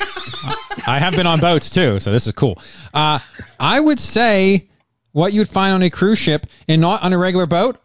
I 0.88 0.98
have 1.00 1.14
been 1.14 1.28
on 1.28 1.40
boats 1.40 1.70
too, 1.70 2.00
so 2.00 2.12
this 2.12 2.26
is 2.26 2.34
cool. 2.34 2.60
Uh, 2.94 3.20
I 3.60 3.80
would 3.80 4.00
say 4.00 4.70
what 5.12 5.34
you'd 5.34 5.50
find 5.50 5.74
on 5.74 5.84
a 5.84 5.90
cruise 5.90 6.18
ship 6.18 6.48
and 6.68 6.82
not 6.82 7.04
on 7.04 7.14
a 7.14 7.18
regular 7.18 7.46
boat: 7.46 7.78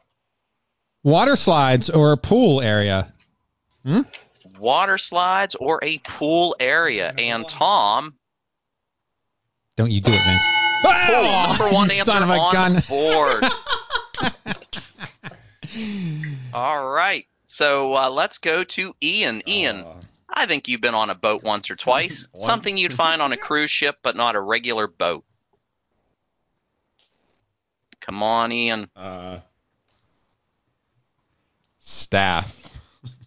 water 1.03 1.37
slides 1.37 1.91
or 1.91 2.13
a 2.13 2.17
pool 2.17 2.61
area. 2.61 3.13
Hmm? 3.85 4.01
Water 4.59 4.99
slides 4.99 5.55
or 5.57 5.81
a 5.83 5.99
pool 5.99 6.55
area. 6.61 7.13
And 7.19 7.47
Tom, 7.49 8.15
Don't 9.77 9.91
you 9.91 10.01
do 10.01 10.13
it, 10.13 10.23
Vince? 10.25 10.43
Oh, 10.85 11.47
number 11.49 11.69
one 11.75 11.89
you 11.91 11.97
answer 11.97 12.11
son 12.13 12.23
of 12.23 12.29
a 12.29 12.33
on 12.33 12.53
gun. 12.53 12.75
the 12.75 12.85
board. 12.89 13.45
All 16.55 16.89
right. 16.91 17.27
So 17.47 17.95
uh, 17.97 18.11
let's 18.11 18.39
go 18.39 18.65
to 18.65 18.95
Ian. 19.03 19.43
Ian, 19.49 19.77
Uh, 19.83 19.95
I 20.29 20.47
think 20.47 20.67
you've 20.69 20.81
been 20.81 20.95
on 20.95 21.11
a 21.11 21.15
boat 21.15 21.43
once 21.43 21.71
or 21.71 21.77
twice. 21.77 22.27
Once. 22.33 22.45
Something 22.45 22.77
you'd 22.79 22.95
find 22.95 23.21
on 23.23 23.33
a 23.33 23.37
cruise 23.49 23.71
ship, 23.71 23.99
but 24.03 24.17
not 24.17 24.35
a 24.37 24.41
regular 24.41 24.87
boat. 24.87 25.25
Come 28.01 28.23
on, 28.23 28.51
Ian. 28.53 28.89
uh, 28.97 29.41
staff. 31.93 32.59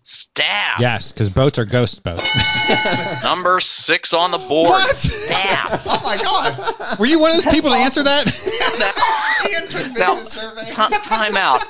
Staff. 0.08 0.80
Yes, 0.80 1.12
because 1.12 1.30
boats 1.30 1.58
are 1.58 1.66
ghost 1.66 2.04
boats. 2.04 2.28
Number 3.24 3.60
six 3.60 4.14
on 4.14 4.30
the 4.30 4.38
board. 4.38 4.70
What? 4.70 4.96
Staff. 4.96 5.82
Oh 5.88 6.02
my 6.04 6.18
God! 6.22 7.00
Were 7.00 7.06
you 7.08 7.20
one 7.20 7.32
of 7.32 7.38
those 7.44 7.52
people 7.52 7.72
to 7.72 7.76
answer 7.76 8.04
that? 8.04 8.28
Ian 9.50 9.68
took 9.68 9.98
Now, 9.98 10.16
survey. 10.24 10.66
Ti- 10.66 11.00
time 11.08 11.36
out. 11.36 11.64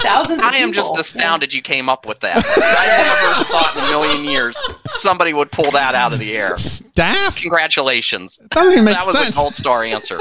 Thousands 0.00 0.40
I 0.42 0.56
am 0.56 0.72
just 0.72 0.96
astounded 0.96 1.52
you 1.52 1.60
came 1.60 1.88
up 1.90 2.06
with 2.06 2.20
that. 2.20 2.36
I 2.38 2.86
never 3.04 3.44
thought 3.44 3.76
in 3.76 3.84
a 3.84 3.88
million 3.88 4.24
years 4.24 4.56
somebody 4.86 5.34
would 5.34 5.50
pull 5.50 5.72
that 5.72 5.94
out 5.94 6.12
of 6.14 6.18
the 6.18 6.34
air. 6.36 6.56
Staff? 6.56 7.36
Congratulations. 7.36 8.38
Doesn't 8.48 8.72
even 8.72 8.84
make 8.84 8.96
that 8.96 9.06
was 9.06 9.16
sense. 9.16 9.34
a 9.34 9.38
gold 9.38 9.54
star 9.54 9.84
answer. 9.84 10.20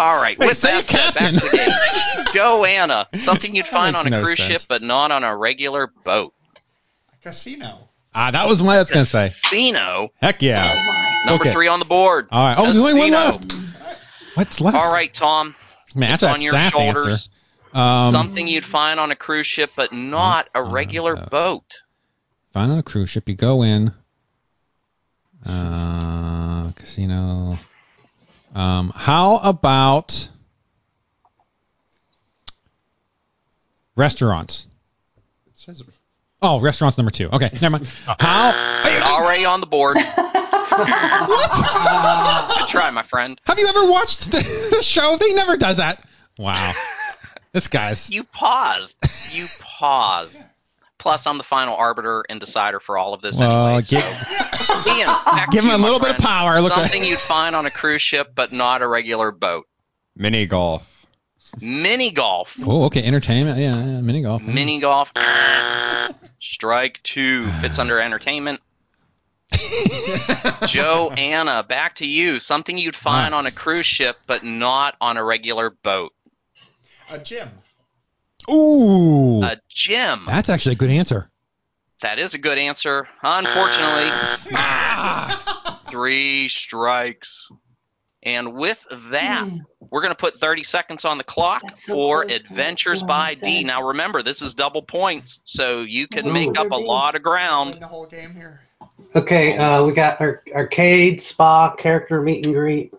That's 0.00 0.06
amazing. 0.06 0.16
All 0.16 0.22
right. 0.22 0.38
Wait, 0.38 0.46
with 0.48 0.56
say 0.56 0.72
that 0.72 0.86
said, 0.86 1.14
back 1.14 1.34
to 1.34 1.40
the 1.40 1.56
game. 2.24 2.26
Joanna, 2.34 3.08
something 3.16 3.54
you'd 3.54 3.66
find 3.66 3.96
on 3.96 4.06
a 4.06 4.10
no 4.10 4.22
cruise 4.22 4.38
sense. 4.38 4.48
ship, 4.50 4.62
but 4.68 4.82
not 4.82 5.10
on 5.12 5.24
a 5.24 5.36
regular 5.36 5.88
boat. 6.04 6.32
Casino. 7.22 7.88
Ah, 8.14 8.30
that 8.30 8.46
was 8.48 8.62
what 8.62 8.76
I 8.76 8.80
was 8.80 8.90
gonna 8.90 9.04
say. 9.04 9.24
Casino. 9.24 10.08
Heck 10.20 10.42
yeah. 10.42 10.72
Oh 10.74 11.26
Number 11.26 11.44
Okay. 11.44 11.52
three 11.52 11.68
on 11.68 11.78
the 11.78 11.84
board. 11.84 12.28
All 12.32 12.42
right. 12.44 12.56
Oh, 12.58 12.64
there's 12.64 12.76
only 12.78 12.94
one 12.98 13.10
left. 13.10 13.52
What's 14.34 14.60
left? 14.60 14.76
All 14.76 14.92
right, 14.92 15.12
Tom. 15.12 15.54
Man, 15.94 16.12
It's 16.14 16.22
that's 16.22 16.34
on 16.38 16.42
your 16.42 16.52
staff 16.54 16.72
shoulders. 16.72 17.30
Um, 17.72 18.10
something 18.12 18.48
you'd 18.48 18.64
find 18.64 18.98
on 18.98 19.10
a 19.12 19.16
cruise 19.16 19.46
ship, 19.46 19.70
but 19.76 19.92
not 19.92 20.48
a 20.54 20.58
on 20.60 20.66
a 20.66 20.70
regular 20.72 21.14
boat. 21.16 21.30
boat. 21.30 21.74
Find 22.52 22.72
on 22.72 22.78
a 22.78 22.82
cruise 22.82 23.10
ship. 23.10 23.28
You 23.28 23.34
go 23.36 23.62
in. 23.62 23.92
Uh, 25.46 26.70
casino. 26.72 27.58
Um, 28.54 28.92
how 28.94 29.36
about 29.36 30.28
restaurants? 33.96 34.66
It 35.46 35.52
says 35.58 35.82
Oh, 36.42 36.58
restaurants 36.60 36.96
number 36.96 37.10
two. 37.10 37.28
Okay, 37.30 37.50
never 37.60 37.70
mind. 37.70 37.86
How? 38.18 39.20
Already 39.20 39.44
on 39.44 39.60
the 39.60 39.66
board. 39.66 39.98
What? 40.70 42.58
Good 42.58 42.68
try, 42.68 42.90
my 42.90 43.02
friend. 43.02 43.38
Have 43.44 43.58
you 43.58 43.66
ever 43.66 43.90
watched 43.90 44.30
the, 44.30 44.38
the 44.76 44.82
show? 44.82 45.18
He 45.18 45.34
never 45.34 45.56
does 45.56 45.76
that. 45.78 46.02
Wow. 46.38 46.72
This 47.52 47.68
guy's. 47.68 48.08
You 48.10 48.24
paused. 48.24 48.96
You 49.32 49.46
paused. 49.58 50.40
Plus, 51.00 51.26
I'm 51.26 51.38
the 51.38 51.42
final 51.44 51.74
arbiter 51.76 52.24
and 52.28 52.38
decider 52.38 52.78
for 52.78 52.96
all 52.98 53.14
of 53.14 53.22
this 53.22 53.38
Well, 53.40 53.66
anyway. 53.68 53.80
gi- 53.80 54.00
So, 54.00 54.96
Ian, 54.96 55.08
Give 55.50 55.64
him 55.64 55.70
a 55.70 55.78
my 55.78 55.82
little 55.84 55.98
bit 55.98 56.10
of 56.10 56.18
power. 56.18 56.60
Look. 56.60 56.72
Something 56.74 57.02
you'd 57.04 57.18
find 57.18 57.56
on 57.56 57.64
a 57.66 57.70
cruise 57.70 58.02
ship, 58.02 58.32
but 58.34 58.52
not 58.52 58.82
a 58.82 58.86
regular 58.86 59.32
boat. 59.32 59.66
mini 60.14 60.44
golf. 60.46 60.86
Mini 61.60 62.10
golf. 62.12 62.54
Oh, 62.64 62.84
okay. 62.84 63.02
Entertainment. 63.02 63.58
Yeah, 63.58 63.76
yeah 63.84 64.00
mini 64.02 64.22
golf. 64.22 64.42
Mini 64.42 64.78
golf. 64.78 65.10
Strike 66.38 67.00
two. 67.02 67.50
Fits 67.62 67.78
under 67.78 67.98
entertainment. 67.98 68.60
Joe, 70.66 71.10
Anna, 71.16 71.62
back 71.62 71.96
to 71.96 72.06
you. 72.06 72.38
Something 72.38 72.78
you'd 72.78 72.94
find 72.94 73.34
on 73.34 73.46
a 73.46 73.50
cruise 73.50 73.86
ship, 73.86 74.16
but 74.26 74.44
not 74.44 74.96
on 75.00 75.16
a 75.16 75.24
regular 75.24 75.70
boat. 75.70 76.12
A 77.10 77.18
gym. 77.18 77.48
Ooh. 78.48 79.42
A 79.42 79.56
gym. 79.68 80.24
That's 80.26 80.48
actually 80.48 80.72
a 80.72 80.76
good 80.76 80.90
answer. 80.90 81.30
That 82.02 82.18
is 82.18 82.34
a 82.34 82.38
good 82.38 82.58
answer. 82.58 83.06
Unfortunately, 83.22 84.10
three 85.90 86.48
strikes. 86.48 87.48
And 88.22 88.54
with 88.54 88.84
that, 89.10 89.44
Hmm. 89.48 89.58
we're 89.90 90.02
going 90.02 90.12
to 90.12 90.16
put 90.16 90.38
30 90.38 90.62
seconds 90.62 91.04
on 91.06 91.16
the 91.18 91.24
clock 91.24 91.62
That's 91.64 91.84
so 91.86 91.94
for 91.94 92.24
close 92.24 92.36
Adventures 92.36 93.02
by 93.02 93.34
said. 93.34 93.44
D. 93.46 93.64
Now 93.64 93.82
remember, 93.88 94.22
this 94.22 94.42
is 94.42 94.52
double 94.54 94.82
points, 94.82 95.40
so 95.44 95.80
you 95.80 96.06
can 96.06 96.28
Ooh. 96.28 96.32
make 96.32 96.58
up 96.58 96.70
a 96.70 96.76
lot 96.76 97.14
of 97.14 97.22
ground. 97.22 97.78
the 97.80 97.86
whole 97.86 98.06
game 98.06 98.34
here. 98.34 98.60
Okay, 99.16 99.56
uh, 99.56 99.82
we 99.84 99.92
got 99.92 100.20
our 100.20 100.42
arcade, 100.54 101.20
spa, 101.20 101.74
character 101.74 102.20
meet 102.20 102.44
and 102.44 102.54
greet. 102.54 102.92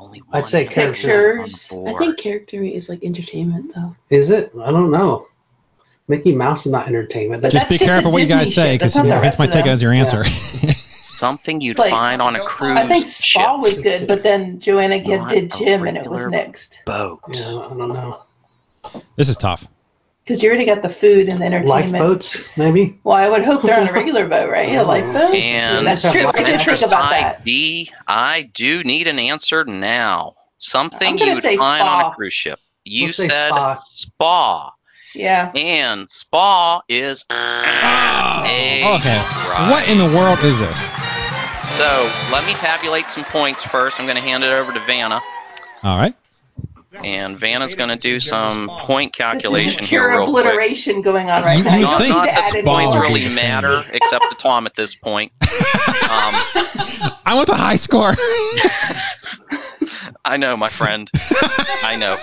Only 0.00 0.22
I'd 0.32 0.46
say 0.46 0.66
answer 0.66 1.40
on. 1.40 1.86
I 1.88 1.98
think 1.98 2.18
character 2.18 2.62
is 2.62 2.88
like 2.88 3.04
entertainment 3.04 3.72
though. 3.74 3.94
Is 4.08 4.30
it? 4.30 4.50
I 4.62 4.70
don't 4.70 4.90
know. 4.90 5.28
Mickey 6.08 6.34
Mouse 6.34 6.64
is 6.66 6.72
not 6.72 6.88
entertainment. 6.88 7.42
That's 7.42 7.52
Just 7.52 7.68
be 7.68 7.76
just 7.78 7.86
careful 7.88 8.08
a 8.10 8.12
what 8.12 8.22
you 8.22 8.26
guys 8.28 8.48
Disney 8.48 8.54
say 8.54 8.74
because 8.74 8.94
That's 8.94 9.06
not 9.06 9.14
the 9.16 9.20
Vince 9.20 9.38
might 9.38 9.52
take 9.52 9.66
it 9.66 9.68
as 9.68 9.82
your 9.82 9.92
answer. 9.92 10.24
Something 11.02 11.60
you'd 11.60 11.78
Like- 11.78 11.90
find 11.90 12.22
on 12.22 12.34
a 12.34 12.40
cruise 12.40 12.76
I 12.78 12.86
think 12.86 13.06
Spa 13.06 13.56
ship 13.56 13.60
was 13.60 13.78
good, 13.82 14.08
but 14.08 14.22
then 14.22 14.58
Joanna 14.58 14.98
Gibb 15.00 15.20
Not 15.20 15.28
did 15.28 15.52
a 15.52 15.58
gym 15.58 15.86
and 15.86 15.96
it 15.98 16.10
was 16.10 16.26
next. 16.26 16.78
boat. 16.86 17.20
yeah, 17.32 17.58
I 17.58 17.68
don't 17.68 17.92
know. 17.92 18.22
this 19.16 19.28
is 19.28 19.36
tough. 19.36 19.68
Because 20.30 20.44
you 20.44 20.48
already 20.48 20.64
got 20.64 20.80
the 20.80 20.88
food 20.88 21.28
and 21.28 21.40
the 21.40 21.44
entertainment. 21.44 21.90
Lifeboats, 21.92 22.56
maybe. 22.56 22.96
Well, 23.02 23.16
I 23.16 23.28
would 23.28 23.44
hope 23.44 23.64
they're 23.64 23.80
on 23.80 23.88
a 23.88 23.92
regular 23.92 24.28
boat, 24.28 24.48
right? 24.48 24.72
A 24.72 24.78
oh, 24.78 24.84
lifeboat. 24.84 25.34
And 25.34 25.84
That's 25.84 26.02
true. 26.02 26.30
I 26.32 26.44
did 26.44 26.62
think 26.62 26.82
about 26.82 27.10
by 27.10 27.18
that. 27.18 27.44
D, 27.44 27.90
I 28.06 28.42
do 28.54 28.84
need 28.84 29.08
an 29.08 29.18
answer 29.18 29.64
now. 29.64 30.36
Something 30.56 31.18
you 31.18 31.34
would 31.34 31.42
say 31.42 31.56
find 31.56 31.88
on 31.88 32.12
a 32.12 32.14
cruise 32.14 32.32
ship. 32.32 32.60
You 32.84 33.06
We'll 33.06 33.12
said 33.12 33.48
spa. 33.48 33.74
spa. 33.74 34.72
Yeah. 35.16 35.50
And 35.56 36.08
spa 36.08 36.82
is 36.88 37.24
a 37.28 37.34
Oh, 37.34 38.94
Okay. 39.00 39.18
right. 39.50 39.68
What 39.68 39.88
in 39.88 39.98
the 39.98 40.16
world 40.16 40.38
is 40.44 40.60
this? 40.60 40.78
So 41.76 42.08
let 42.30 42.46
me 42.46 42.54
tabulate 42.54 43.08
some 43.08 43.24
points 43.24 43.64
first. 43.64 43.98
I'm 43.98 44.06
going 44.06 44.14
to 44.14 44.22
hand 44.22 44.44
it 44.44 44.52
over 44.52 44.70
to 44.70 44.78
Vanna, 44.78 45.20
All 45.82 45.96
right. 45.98 46.14
Yeah, 46.92 47.00
and 47.04 47.38
Vanna's 47.38 47.76
going 47.76 47.90
to 47.90 47.96
do 47.96 48.14
between 48.16 48.20
gym 48.20 48.28
some 48.28 48.58
and 48.62 48.70
spa. 48.70 48.84
point 48.84 49.12
This 49.12 49.18
calculation 49.18 49.84
is 49.84 49.88
here, 49.90 50.00
pure 50.08 50.10
real 50.10 50.30
quick. 50.32 50.44
obliteration 50.44 51.02
going 51.02 51.30
on 51.30 51.42
right 51.44 51.58
You- 51.58 51.64
now. 51.64 51.74
you 51.74 51.78
You 51.78 51.84
don't 51.86 51.92
Not, 51.92 52.00
think 52.00 52.14
not 52.14 52.24
need 52.24 52.30
to 52.30 52.34
that 52.40 52.52
the 52.52 52.62
points 52.64 52.94
more. 52.94 53.02
would 53.04 53.08
be 53.14 53.20
really 53.24 53.34
matter, 53.34 53.84
except 53.92 54.24
to 54.30 54.36
Tom 54.36 54.66
at 54.66 54.74
this 54.74 54.94
point. 54.94 55.32
Um, 56.10 56.34
I 57.24 57.34
want 57.34 57.46
the 57.46 57.54
high 57.54 57.76
score. 57.76 58.14
I 60.24 60.36
know, 60.36 60.56
my 60.56 60.68
friend. 60.68 61.10
I 61.82 61.96
know. 61.98 62.16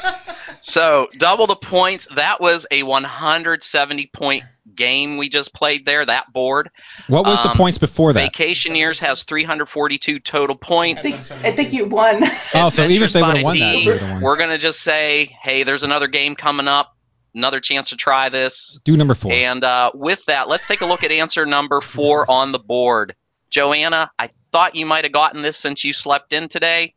So 0.62 1.08
double 1.18 1.48
the 1.48 1.56
points. 1.56 2.08
That 2.16 2.39
was 2.41 2.66
a 2.72 2.84
170 2.84 4.08
point 4.14 4.43
game 4.76 5.18
we 5.18 5.30
just 5.30 5.54
played 5.54 5.86
there. 5.86 6.06
That 6.06 6.32
board. 6.34 6.70
what 7.08 7.26
was 7.26 7.41
the 7.43 7.50
Um, 7.52 7.58
points 7.58 7.78
before 7.78 8.14
that? 8.14 8.34
Vacationeers 8.34 9.00
has 9.00 9.24
342 9.24 10.20
total 10.20 10.56
points. 10.56 11.06
I 11.06 11.12
think, 11.12 11.45
I 11.45 11.56
think 11.56 11.74
you 11.74 11.86
won. 11.86 12.24
Oh, 12.54 12.70
so 12.70 12.86
even 12.86 13.04
if 13.06 13.14
they 13.14 13.22
would 13.22 13.36
have 13.38 13.43
won 13.43 13.54
by 13.56 13.60
that, 13.60 13.72
D, 13.76 13.89
they 13.89 13.98
won. 14.00 14.22
we're 14.22 14.38
gonna 14.38 14.58
just 14.58 14.82
say, 14.82 15.36
hey, 15.41 15.64
there's 15.64 15.84
another 15.84 16.08
game 16.08 16.36
coming 16.36 16.68
up. 16.68 16.93
Another 17.36 17.60
chance 17.60 17.89
to 17.89 17.95
try 17.95 18.30
this. 18.30 18.80
Do 18.84 18.98
number 18.98 19.14
four. 19.14 19.32
And 19.32 19.64
uh, 19.64 19.91
with 19.93 20.26
that, 20.26 20.48
let's 20.48 20.68
take 20.68 20.82
a 20.82 20.86
look 20.88 21.04
at 21.04 21.12
answer 21.12 21.45
number 21.45 21.82
four 21.82 22.30
on 22.32 22.52
the 22.52 22.58
board. 22.60 23.16
Joanna, 23.52 24.10
I 24.18 24.30
thought 24.52 24.76
you 24.76 24.86
might 24.88 25.04
have 25.06 25.14
gotten 25.14 25.41
this 25.43 25.56
since 25.58 25.84
you 25.84 25.93
slept 25.93 26.34
in 26.34 26.48
today. 26.48 26.95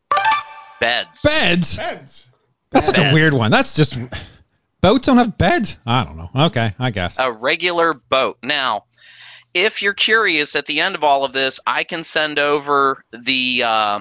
Beds. 0.81 1.21
Beds. 1.21 1.77
Beds. 1.77 2.27
That's 2.71 2.85
such 2.87 2.97
a 2.97 3.01
Beds. 3.03 3.13
weird 3.13 3.33
one. 3.33 3.51
That's 3.51 3.73
just 3.75 3.97
boats 4.81 5.05
don't 5.05 5.17
have 5.17 5.37
beds. 5.37 5.77
I 5.85 6.03
don't 6.03 6.17
know. 6.17 6.29
Okay, 6.47 6.73
I 6.77 6.89
guess. 6.91 7.17
a 7.19 7.31
regular 7.31 7.93
boat. 7.93 8.37
Now, 8.43 8.85
if 9.53 9.81
you're 9.81 9.93
curious, 9.93 10.55
at 10.55 10.65
the 10.65 10.79
end 10.81 10.95
of 10.95 11.03
all 11.03 11.23
of 11.23 11.31
this, 11.33 11.59
I 11.65 11.83
can 11.85 12.03
send 12.03 12.39
over 12.39 13.05
the 13.11 13.63
uh, 13.63 13.99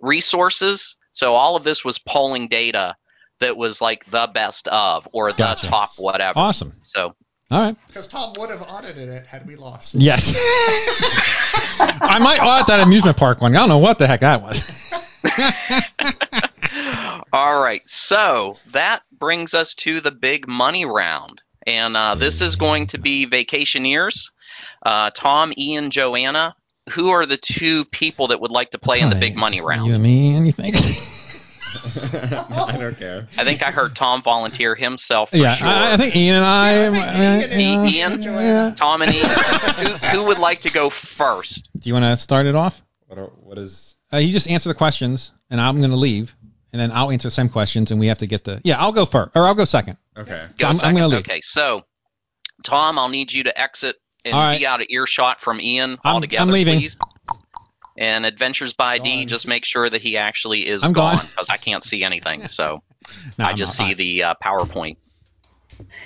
resources. 0.00 0.96
So 1.10 1.34
all 1.34 1.56
of 1.56 1.64
this 1.64 1.84
was 1.84 1.98
polling 1.98 2.48
data 2.48 2.94
that 3.40 3.56
was 3.56 3.80
like 3.80 4.04
the 4.10 4.28
best 4.32 4.68
of 4.68 5.08
or 5.12 5.32
the 5.32 5.38
Gotcha. 5.38 5.66
top 5.68 5.90
whatever. 5.98 6.38
Awesome. 6.38 6.74
So 6.82 7.14
All 7.50 7.60
right. 7.60 7.76
Because 7.86 8.06
Tom 8.06 8.34
would 8.38 8.50
have 8.50 8.62
audited 8.62 9.08
it 9.08 9.24
had 9.26 9.46
we 9.46 9.56
lost. 9.56 9.94
Yes. 9.94 10.34
I 11.80 12.18
might 12.20 12.40
audit 12.40 12.66
that 12.66 12.80
amusement 12.80 13.16
park 13.16 13.40
one. 13.40 13.56
I 13.56 13.60
don't 13.60 13.70
know 13.70 13.78
what 13.78 13.98
the 13.98 14.06
heck 14.06 14.20
that 14.20 14.42
was. 14.42 14.92
all 17.32 17.62
right. 17.62 17.80
So 17.88 18.58
that 18.72 19.02
brings 19.10 19.54
us 19.54 19.74
to 19.76 20.00
the 20.00 20.10
big 20.10 20.46
money 20.46 20.84
round. 20.84 21.42
And 21.66 21.96
uh, 21.96 22.16
this 22.16 22.42
is 22.42 22.56
going 22.56 22.88
to 22.88 22.98
be 22.98 23.26
vacationeers. 23.26 24.30
Uh, 24.82 25.10
Tom, 25.14 25.52
Ian, 25.56 25.90
Joanna. 25.90 26.54
Who 26.92 27.10
are 27.10 27.26
the 27.26 27.36
two 27.36 27.84
people 27.86 28.28
that 28.28 28.40
would 28.40 28.50
like 28.50 28.70
to 28.70 28.78
play 28.78 29.00
in 29.00 29.10
the 29.10 29.16
big 29.16 29.36
money 29.36 29.60
round? 29.60 29.86
You 29.86 29.94
and 29.94 30.02
me, 30.02 30.34
and 30.34 30.46
you 30.46 30.52
think? 30.52 30.76
I 32.50 32.76
don't 32.78 32.98
care. 32.98 33.26
I 33.36 33.44
think 33.44 33.62
I 33.62 33.70
heard 33.70 33.94
Tom 33.94 34.22
volunteer 34.22 34.74
himself 34.74 35.30
for 35.30 35.36
yeah, 35.36 35.54
sure. 35.54 35.68
I, 35.68 35.94
I 35.94 35.96
think 35.96 36.14
Ian 36.16 36.36
and 36.36 36.44
I. 36.44 36.72
Yeah, 36.74 37.36
I 37.36 37.46
think 37.46 37.52
uh, 37.52 37.84
Ian 37.86 38.12
and 38.12 38.24
you 38.24 38.30
Ian, 38.30 38.42
yeah. 38.42 38.74
Tom 38.76 39.02
and 39.02 39.14
Ian. 39.14 39.28
who, 39.28 39.88
who 40.08 40.24
would 40.24 40.38
like 40.38 40.60
to 40.62 40.70
go 40.72 40.90
first? 40.90 41.70
Do 41.78 41.88
you 41.88 41.94
want 41.94 42.04
to 42.04 42.16
start 42.16 42.46
it 42.46 42.54
off? 42.54 42.80
What, 43.06 43.18
are, 43.18 43.26
what 43.26 43.58
is 43.58 43.94
uh, 44.12 44.18
you 44.18 44.32
just 44.32 44.48
answer 44.48 44.68
the 44.68 44.74
questions, 44.74 45.32
and 45.50 45.60
I'm 45.60 45.78
going 45.78 45.90
to 45.90 45.96
leave, 45.96 46.34
and 46.72 46.80
then 46.80 46.90
I'll 46.92 47.10
answer 47.10 47.28
the 47.28 47.32
same 47.34 47.48
questions, 47.48 47.90
and 47.90 48.00
we 48.00 48.06
have 48.08 48.18
to 48.18 48.26
get 48.26 48.44
the. 48.44 48.60
Yeah, 48.64 48.78
I'll 48.78 48.92
go 48.92 49.06
first, 49.06 49.32
or 49.34 49.46
I'll 49.46 49.54
go 49.54 49.64
second. 49.64 49.96
Okay. 50.16 50.46
So 50.50 50.54
Go 50.58 50.66
I'm- 50.68 50.80
I'm 50.82 50.94
gonna 50.94 51.08
leave. 51.08 51.20
Okay, 51.20 51.40
so 51.42 51.84
Tom, 52.64 52.98
I'll 52.98 53.08
need 53.08 53.32
you 53.32 53.44
to 53.44 53.58
exit 53.60 53.96
and 54.24 54.34
All 54.34 54.40
right. 54.40 54.58
be 54.58 54.66
out 54.66 54.80
of 54.80 54.88
earshot 54.90 55.40
from 55.40 55.60
Ian 55.60 55.90
I'm- 56.04 56.14
altogether, 56.16 56.42
I'm 56.42 56.50
leaving. 56.50 56.80
please. 56.80 56.96
And 57.98 58.24
Adventures 58.24 58.72
by 58.74 58.98
D, 58.98 59.24
just 59.26 59.46
make 59.48 59.64
sure 59.64 59.90
that 59.90 60.00
he 60.00 60.16
actually 60.16 60.68
is 60.68 60.84
I'm 60.84 60.92
gone. 60.92 61.16
gone 61.16 61.26
because 61.26 61.48
I 61.50 61.56
can't 61.56 61.82
see 61.82 62.04
anything. 62.04 62.46
So 62.46 62.82
No, 63.38 63.44
I 63.44 63.50
I'm 63.50 63.56
just 63.56 63.78
not. 63.78 63.88
see 63.88 63.94
the 63.94 64.22
uh, 64.22 64.34
PowerPoint. 64.42 64.96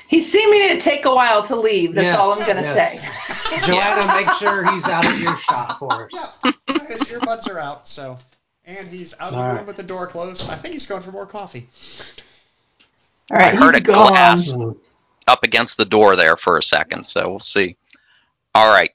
He's 0.09 0.31
seeming 0.31 0.69
to 0.69 0.81
take 0.81 1.05
a 1.05 1.15
while 1.15 1.43
to 1.47 1.57
leave. 1.57 1.95
That's 1.95 2.05
Yes, 2.07 2.19
all 2.19 2.33
I'm 2.33 2.47
gonna 2.47 2.63
yes. 2.63 3.01
say. 3.01 3.61
Joanna, 3.67 4.15
make 4.15 4.33
sure 4.35 4.71
he's 4.73 4.85
out 4.87 5.07
of 5.07 5.19
earshot 5.21 5.79
for 5.79 6.07
us. 6.07 6.11
Yeah, 6.13 6.53
his 6.89 7.03
earbuds 7.05 7.49
are 7.51 7.59
out, 7.59 7.87
so. 7.89 8.19
And 8.65 8.89
he's 8.89 9.13
out 9.15 9.29
of 9.29 9.35
the 9.35 9.39
All 9.41 9.47
room 9.49 9.57
right. 9.57 9.67
with 9.67 9.77
the 9.77 9.83
door 9.83 10.07
closed. 10.07 10.49
I 10.51 10.55
think 10.57 10.73
he's 10.75 10.87
going 10.87 11.03
for 11.03 11.11
more 11.13 11.27
coffee. 11.27 11.69
All 13.31 13.39
right, 13.39 13.55
I 13.55 13.57
heard 13.57 13.75
a 13.75 13.81
gone. 13.81 14.09
glass. 14.09 14.53
Up 15.29 15.43
against 15.45 15.77
the 15.79 15.85
door 15.85 16.17
there 16.17 16.37
for 16.37 16.59
a 16.59 16.63
second, 16.63 17.05
so 17.05 17.29
we'll 17.31 17.41
see. 17.41 17.77
All 18.55 18.69
right. 18.69 18.91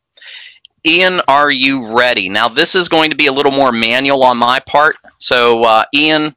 Ian, 0.87 1.19
are 1.27 1.51
you 1.51 1.93
ready? 1.97 2.29
Now, 2.29 2.47
this 2.47 2.73
is 2.73 2.87
going 2.87 3.09
to 3.09 3.17
be 3.17 3.27
a 3.27 3.31
little 3.33 3.51
more 3.51 3.73
manual 3.73 4.23
on 4.23 4.37
my 4.37 4.61
part. 4.61 4.95
So, 5.17 5.63
uh, 5.65 5.83
Ian, 5.93 6.33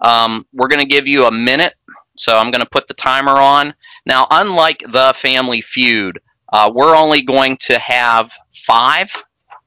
um, 0.00 0.46
we're 0.54 0.68
going 0.68 0.80
to 0.80 0.88
give 0.88 1.06
you 1.06 1.26
a 1.26 1.30
minute. 1.30 1.74
So, 2.16 2.38
I'm 2.38 2.50
going 2.50 2.62
to 2.62 2.70
put 2.70 2.88
the 2.88 2.94
timer 2.94 3.32
on. 3.32 3.74
Now, 4.06 4.26
unlike 4.30 4.82
the 4.88 5.12
Family 5.14 5.60
Feud, 5.60 6.18
uh, 6.50 6.72
we're 6.74 6.96
only 6.96 7.20
going 7.20 7.58
to 7.58 7.78
have 7.78 8.32
five 8.54 9.12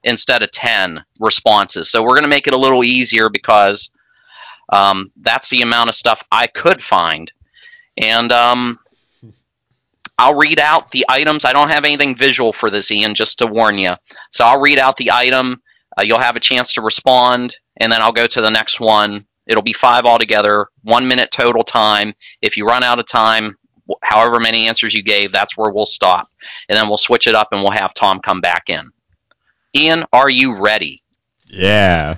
instead 0.03 0.41
of 0.41 0.49
10 0.49 1.05
responses. 1.19 1.91
So, 1.91 2.01
we're 2.01 2.15
going 2.15 2.23
to 2.23 2.27
make 2.27 2.47
it 2.47 2.55
a 2.55 2.57
little 2.57 2.83
easier 2.83 3.29
because 3.29 3.91
um, 4.69 5.11
that's 5.17 5.51
the 5.51 5.61
amount 5.61 5.89
of 5.89 5.95
stuff 5.95 6.23
I 6.31 6.47
could 6.47 6.81
find. 6.81 7.31
And 7.97 8.31
um, 8.31 8.79
I'll 10.19 10.35
read 10.35 10.59
out 10.59 10.91
the 10.91 11.05
items. 11.09 11.45
I 11.45 11.53
don't 11.53 11.69
have 11.69 11.85
anything 11.85 12.15
visual 12.15 12.51
for 12.51 12.69
this, 12.69 12.89
Ian, 12.89 13.13
just 13.13 13.39
to 13.39 13.47
warn 13.47 13.77
you. 13.77 13.93
So 14.31 14.45
I'll 14.45 14.59
read 14.59 14.79
out 14.79 14.97
the 14.97 15.11
item. 15.11 15.61
Uh, 15.97 16.03
you'll 16.03 16.19
have 16.19 16.35
a 16.35 16.41
chance 16.41 16.73
to 16.73 16.81
respond, 16.81 17.55
and 17.77 17.91
then 17.91 18.01
I'll 18.01 18.11
go 18.11 18.27
to 18.27 18.41
the 18.41 18.49
next 18.49 18.79
one. 18.79 19.25
It'll 19.45 19.63
be 19.63 19.73
five 19.73 20.05
altogether, 20.05 20.67
one 20.83 21.07
minute 21.07 21.31
total 21.31 21.63
time. 21.63 22.13
If 22.41 22.57
you 22.57 22.65
run 22.65 22.83
out 22.83 22.99
of 22.99 23.07
time, 23.07 23.57
however 24.03 24.39
many 24.39 24.67
answers 24.67 24.93
you 24.93 25.03
gave, 25.03 25.31
that's 25.31 25.55
where 25.55 25.71
we'll 25.71 25.85
stop. 25.85 26.29
And 26.67 26.77
then 26.77 26.87
we'll 26.87 26.97
switch 26.97 27.27
it 27.27 27.35
up 27.35 27.49
and 27.51 27.61
we'll 27.61 27.71
have 27.71 27.93
Tom 27.93 28.19
come 28.19 28.41
back 28.41 28.69
in. 28.69 28.89
Ian, 29.75 30.03
are 30.11 30.29
you 30.29 30.57
ready? 30.57 31.01
Yeah. 31.45 32.17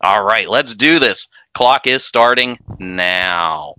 All 0.00 0.24
right, 0.24 0.48
let's 0.48 0.74
do 0.74 0.98
this. 0.98 1.28
Clock 1.54 1.86
is 1.86 2.04
starting 2.04 2.58
now. 2.78 3.74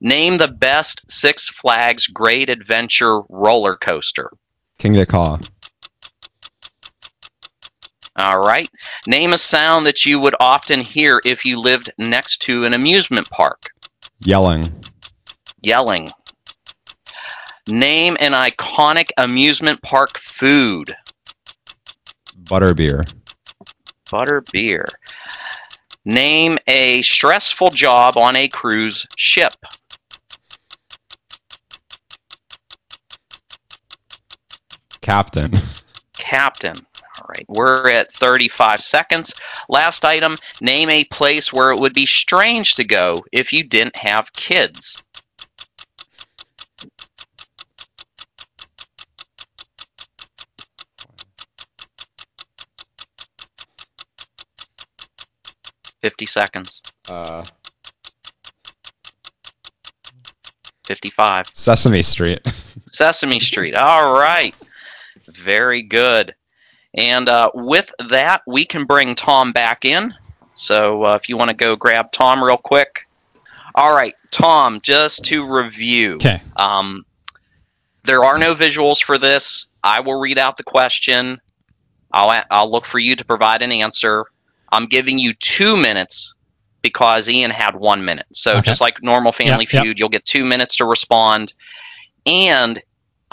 Name 0.00 0.38
the 0.38 0.48
best 0.48 1.02
Six 1.10 1.48
Flags 1.48 2.06
Great 2.06 2.48
Adventure 2.48 3.20
roller 3.28 3.76
coaster. 3.76 4.30
Kingda 4.78 5.06
Ka. 5.06 5.38
All 8.16 8.38
right. 8.38 8.68
Name 9.06 9.32
a 9.32 9.38
sound 9.38 9.86
that 9.86 10.06
you 10.06 10.20
would 10.20 10.36
often 10.38 10.80
hear 10.80 11.20
if 11.24 11.44
you 11.44 11.58
lived 11.58 11.92
next 11.98 12.42
to 12.42 12.64
an 12.64 12.72
amusement 12.72 13.28
park. 13.30 13.70
Yelling. 14.20 14.72
Yelling. 15.62 16.10
Name 17.66 18.16
an 18.20 18.32
iconic 18.32 19.10
amusement 19.16 19.82
park 19.82 20.18
food. 20.18 20.94
Butterbeer. 22.44 23.10
Butter 24.10 24.42
beer. 24.52 24.86
Name 26.04 26.58
a 26.66 27.00
stressful 27.02 27.70
job 27.70 28.18
on 28.18 28.36
a 28.36 28.48
cruise 28.48 29.06
ship. 29.16 29.54
Captain. 35.04 35.52
Captain. 36.16 36.74
All 37.20 37.26
right, 37.28 37.44
we're 37.46 37.90
at 37.90 38.10
35 38.10 38.80
seconds. 38.80 39.34
Last 39.68 40.02
item 40.02 40.38
name 40.62 40.88
a 40.88 41.04
place 41.04 41.52
where 41.52 41.72
it 41.72 41.78
would 41.78 41.92
be 41.92 42.06
strange 42.06 42.76
to 42.76 42.84
go 42.84 43.22
if 43.30 43.52
you 43.52 43.64
didn't 43.64 43.96
have 43.96 44.32
kids. 44.32 45.02
Fifty 56.00 56.26
seconds. 56.26 56.80
Uh, 57.08 57.44
Fifty-five. 60.86 61.46
Sesame 61.52 62.02
Street. 62.02 62.40
Sesame 62.90 63.40
Street. 63.40 63.74
All 63.74 64.12
right. 64.12 64.54
Very 65.26 65.82
good. 65.82 66.34
And 66.94 67.28
uh, 67.28 67.50
with 67.54 67.92
that, 68.08 68.42
we 68.46 68.64
can 68.64 68.84
bring 68.84 69.14
Tom 69.14 69.52
back 69.52 69.84
in. 69.84 70.14
So 70.54 71.04
uh, 71.04 71.18
if 71.20 71.28
you 71.28 71.36
want 71.36 71.50
to 71.50 71.56
go 71.56 71.74
grab 71.76 72.12
Tom 72.12 72.42
real 72.42 72.56
quick. 72.56 73.06
All 73.74 73.92
right, 73.92 74.14
Tom, 74.30 74.80
just 74.80 75.24
to 75.24 75.44
review. 75.44 76.14
Okay. 76.14 76.40
Um, 76.56 77.04
there 78.04 78.22
are 78.22 78.38
no 78.38 78.54
visuals 78.54 79.02
for 79.02 79.18
this. 79.18 79.66
I 79.82 80.00
will 80.00 80.20
read 80.20 80.38
out 80.38 80.56
the 80.56 80.62
question. 80.62 81.40
I'll, 82.12 82.44
I'll 82.50 82.70
look 82.70 82.84
for 82.84 83.00
you 83.00 83.16
to 83.16 83.24
provide 83.24 83.62
an 83.62 83.72
answer. 83.72 84.26
I'm 84.70 84.86
giving 84.86 85.18
you 85.18 85.32
two 85.34 85.76
minutes 85.76 86.34
because 86.82 87.28
Ian 87.28 87.50
had 87.50 87.74
one 87.74 88.04
minute. 88.04 88.26
So 88.32 88.52
Okay. 88.52 88.62
just 88.62 88.80
like 88.80 89.02
normal 89.02 89.32
Family 89.32 89.64
Yep, 89.64 89.72
yep. 89.72 89.82
Feud, 89.82 89.98
you'll 89.98 90.08
get 90.08 90.24
two 90.24 90.44
minutes 90.44 90.76
to 90.76 90.84
respond. 90.84 91.54
And 92.26 92.80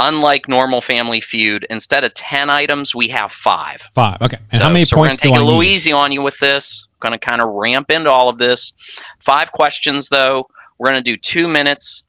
unlike 0.02 0.48
normal 0.48 0.82
Family 0.82 1.22
Feud, 1.22 1.66
instead 1.70 2.04
of 2.04 2.14
10 2.14 2.50
items, 2.50 2.96
we 2.96 3.08
have 3.10 3.32
five. 3.32 3.82
Five. 3.94 4.22
Okay. 4.22 4.38
And 4.52 4.60
so, 4.60 4.68
how 4.68 4.74
many 4.74 4.86
so 4.86 4.96
points 4.96 4.98
we're 4.98 5.08
going 5.08 5.18
to 5.18 5.24
take 5.24 5.36
it 5.36 5.42
a 5.42 5.46
little 5.46 5.62
need? 5.62 5.68
easy 5.68 5.92
on 5.92 6.12
you 6.12 6.22
with 6.22 6.38
this. 6.40 6.88
Going 7.00 7.14
to 7.14 7.20
kind 7.20 7.42
of 7.42 7.50
ramp 7.50 7.90
into 7.92 8.10
all 8.10 8.30
of 8.30 8.38
this. 8.38 8.74
Five 9.20 9.52
questions, 9.52 10.10
though. 10.10 10.48
We're 10.78 10.90
going 10.90 11.04
to 11.04 11.10
do 11.12 11.18
two 11.18 11.48
minutes. 11.48 12.04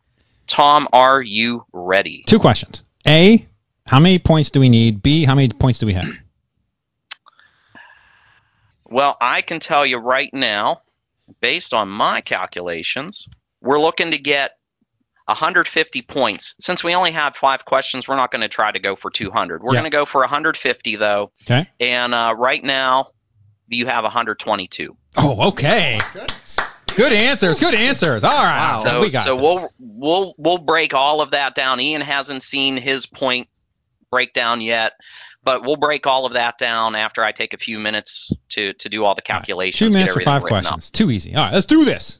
Tom, 0.47 0.89
are 0.93 1.21
you 1.21 1.65
ready? 1.73 2.25
Two 2.27 2.39
questions. 2.39 2.83
A, 3.07 3.47
how 3.87 4.01
many 4.01 4.19
points 4.19 4.51
do 4.51 4.61
we 4.61 4.69
need? 4.69 5.03
B, 5.03 5.25
how 5.25 5.35
many 5.35 5.49
points 5.49 5.79
do 5.79 5.87
we 5.87 5.93
have? 5.93 6.09
Well, 8.85 9.17
I 9.21 9.43
can 9.43 9.61
tell 9.61 9.87
you 9.87 9.99
right 9.99 10.33
now, 10.35 10.83
based 11.41 11.73
on 11.73 11.89
my 11.89 12.21
calculations, 12.21 13.29
we're 13.63 13.79
looking 13.79 14.11
to 14.11 14.19
get 14.19 14.59
150 15.27 16.03
points. 16.03 16.55
Since 16.61 16.83
we 16.85 16.95
only 16.95 17.13
have 17.13 17.37
five 17.37 17.65
questions, 17.65 18.09
we're 18.09 18.17
not 18.17 18.31
going 18.31 18.41
to 18.43 18.49
try 18.49 18.71
to 18.73 18.79
go 18.79 18.97
for 18.97 19.11
200. 19.11 19.63
We're 19.63 19.73
Yeah. 19.75 19.81
going 19.81 19.91
to 19.91 19.97
go 19.97 20.05
for 20.05 20.21
150, 20.23 20.97
though. 20.97 21.33
Okay. 21.43 21.69
And 21.81 22.15
uh, 22.15 22.35
right 22.37 22.63
now, 22.63 23.07
you 23.69 23.87
have 23.87 24.05
122. 24.05 24.91
Oh, 25.17 25.49
okay. 25.49 26.01
Goodness. 26.13 26.59
Good 26.95 27.13
answers. 27.13 27.59
Good 27.61 27.75
answers. 27.75 28.23
All 28.25 28.31
right. 28.31 28.81
So, 28.83 29.01
we 29.01 29.11
got 29.11 29.23
so 29.23 29.35
this. 29.37 29.43
we'll 29.43 29.73
we'll 29.79 30.35
we'll 30.37 30.59
break 30.59 30.93
all 30.93 31.23
of 31.23 31.31
that 31.31 31.55
down. 31.55 31.81
Ian 31.81 32.03
hasn't 32.03 32.43
seen 32.43 32.77
his 32.77 33.07
point 33.07 33.49
breakdown 34.11 34.61
yet, 34.61 34.93
but 35.43 35.63
we'll 35.63 35.77
break 35.77 36.07
all 36.07 36.27
of 36.27 36.35
that 36.35 36.59
down 36.59 36.95
after 36.95 37.25
I 37.25 37.33
take 37.33 37.55
a 37.55 37.59
few 37.59 37.79
minutes 37.79 38.31
to 38.51 38.75
to 38.75 38.89
do 38.91 39.05
all 39.07 39.15
the 39.15 39.23
calculations. 39.23 39.79
Two 39.79 39.89
get 39.89 39.95
minutes 39.95 40.15
for 40.15 40.21
five 40.21 40.43
written 40.43 40.59
up. 40.59 40.63
questions. 40.75 40.91
Too 40.91 41.11
easy. 41.11 41.35
All 41.35 41.45
right, 41.45 41.55
let's 41.55 41.65
do 41.67 41.87
this. 41.87 42.19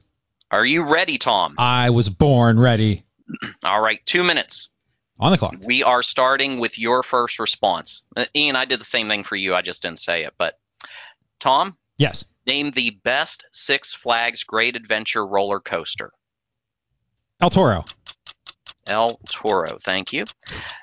Are 0.53 0.67
you 0.67 0.83
ready, 0.83 1.17
Tom? 1.17 1.55
I 1.57 1.89
was 1.91 2.11
born 2.11 2.59
ready. 2.61 3.03
All 3.65 3.81
right, 3.81 4.01
two 4.05 4.23
minutes. 4.23 4.69
On 5.19 5.33
the 5.33 5.39
clock. 5.39 5.55
We 5.65 5.83
are 5.83 6.03
starting 6.03 6.59
with 6.59 6.79
your 6.79 7.03
first 7.03 7.39
response. 7.39 8.03
Uh, 8.17 8.27
Ian, 8.37 8.55
I 8.57 8.65
did 8.67 8.81
the 8.81 8.85
same 8.85 9.09
thing 9.09 9.25
for 9.25 9.37
you. 9.37 9.55
I 9.55 9.63
just 9.63 9.83
didn't 9.83 10.01
say 10.01 10.25
it. 10.25 10.35
But 10.37 10.59
Tom, 11.41 11.77
Yes. 11.97 12.25
name 12.47 12.71
the 12.73 12.91
best 13.05 13.45
Six 13.53 13.95
Flags 13.95 14.45
Great 14.45 14.77
Adventure 14.77 15.25
roller 15.27 15.61
coaster. 15.61 16.11
El 17.41 17.51
Toro. 17.51 17.85
El 18.87 19.21
Toro, 19.31 19.79
thank 19.81 20.13
you. 20.13 20.25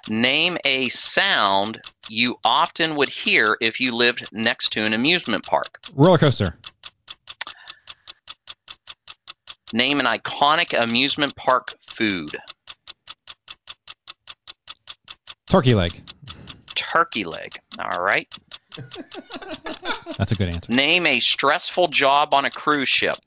Name 0.08 0.58
a 0.66 0.90
sound 0.90 1.82
you 2.08 2.38
often 2.46 2.96
would 2.96 3.10
hear 3.10 3.58
if 3.62 3.80
you 3.80 3.94
lived 3.94 4.26
next 4.32 4.72
to 4.74 4.84
an 4.84 4.94
amusement 4.94 5.46
park. 5.46 5.80
Roller 5.94 6.18
coaster. 6.18 6.56
Name 9.74 10.00
an 10.00 10.06
iconic 10.06 10.80
amusement 10.80 11.36
park 11.36 11.76
food. 11.82 12.36
Turkey 15.48 15.76
leg. 15.76 16.02
Turkey 16.76 17.24
leg. 17.24 17.58
All 17.80 18.02
right. 18.02 18.28
That's 20.18 20.32
a 20.32 20.36
good 20.36 20.50
answer. 20.50 20.72
Name 20.72 21.06
a 21.06 21.20
stressful 21.20 21.90
job 21.90 22.34
on 22.34 22.46
a 22.46 22.50
cruise 22.50 22.90
ship. 22.90 23.18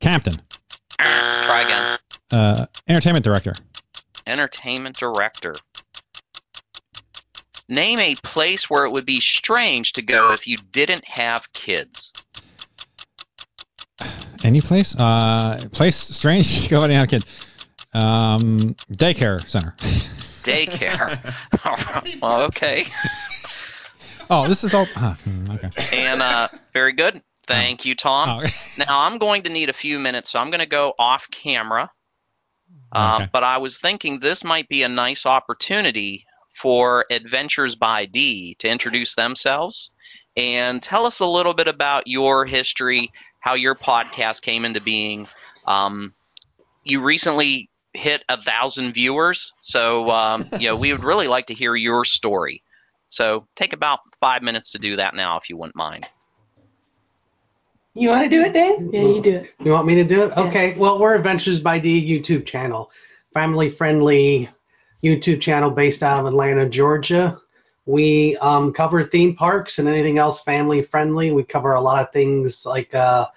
Captain. 0.00 0.34
Try 0.98 1.62
again. 1.64 1.98
Uh, 2.30 2.66
entertainment 2.88 3.24
director. 3.24 3.54
Entertainment 4.26 4.96
director. 4.96 5.54
Name 7.68 7.98
a 7.98 8.14
place 8.16 8.70
where 8.70 8.84
it 8.84 8.90
would 8.90 9.04
be 9.04 9.20
strange 9.20 9.92
to 9.94 10.02
go 10.02 10.32
if 10.32 10.46
you 10.46 10.56
didn't 10.72 11.04
have 11.04 11.52
kids. 11.52 12.12
Any 14.48 14.62
place? 14.62 14.96
Uh, 14.96 15.60
place 15.72 15.94
strange. 15.94 16.70
Go 16.70 16.82
ahead 16.82 17.10
kid. 17.10 17.22
Um, 17.92 18.74
daycare 18.90 19.46
center. 19.46 19.74
Daycare. 20.42 21.20
well, 22.22 22.40
okay. 22.44 22.86
Oh, 24.30 24.48
this 24.48 24.64
is 24.64 24.72
all. 24.72 24.86
Uh, 24.96 25.12
hmm, 25.16 25.50
okay. 25.50 25.68
And 25.92 26.22
uh, 26.22 26.48
very 26.72 26.94
good. 26.94 27.20
Thank 27.46 27.84
you, 27.84 27.94
Tom. 27.94 28.40
Oh, 28.42 28.46
Now 28.78 29.02
I'm 29.02 29.18
going 29.18 29.42
to 29.42 29.50
need 29.50 29.68
a 29.68 29.74
few 29.74 29.98
minutes, 29.98 30.30
so 30.30 30.38
I'm 30.38 30.48
going 30.48 30.60
to 30.60 30.66
go 30.66 30.94
off 30.98 31.28
camera. 31.30 31.90
Um, 32.92 33.16
Okay. 33.16 33.30
But 33.30 33.44
I 33.44 33.58
was 33.58 33.76
thinking 33.76 34.18
this 34.18 34.44
might 34.44 34.66
be 34.70 34.82
a 34.82 34.88
nice 34.88 35.26
opportunity 35.26 36.24
for 36.54 37.04
Adventures 37.10 37.74
by 37.74 38.06
D 38.06 38.54
to 38.60 38.68
introduce 38.70 39.14
themselves 39.14 39.90
and 40.38 40.80
tell 40.80 41.04
us 41.04 41.18
a 41.18 41.26
little 41.26 41.52
bit 41.52 41.66
about 41.66 42.06
your 42.06 42.46
history, 42.46 43.12
how 43.40 43.54
your 43.54 43.74
podcast 43.74 44.42
came 44.42 44.64
into 44.64 44.80
being. 44.80 45.28
Um, 45.66 46.14
you 46.84 47.00
recently 47.00 47.70
hit 47.92 48.24
a 48.28 48.40
thousand 48.40 48.92
viewers, 48.92 49.52
so 49.60 50.10
um, 50.10 50.48
you 50.58 50.68
know 50.68 50.76
we 50.76 50.92
would 50.92 51.04
really 51.04 51.28
like 51.28 51.46
to 51.46 51.54
hear 51.54 51.74
your 51.76 52.04
story. 52.04 52.62
So 53.08 53.46
take 53.56 53.72
about 53.72 54.00
five 54.20 54.42
minutes 54.42 54.72
to 54.72 54.78
do 54.78 54.96
that 54.96 55.14
now, 55.14 55.38
if 55.38 55.48
you 55.48 55.56
wouldn't 55.56 55.76
mind. 55.76 56.06
You 57.94 58.10
want 58.10 58.24
to 58.24 58.28
do 58.28 58.42
it, 58.42 58.52
Dave? 58.52 58.92
Yeah, 58.92 59.00
you 59.00 59.22
do 59.22 59.36
it. 59.36 59.54
You 59.64 59.72
want 59.72 59.86
me 59.86 59.94
to 59.96 60.04
do 60.04 60.22
it? 60.22 60.36
Okay. 60.36 60.74
Well, 60.76 61.00
we're 61.00 61.16
Adventures 61.16 61.58
by 61.58 61.78
D 61.78 62.06
YouTube 62.08 62.46
channel, 62.46 62.90
family 63.34 63.70
friendly 63.70 64.48
YouTube 65.02 65.40
channel 65.40 65.70
based 65.70 66.02
out 66.02 66.20
of 66.20 66.26
Atlanta, 66.26 66.68
Georgia. 66.68 67.40
We 67.88 68.36
um, 68.36 68.74
cover 68.74 69.02
theme 69.02 69.34
parks 69.34 69.78
and 69.78 69.88
anything 69.88 70.18
else 70.18 70.42
family 70.42 70.82
friendly. 70.82 71.32
We 71.32 71.42
cover 71.42 71.72
a 71.72 71.80
lot 71.80 72.02
of 72.02 72.12
things 72.12 72.66
like 72.66 72.94
uh, 72.94 73.28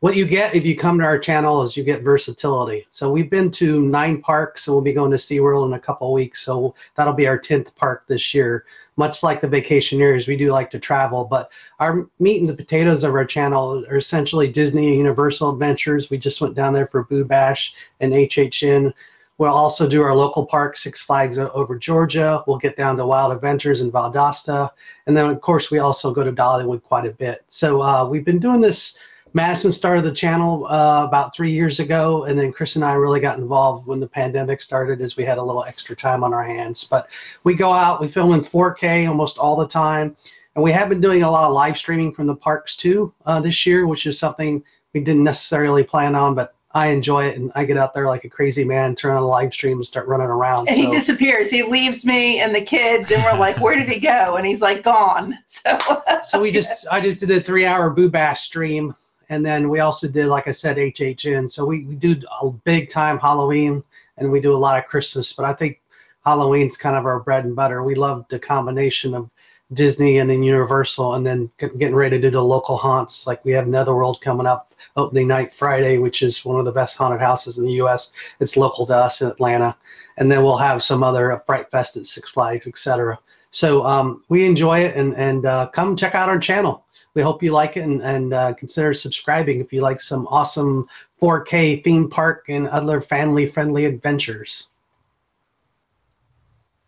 what 0.00 0.16
you 0.16 0.26
get 0.26 0.56
if 0.56 0.64
you 0.66 0.76
come 0.76 0.98
to 0.98 1.04
our 1.04 1.20
channel 1.20 1.62
is 1.62 1.76
you 1.76 1.84
get 1.84 2.02
versatility. 2.02 2.84
So 2.88 3.12
we've 3.12 3.30
been 3.30 3.48
to 3.52 3.80
nine 3.80 4.20
parks 4.20 4.66
and 4.66 4.74
we'll 4.74 4.82
be 4.82 4.92
going 4.92 5.12
to 5.12 5.16
SeaWorld 5.18 5.68
in 5.68 5.74
a 5.74 5.78
couple 5.78 6.12
weeks. 6.12 6.42
So 6.42 6.74
that'll 6.96 7.12
be 7.12 7.28
our 7.28 7.38
10th 7.38 7.76
park 7.76 8.02
this 8.08 8.34
year. 8.34 8.64
Much 8.96 9.22
like 9.22 9.40
the 9.40 9.46
Vacationeers, 9.46 10.26
we 10.26 10.36
do 10.36 10.50
like 10.50 10.68
to 10.70 10.80
travel, 10.80 11.24
but 11.24 11.52
our 11.78 12.08
meat 12.18 12.40
and 12.40 12.48
the 12.48 12.56
potatoes 12.56 13.04
of 13.04 13.14
our 13.14 13.24
channel 13.24 13.84
are 13.88 13.98
essentially 13.98 14.48
Disney 14.48 14.88
and 14.88 14.98
Universal 14.98 15.52
adventures. 15.52 16.10
We 16.10 16.18
just 16.18 16.40
went 16.40 16.56
down 16.56 16.72
there 16.72 16.88
for 16.88 17.04
Boo 17.04 17.24
Bash 17.24 17.72
and 18.00 18.12
HHN. 18.12 18.92
We'll 19.38 19.52
also 19.52 19.88
do 19.88 20.02
our 20.02 20.14
local 20.14 20.46
park, 20.46 20.76
Six 20.76 21.02
Flags 21.02 21.38
over 21.38 21.76
Georgia. 21.78 22.44
We'll 22.46 22.58
get 22.58 22.76
down 22.76 22.96
to 22.96 23.06
Wild 23.06 23.32
Adventures 23.32 23.80
in 23.80 23.90
Valdosta. 23.90 24.70
And 25.06 25.16
then, 25.16 25.26
of 25.26 25.40
course, 25.40 25.70
we 25.70 25.78
also 25.78 26.12
go 26.12 26.22
to 26.22 26.32
Dollywood 26.32 26.82
quite 26.82 27.06
a 27.06 27.12
bit. 27.12 27.44
So 27.48 27.82
uh, 27.82 28.06
we've 28.06 28.24
been 28.24 28.38
doing 28.38 28.60
this. 28.60 28.96
Madison 29.34 29.72
started 29.72 30.04
the 30.04 30.12
channel 30.12 30.66
uh, 30.66 31.04
about 31.04 31.34
three 31.34 31.50
years 31.50 31.80
ago, 31.80 32.24
and 32.24 32.38
then 32.38 32.52
Chris 32.52 32.76
and 32.76 32.84
I 32.84 32.92
really 32.92 33.20
got 33.20 33.38
involved 33.38 33.86
when 33.86 33.98
the 33.98 34.06
pandemic 34.06 34.60
started 34.60 35.00
as 35.00 35.16
we 35.16 35.24
had 35.24 35.38
a 35.38 35.42
little 35.42 35.64
extra 35.64 35.96
time 35.96 36.22
on 36.22 36.34
our 36.34 36.44
hands. 36.44 36.84
But 36.84 37.08
we 37.42 37.54
go 37.54 37.72
out, 37.72 38.00
we 38.00 38.08
film 38.08 38.34
in 38.34 38.40
4K 38.40 39.08
almost 39.08 39.38
all 39.38 39.56
the 39.56 39.66
time. 39.66 40.16
And 40.54 40.62
we 40.62 40.70
have 40.72 40.90
been 40.90 41.00
doing 41.00 41.22
a 41.22 41.30
lot 41.30 41.44
of 41.44 41.54
live 41.54 41.78
streaming 41.78 42.12
from 42.12 42.26
the 42.26 42.36
parks 42.36 42.76
too 42.76 43.14
uh, 43.24 43.40
this 43.40 43.64
year, 43.64 43.86
which 43.86 44.06
is 44.06 44.18
something 44.18 44.62
we 44.92 45.00
didn't 45.00 45.24
necessarily 45.24 45.82
plan 45.82 46.14
on, 46.14 46.34
but 46.34 46.54
I 46.74 46.88
enjoy 46.88 47.26
it. 47.26 47.36
And 47.36 47.52
I 47.54 47.64
get 47.64 47.76
out 47.76 47.92
there 47.92 48.06
like 48.06 48.24
a 48.24 48.28
crazy 48.28 48.64
man, 48.64 48.94
turn 48.94 49.16
on 49.16 49.22
a 49.22 49.26
live 49.26 49.52
stream 49.52 49.78
and 49.78 49.86
start 49.86 50.08
running 50.08 50.26
around. 50.26 50.68
And 50.68 50.76
so, 50.76 50.82
he 50.82 50.90
disappears. 50.90 51.50
He 51.50 51.62
leaves 51.62 52.04
me 52.04 52.40
and 52.40 52.54
the 52.54 52.62
kids, 52.62 53.10
and 53.10 53.22
we're 53.24 53.38
like, 53.38 53.60
"Where 53.60 53.76
did 53.76 53.88
he 53.88 54.00
go?" 54.00 54.36
And 54.36 54.46
he's 54.46 54.60
like, 54.60 54.82
"Gone." 54.82 55.38
So. 55.46 55.78
so 56.24 56.40
we 56.40 56.50
just, 56.50 56.86
I 56.90 57.00
just 57.00 57.20
did 57.20 57.30
a 57.30 57.42
three 57.42 57.66
hour 57.66 57.90
Boo 57.90 58.08
Bash 58.08 58.42
stream. 58.42 58.94
And 59.28 59.44
then 59.44 59.68
we 59.68 59.80
also 59.80 60.08
did, 60.08 60.26
like 60.26 60.48
I 60.48 60.50
said, 60.50 60.76
HHN. 60.76 61.50
So 61.50 61.64
we, 61.64 61.84
we 61.84 61.94
do 61.94 62.16
a 62.40 62.50
big 62.50 62.90
time 62.90 63.18
Halloween 63.18 63.82
and 64.18 64.30
we 64.30 64.40
do 64.40 64.54
a 64.54 64.58
lot 64.58 64.78
of 64.78 64.86
Christmas. 64.86 65.32
But 65.32 65.46
I 65.46 65.54
think 65.54 65.80
Halloween's 66.24 66.76
kind 66.76 66.96
of 66.96 67.06
our 67.06 67.20
bread 67.20 67.44
and 67.44 67.56
butter. 67.56 67.82
We 67.82 67.94
love 67.94 68.26
the 68.28 68.38
combination 68.38 69.14
of 69.14 69.30
Disney 69.72 70.18
and 70.18 70.28
then 70.28 70.42
Universal, 70.42 71.14
and 71.14 71.26
then 71.26 71.50
getting 71.58 71.94
ready 71.94 72.16
to 72.16 72.22
do 72.22 72.30
the 72.30 72.44
local 72.44 72.76
haunts. 72.76 73.26
Like 73.26 73.44
we 73.44 73.52
have 73.52 73.66
Netherworld 73.66 74.20
coming 74.20 74.46
up 74.46 74.71
opening 74.96 75.28
night 75.28 75.54
Friday, 75.54 75.98
which 75.98 76.22
is 76.22 76.44
one 76.44 76.58
of 76.58 76.64
the 76.64 76.72
best 76.72 76.96
haunted 76.96 77.20
houses 77.20 77.58
in 77.58 77.64
the 77.64 77.72
U.S. 77.74 78.12
It's 78.40 78.56
local 78.56 78.86
to 78.86 78.96
us 78.96 79.22
in 79.22 79.28
Atlanta, 79.28 79.76
and 80.16 80.30
then 80.30 80.42
we'll 80.42 80.56
have 80.56 80.82
some 80.82 81.02
other 81.02 81.32
uh, 81.32 81.38
Fright 81.40 81.70
Fest 81.70 81.96
at 81.96 82.06
Six 82.06 82.30
Flags, 82.30 82.66
etc. 82.66 83.18
So 83.50 83.84
um, 83.84 84.24
we 84.28 84.46
enjoy 84.46 84.80
it, 84.80 84.96
and 84.96 85.14
and 85.16 85.46
uh, 85.46 85.68
come 85.68 85.96
check 85.96 86.14
out 86.14 86.28
our 86.28 86.38
channel. 86.38 86.84
We 87.14 87.22
hope 87.22 87.42
you 87.42 87.52
like 87.52 87.76
it, 87.76 87.84
and, 87.84 88.00
and 88.02 88.32
uh, 88.32 88.54
consider 88.54 88.94
subscribing 88.94 89.60
if 89.60 89.72
you 89.72 89.82
like 89.82 90.00
some 90.00 90.26
awesome 90.28 90.88
4K 91.20 91.84
theme 91.84 92.08
park 92.08 92.46
and 92.48 92.66
other 92.68 93.02
family-friendly 93.02 93.84
adventures. 93.84 94.68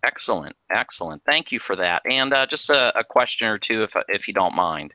Excellent, 0.02 0.56
excellent. 0.70 1.22
Thank 1.24 1.52
you 1.52 1.58
for 1.58 1.76
that. 1.76 2.02
And 2.10 2.32
uh, 2.32 2.46
just 2.46 2.70
a, 2.70 2.98
a 2.98 3.04
question 3.04 3.48
or 3.48 3.58
two, 3.58 3.82
if 3.82 3.92
if 4.08 4.28
you 4.28 4.34
don't 4.34 4.54
mind. 4.54 4.94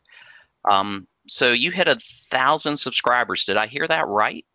Um, 0.66 1.08
so 1.30 1.52
you 1.52 1.72
hit 1.72 1.88
a 1.88 1.98
thousand 2.30 2.78
subscribers. 2.78 3.46
Did 3.46 3.58
I 3.58 3.68
hear 3.68 3.88
that 3.88 4.08
right? 4.08 4.46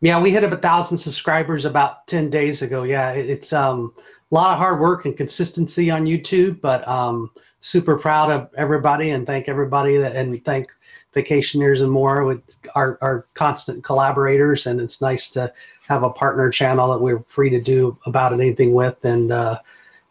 Yeah, 0.00 0.20
we 0.20 0.30
hit 0.30 0.44
up 0.44 0.52
a 0.52 0.58
thousand 0.58 0.98
subscribers 0.98 1.64
about 1.64 2.06
ten 2.06 2.28
days 2.30 2.62
ago. 2.62 2.82
Yeah, 2.82 3.12
it's 3.12 3.52
um, 3.52 3.94
a 4.30 4.34
lot 4.34 4.52
of 4.52 4.58
hard 4.58 4.80
work 4.80 5.06
and 5.06 5.16
consistency 5.16 5.90
on 5.90 6.04
YouTube, 6.04 6.60
but 6.60 6.86
um, 6.86 7.30
super 7.60 7.96
proud 7.96 8.30
of 8.30 8.50
everybody 8.56 9.10
and 9.10 9.26
thank 9.26 9.48
everybody 9.48 9.96
that, 9.96 10.14
and 10.14 10.44
thank 10.44 10.70
Vacationeers 11.14 11.80
and 11.80 11.90
more 11.90 12.24
with 12.24 12.42
our, 12.74 12.98
our 13.00 13.26
constant 13.34 13.82
collaborators. 13.84 14.66
And 14.66 14.80
it's 14.80 15.00
nice 15.00 15.28
to 15.30 15.52
have 15.86 16.02
a 16.02 16.10
partner 16.10 16.50
channel 16.50 16.90
that 16.90 17.00
we're 17.00 17.20
free 17.28 17.48
to 17.50 17.60
do 17.60 17.96
about 18.04 18.32
anything 18.32 18.74
with. 18.74 19.02
And 19.04 19.30
uh, 19.32 19.60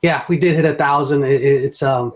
yeah, 0.02 0.24
we 0.30 0.38
did 0.38 0.56
hit 0.56 0.66
a 0.66 0.76
thousand. 0.76 1.24
It, 1.24 1.42
it- 1.42 1.64
it's 1.66 1.84
um, 1.84 2.14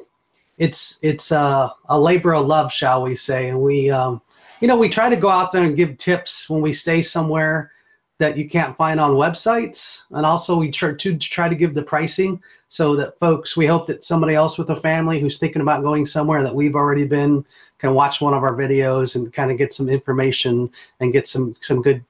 it's 0.57 0.99
it's 1.01 1.31
uh, 1.31 1.69
a 1.89 1.99
labor 1.99 2.33
of 2.33 2.47
love, 2.47 2.71
shall 2.71 3.03
we 3.03 3.15
say? 3.15 3.49
And 3.49 3.61
we 3.61 3.89
um, 3.89 4.21
you 4.59 4.67
know, 4.67 4.77
we 4.77 4.89
try 4.89 5.09
to 5.09 5.15
go 5.15 5.29
out 5.29 5.51
there 5.51 5.63
and 5.63 5.75
give 5.75 5.97
tips 5.97 6.49
when 6.49 6.61
we 6.61 6.73
stay 6.73 7.01
somewhere 7.01 7.71
that 8.19 8.37
you 8.37 8.49
can't 8.49 8.75
find 8.75 8.99
on 8.99 9.11
websites, 9.11 10.03
and 10.11 10.25
also 10.25 10.57
we 10.57 10.71
try 10.71 10.93
to 10.93 11.17
try 11.17 11.47
to 11.47 11.55
give 11.55 11.75
the 11.75 11.83
pricing 11.83 12.41
so 12.67 12.95
that 12.95 13.19
folks. 13.19 13.55
We 13.55 13.67
hope 13.67 13.85
that 13.87 14.03
somebody 14.03 14.33
else 14.33 14.57
with 14.57 14.71
a 14.71 14.75
family 14.75 15.19
who's 15.19 15.37
thinking 15.37 15.61
about 15.61 15.83
going 15.83 16.05
somewhere 16.05 16.43
that 16.43 16.55
we've 16.55 16.75
already 16.75 17.05
been 17.05 17.45
can 17.77 17.93
watch 17.93 18.19
one 18.19 18.33
of 18.33 18.41
our 18.43 18.55
videos 18.55 19.15
and 19.15 19.31
kind 19.31 19.51
of 19.51 19.57
get 19.59 19.73
some 19.73 19.87
information 19.87 20.71
and 20.99 21.13
get 21.13 21.27
some 21.27 21.53
some 21.61 21.83
good 21.83 22.03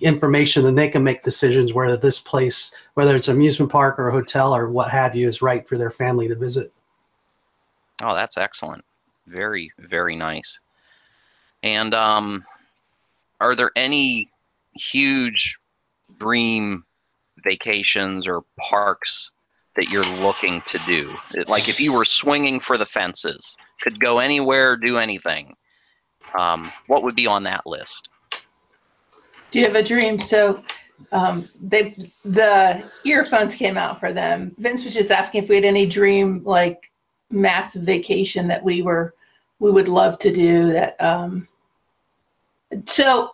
information, 0.00 0.64
and 0.66 0.78
they 0.78 0.88
can 0.88 1.04
make 1.04 1.22
decisions 1.22 1.74
whether 1.74 1.96
this 1.96 2.18
place, 2.18 2.74
whether 2.94 3.14
it's 3.14 3.28
an 3.28 3.36
amusement 3.36 3.70
park 3.70 3.98
or 3.98 4.08
a 4.08 4.12
hotel 4.12 4.56
or 4.56 4.70
what 4.70 4.90
have 4.90 5.14
you, 5.14 5.28
is 5.28 5.42
right 5.42 5.68
for 5.68 5.76
their 5.76 5.90
family 5.90 6.28
to 6.28 6.34
visit. 6.34 6.72
Oh, 8.02 8.14
that's 8.14 8.38
excellent. 8.38 8.84
Very, 9.26 9.70
very 9.78 10.16
nice. 10.16 10.60
And 11.62 11.94
um, 11.94 12.44
are 13.40 13.54
there 13.54 13.70
any 13.76 14.30
huge 14.74 15.58
dream 16.18 16.84
vacations 17.44 18.26
or 18.26 18.42
parks 18.58 19.30
that 19.76 19.88
you're 19.90 20.04
looking 20.20 20.62
to 20.62 20.78
do? 20.86 21.14
Like 21.46 21.68
if 21.68 21.80
you 21.80 21.92
were 21.92 22.04
swinging 22.04 22.60
for 22.60 22.78
the 22.78 22.86
fences, 22.86 23.56
could 23.80 24.00
go 24.00 24.18
anywhere, 24.18 24.76
do 24.76 24.98
anything. 24.98 25.56
Um, 26.38 26.72
what 26.86 27.02
would 27.02 27.16
be 27.16 27.26
on 27.26 27.42
that 27.44 27.66
list? 27.66 28.08
Do 29.50 29.58
you 29.58 29.64
have 29.64 29.74
a 29.74 29.82
dream? 29.82 30.20
So 30.20 30.62
um, 31.12 31.48
they 31.60 32.12
the 32.24 32.84
earphones 33.04 33.54
came 33.54 33.76
out 33.76 33.98
for 34.00 34.12
them. 34.12 34.54
Vince 34.58 34.84
was 34.84 34.94
just 34.94 35.10
asking 35.10 35.44
if 35.44 35.48
we 35.48 35.56
had 35.56 35.64
any 35.64 35.86
dream 35.86 36.42
like 36.44 36.89
massive 37.30 37.82
vacation 37.82 38.48
that 38.48 38.62
we 38.62 38.82
were 38.82 39.14
we 39.58 39.70
would 39.70 39.88
love 39.88 40.18
to 40.18 40.32
do 40.32 40.72
that 40.72 41.00
um, 41.00 41.46
so 42.86 43.30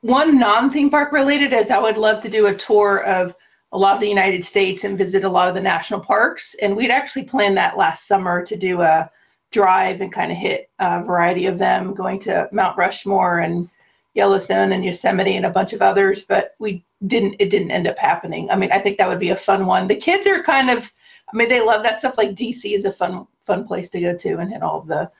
one 0.00 0.38
non-theme 0.38 0.90
park 0.90 1.12
related 1.12 1.52
is 1.52 1.70
I 1.70 1.78
would 1.78 1.96
love 1.96 2.22
to 2.22 2.30
do 2.30 2.46
a 2.46 2.54
tour 2.54 3.04
of 3.04 3.34
a 3.72 3.78
lot 3.78 3.94
of 3.94 4.00
the 4.00 4.08
United 4.08 4.44
States 4.44 4.84
and 4.84 4.98
visit 4.98 5.24
a 5.24 5.28
lot 5.28 5.48
of 5.48 5.54
the 5.54 5.60
national 5.60 6.00
parks. 6.00 6.56
And 6.60 6.76
we'd 6.76 6.90
actually 6.90 7.24
planned 7.24 7.56
that 7.56 7.76
last 7.76 8.08
summer 8.08 8.44
to 8.44 8.56
do 8.56 8.80
a 8.80 9.10
drive 9.52 10.00
and 10.00 10.12
kind 10.12 10.32
of 10.32 10.38
hit 10.38 10.70
a 10.80 11.04
variety 11.04 11.46
of 11.46 11.58
them, 11.58 11.94
going 11.94 12.20
to 12.20 12.48
Mount 12.52 12.76
Rushmore 12.76 13.40
and 13.40 13.68
Yellowstone 14.14 14.72
and 14.72 14.84
Yosemite 14.84 15.36
and 15.36 15.46
a 15.46 15.50
bunch 15.50 15.72
of 15.72 15.82
others. 15.82 16.24
But 16.24 16.56
we 16.58 16.84
didn't. 17.06 17.36
It 17.38 17.50
didn't 17.50 17.70
end 17.70 17.86
up 17.86 17.96
happening. 17.96 18.50
I 18.50 18.56
mean, 18.56 18.72
I 18.72 18.80
think 18.80 18.98
that 18.98 19.08
would 19.08 19.20
be 19.20 19.30
a 19.30 19.36
fun 19.36 19.66
one. 19.66 19.86
The 19.86 19.96
kids 19.96 20.26
are 20.26 20.42
kind 20.42 20.68
of. 20.68 20.90
I 21.32 21.36
mean, 21.36 21.48
they 21.48 21.60
love 21.60 21.84
that 21.84 22.00
stuff. 22.00 22.18
Like 22.18 22.30
DC 22.30 22.74
is 22.74 22.84
a 22.84 22.92
fun 22.92 23.26
fun 23.50 23.66
place 23.66 23.90
to 23.90 24.00
go 24.00 24.16
to 24.16 24.38
and 24.38 24.52
hit 24.52 24.62
all 24.62 24.78
of 24.78 24.86
the 24.86 25.10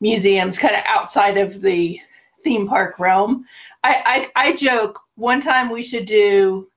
museums, 0.00 0.56
kind 0.56 0.74
of 0.74 0.82
outside 0.86 1.36
of 1.36 1.60
the 1.60 2.00
theme 2.42 2.66
park 2.66 2.98
realm. 2.98 3.44
I, 3.82 4.30
I 4.34 4.48
I 4.48 4.56
joke 4.56 5.00
one 5.16 5.40
time 5.40 5.70
we 5.70 5.82
should 5.82 6.06
do 6.06 6.68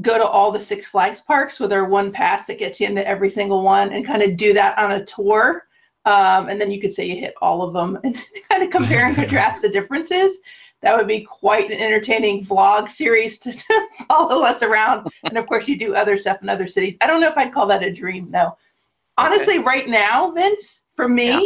go 0.00 0.16
to 0.18 0.24
all 0.24 0.52
the 0.52 0.60
Six 0.60 0.86
Flags 0.86 1.20
parks 1.20 1.58
with 1.58 1.72
our 1.72 1.86
one 1.86 2.12
pass 2.12 2.46
that 2.46 2.58
gets 2.58 2.80
you 2.80 2.86
into 2.86 3.06
every 3.06 3.30
single 3.30 3.62
one 3.62 3.92
and 3.92 4.06
kind 4.06 4.22
of 4.22 4.36
do 4.36 4.52
that 4.52 4.78
on 4.78 4.92
a 4.92 5.04
tour. 5.04 5.64
Um, 6.04 6.48
and 6.48 6.60
then 6.60 6.70
you 6.70 6.80
could 6.80 6.92
say 6.92 7.04
you 7.06 7.16
hit 7.16 7.34
all 7.42 7.62
of 7.62 7.72
them 7.72 7.98
and 8.04 8.16
kind 8.48 8.62
of 8.62 8.70
compare 8.70 9.06
and 9.06 9.16
contrast 9.22 9.62
the 9.62 9.68
differences. 9.68 10.38
That 10.82 10.96
would 10.96 11.08
be 11.08 11.22
quite 11.22 11.70
an 11.70 11.80
entertaining 11.80 12.44
vlog 12.44 12.90
series 12.90 13.38
to, 13.38 13.52
to 13.56 13.86
follow 14.08 14.42
us 14.42 14.62
around. 14.62 15.08
And 15.24 15.36
of 15.36 15.46
course, 15.46 15.66
you 15.66 15.76
do 15.76 15.94
other 15.94 16.16
stuff 16.16 16.42
in 16.42 16.48
other 16.48 16.68
cities. 16.68 16.96
I 17.00 17.06
don't 17.06 17.20
know 17.20 17.28
if 17.28 17.38
I'd 17.38 17.52
call 17.52 17.66
that 17.68 17.82
a 17.82 17.92
dream, 17.92 18.30
though. 18.30 18.56
Honestly, 19.18 19.58
right 19.58 19.88
now, 19.88 20.30
Vince, 20.30 20.82
for 20.94 21.08
me, 21.08 21.28
Yeah. 21.28 21.40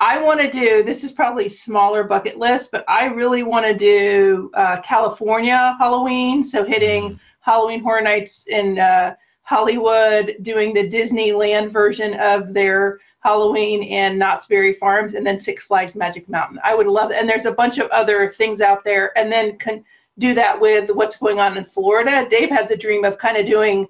I 0.00 0.20
want 0.20 0.40
to 0.40 0.50
do 0.50 0.82
this 0.82 1.04
is 1.04 1.12
probably 1.12 1.48
smaller 1.48 2.02
bucket 2.02 2.36
list, 2.36 2.72
but 2.72 2.84
I 2.88 3.04
really 3.04 3.44
want 3.44 3.66
to 3.66 3.74
do 3.76 4.50
uh, 4.54 4.80
California 4.80 5.76
Halloween. 5.78 6.42
So 6.42 6.64
hitting 6.64 7.20
Halloween 7.40 7.80
Horror 7.82 8.00
Nights 8.00 8.46
in 8.48 8.80
uh, 8.80 9.14
Hollywood, 9.42 10.36
doing 10.42 10.74
the 10.74 10.88
Disneyland 10.88 11.70
version 11.70 12.14
of 12.14 12.52
their 12.52 12.98
Halloween 13.20 13.84
in 13.84 14.18
Knott's 14.18 14.46
Berry 14.46 14.74
Farms, 14.74 15.14
and 15.14 15.24
then 15.24 15.38
Six 15.38 15.62
Flags 15.64 15.94
Magic 15.94 16.28
Mountain. 16.28 16.58
I 16.64 16.74
would 16.74 16.88
love. 16.88 17.12
And 17.12 17.28
there's 17.28 17.46
a 17.46 17.52
bunch 17.52 17.78
of 17.78 17.88
other 17.90 18.28
things 18.30 18.60
out 18.60 18.82
there. 18.82 19.16
And 19.16 19.30
then 19.30 19.56
con- 19.58 19.84
do 20.18 20.34
that 20.34 20.60
with 20.60 20.90
what's 20.90 21.16
going 21.16 21.38
on 21.38 21.56
in 21.56 21.64
Florida. 21.64 22.26
Dave 22.28 22.50
has 22.50 22.72
a 22.72 22.76
dream 22.76 23.04
of 23.04 23.18
kind 23.18 23.36
of 23.36 23.46
doing 23.46 23.86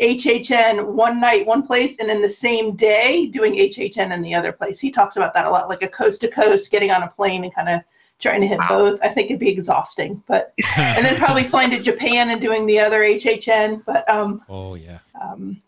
HHN 0.00 0.84
one 0.86 1.20
night, 1.20 1.46
one 1.46 1.66
place, 1.66 1.98
and 1.98 2.10
in 2.10 2.20
the 2.20 2.28
same 2.28 2.76
day 2.76 3.26
doing 3.26 3.54
HHN 3.54 4.12
in 4.12 4.22
the 4.22 4.34
other 4.34 4.52
place. 4.52 4.78
He 4.78 4.90
talks 4.90 5.16
about 5.16 5.32
that 5.34 5.46
a 5.46 5.50
lot, 5.50 5.68
like 5.68 5.82
a 5.82 5.88
coast 5.88 6.20
to 6.22 6.28
coast, 6.28 6.70
getting 6.70 6.90
on 6.90 7.02
a 7.02 7.08
plane 7.08 7.44
and 7.44 7.54
kind 7.54 7.68
of 7.68 7.80
trying 8.18 8.40
to 8.42 8.46
hit 8.46 8.58
Wow. 8.58 8.68
both. 8.68 9.00
I 9.02 9.08
think 9.08 9.30
it'd 9.30 9.40
be 9.40 9.48
exhausting, 9.48 10.22
but 10.26 10.52
and 10.76 11.04
then 11.04 11.16
probably 11.16 11.44
flying 11.48 11.70
to 11.70 11.80
Japan 11.80 12.30
and 12.30 12.40
doing 12.40 12.66
the 12.66 12.78
other 12.78 13.00
HHN. 13.00 13.84
But 13.86 14.08
um, 14.08 14.42
Oh 14.48 14.74
yeah. 14.74 14.98
um, 15.20 15.60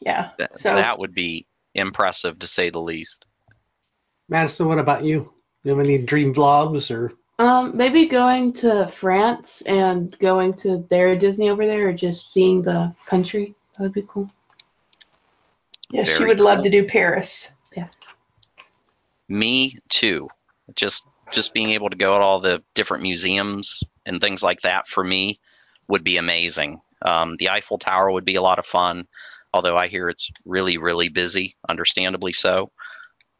yeah. 0.00 0.30
That, 0.38 0.58
So 0.58 0.74
that 0.74 0.98
would 0.98 1.14
be 1.14 1.46
impressive 1.74 2.38
to 2.38 2.46
say 2.46 2.70
the 2.70 2.80
least. 2.80 3.26
Madison, 4.28 4.66
what 4.66 4.78
about 4.78 5.04
you? 5.04 5.20
Do 5.62 5.70
you 5.70 5.76
have 5.76 5.84
any 5.84 5.98
dream 5.98 6.34
vlogs 6.34 6.90
or? 6.94 7.12
Um, 7.38 7.76
maybe 7.76 8.06
going 8.06 8.54
to 8.54 8.88
France 8.88 9.62
and 9.62 10.18
going 10.18 10.54
to 10.54 10.86
their 10.88 11.16
Disney 11.16 11.50
over 11.50 11.66
there, 11.66 11.88
or 11.88 11.92
just 11.92 12.32
seeing 12.32 12.62
the 12.62 12.94
country. 13.06 13.54
That 13.76 13.82
would 13.82 13.92
be 13.92 14.06
cool. 14.08 14.30
yeah, 15.90 16.04
she 16.04 16.12
Very 16.12 16.28
would 16.28 16.40
love 16.40 16.62
to 16.62 16.70
do 16.70 16.86
Paris. 16.86 17.50
Yeah. 17.76 17.88
Me 19.28 19.78
too. 19.88 20.28
Just 20.74 21.06
just 21.32 21.52
being 21.52 21.72
able 21.72 21.90
to 21.90 21.96
go 21.96 22.16
to 22.16 22.24
all 22.24 22.40
the 22.40 22.62
different 22.74 23.02
museums 23.02 23.82
and 24.06 24.20
things 24.20 24.42
like 24.42 24.60
that 24.62 24.88
for 24.88 25.04
me 25.04 25.38
would 25.88 26.04
be 26.04 26.16
amazing. 26.16 26.80
Um, 27.02 27.36
the 27.38 27.50
Eiffel 27.50 27.78
Tower 27.78 28.10
would 28.12 28.24
be 28.24 28.36
a 28.36 28.42
lot 28.42 28.58
of 28.58 28.64
fun, 28.64 29.06
although 29.52 29.76
I 29.76 29.88
hear 29.88 30.08
it's 30.08 30.30
really 30.46 30.78
really 30.78 31.10
busy, 31.10 31.56
understandably 31.68 32.32
so. 32.32 32.70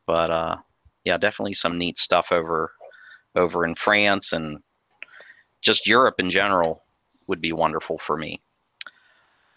But 0.07 0.31
uh, 0.31 0.57
yeah, 1.05 1.17
definitely 1.17 1.55
some 1.55 1.79
neat 1.79 1.97
stuff 1.97 2.31
over 2.31 2.73
over 3.37 3.65
in 3.65 3.75
France 3.75 4.33
and 4.33 4.63
just 5.63 5.87
Europe 5.87 6.17
in 6.19 6.31
general 6.31 6.83
would 7.27 7.41
be 7.41 7.53
wonderful 7.53 7.99
for 7.99 8.17
me. 8.17 8.41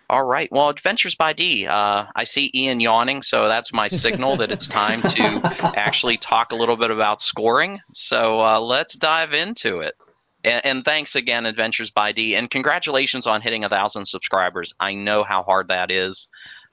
All 0.09 0.25
right. 0.25 0.51
Well, 0.51 0.69
Adventures 0.69 1.13
by 1.13 1.33
D. 1.33 1.67
Uh, 1.67 2.05
I 2.15 2.23
see 2.23 2.49
Ian 2.55 2.79
yawning, 2.79 3.21
so 3.21 3.47
that's 3.47 3.71
my 3.71 3.87
signal 3.87 4.37
that 4.37 4.49
it's 4.49 4.67
time 4.67 5.03
to 5.03 5.41
actually 5.77 6.17
talk 6.17 6.51
a 6.51 6.55
little 6.55 6.75
bit 6.75 6.89
about 6.89 7.21
scoring. 7.21 7.79
So 7.93 8.41
uh, 8.41 8.59
let's 8.59 8.95
dive 8.95 9.33
into 9.33 9.81
it. 9.81 9.93
And, 10.43 10.65
and 10.65 10.85
thanks 10.85 11.15
again, 11.15 11.45
Adventures 11.45 11.91
by 11.91 12.11
D. 12.11 12.35
And 12.35 12.49
congratulations 12.49 13.27
on 13.27 13.41
hitting 13.41 13.65
a 13.65 13.69
thousand 13.69 14.07
subscribers. 14.07 14.73
I 14.79 14.95
know 14.95 15.23
how 15.23 15.43
hard 15.43 15.67
that 15.67 15.91
is. 15.91 16.27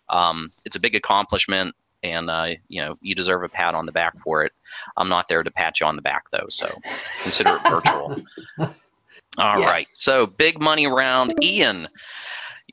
Um, 0.08 0.50
it's 0.64 0.76
a 0.76 0.80
big 0.80 0.94
accomplishment, 0.94 1.74
and 2.10 2.30
uh, 2.30 2.48
you 2.68 2.82
know 2.82 2.96
you 3.00 3.14
deserve 3.14 3.42
a 3.42 3.48
pat 3.48 3.74
on 3.74 3.86
the 3.86 3.92
back 3.92 4.14
for 4.22 4.44
it. 4.44 4.52
I'm 4.96 5.08
not 5.08 5.28
there 5.28 5.42
to 5.42 5.50
pat 5.50 5.80
you 5.80 5.86
on 5.86 5.96
the 5.96 6.02
back 6.02 6.24
though, 6.30 6.46
so 6.48 6.80
consider 7.22 7.56
it 7.56 7.62
virtual. 7.68 8.16
All 9.38 9.58
Yes. 9.58 9.68
right. 9.68 9.86
So 9.86 10.26
big 10.26 10.60
money 10.60 10.86
round, 10.86 11.34
Ian. 11.42 11.88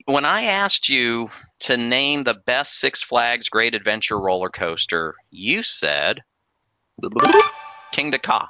When 0.06 0.26
I 0.26 0.44
asked 0.44 0.90
you 0.90 1.30
to 1.62 1.78
name 1.78 2.24
the 2.24 2.34
best 2.34 2.80
Six 2.80 3.02
Flags 3.04 3.48
Great 3.50 3.76
Adventure 3.76 4.20
roller 4.20 4.50
coaster, 4.50 5.16
you 5.30 5.64
said 5.64 6.22
Kingda 7.94 8.22
Ka. 8.22 8.50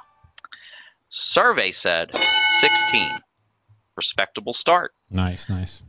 Survey 1.08 1.70
said 1.70 2.10
16. 2.60 3.08
Respectable 3.96 4.52
start. 4.52 4.92
Nice, 5.10 5.48
nice. 5.48 5.82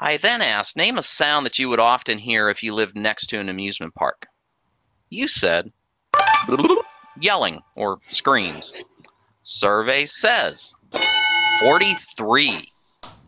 I 0.00 0.18
then 0.18 0.42
asked, 0.42 0.76
name 0.76 0.98
a 0.98 1.02
sound 1.02 1.46
that 1.46 1.58
you 1.58 1.68
would 1.68 1.80
often 1.80 2.18
hear 2.18 2.50
if 2.50 2.62
you 2.62 2.74
lived 2.74 2.96
next 2.96 3.28
to 3.28 3.38
an 3.38 3.48
amusement 3.48 3.94
park. 3.94 4.26
You 5.08 5.28
said 5.28 5.72
yelling 7.20 7.62
or 7.76 7.98
screams. 8.10 8.72
Survey 9.42 10.04
says 10.04 10.74
43. 11.60 12.68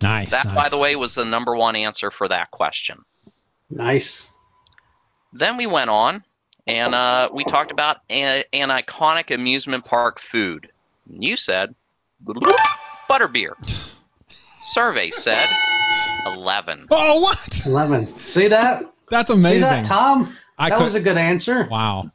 Nice. 0.02 0.30
That, 0.30 0.46
nice. 0.46 0.54
by 0.54 0.68
the 0.68 0.76
way, 0.76 0.94
was 0.96 1.14
the 1.14 1.24
number 1.24 1.56
one 1.56 1.76
answer 1.76 2.10
for 2.10 2.28
that 2.28 2.50
question. 2.50 2.98
Nice. 3.70 4.30
Then 5.32 5.56
we 5.56 5.66
went 5.66 5.90
on 5.90 6.22
and 6.66 6.94
uh, 6.94 7.30
we 7.32 7.44
talked 7.44 7.70
about 7.70 7.98
a, 8.10 8.44
an 8.52 8.68
iconic 8.68 9.34
amusement 9.34 9.84
park 9.84 10.20
food. 10.20 10.70
You 11.10 11.36
said 11.36 11.74
butterbeer. 13.08 13.52
Survey 14.60 15.10
said 15.10 15.48
11. 16.26 16.86
Oh, 16.90 17.20
what? 17.20 17.66
11. 17.66 18.18
See 18.20 18.48
that? 18.48 18.84
That's 19.10 19.30
amazing. 19.30 19.60
See 19.62 19.66
amazing. 19.66 19.82
that, 19.82 19.84
Tom? 19.84 20.36
I 20.58 20.70
that 20.70 20.78
could- 20.78 20.84
was 20.84 20.94
a 20.94 21.00
good 21.00 21.16
answer. 21.18 21.66
Wow. 21.70 22.10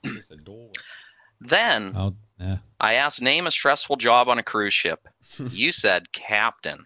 Then 1.41 1.93
Oh, 1.95 2.15
yeah. 2.39 2.57
I 2.79 2.95
asked, 2.95 3.21
name 3.21 3.47
a 3.47 3.51
stressful 3.51 3.95
job 3.97 4.29
on 4.29 4.37
a 4.39 4.43
cruise 4.43 4.73
ship. 4.73 5.07
You 5.49 5.71
said 5.71 6.11
captain. 6.11 6.85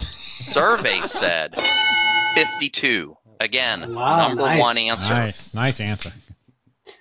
Survey 0.00 1.00
said 1.02 1.54
52. 2.34 3.16
Again, 3.40 3.94
Wow, 3.94 4.28
number 4.28 4.42
nice. 4.42 4.60
one 4.60 4.78
answer. 4.78 5.12
Nice, 5.14 5.54
nice 5.54 5.80
answer. 5.80 6.12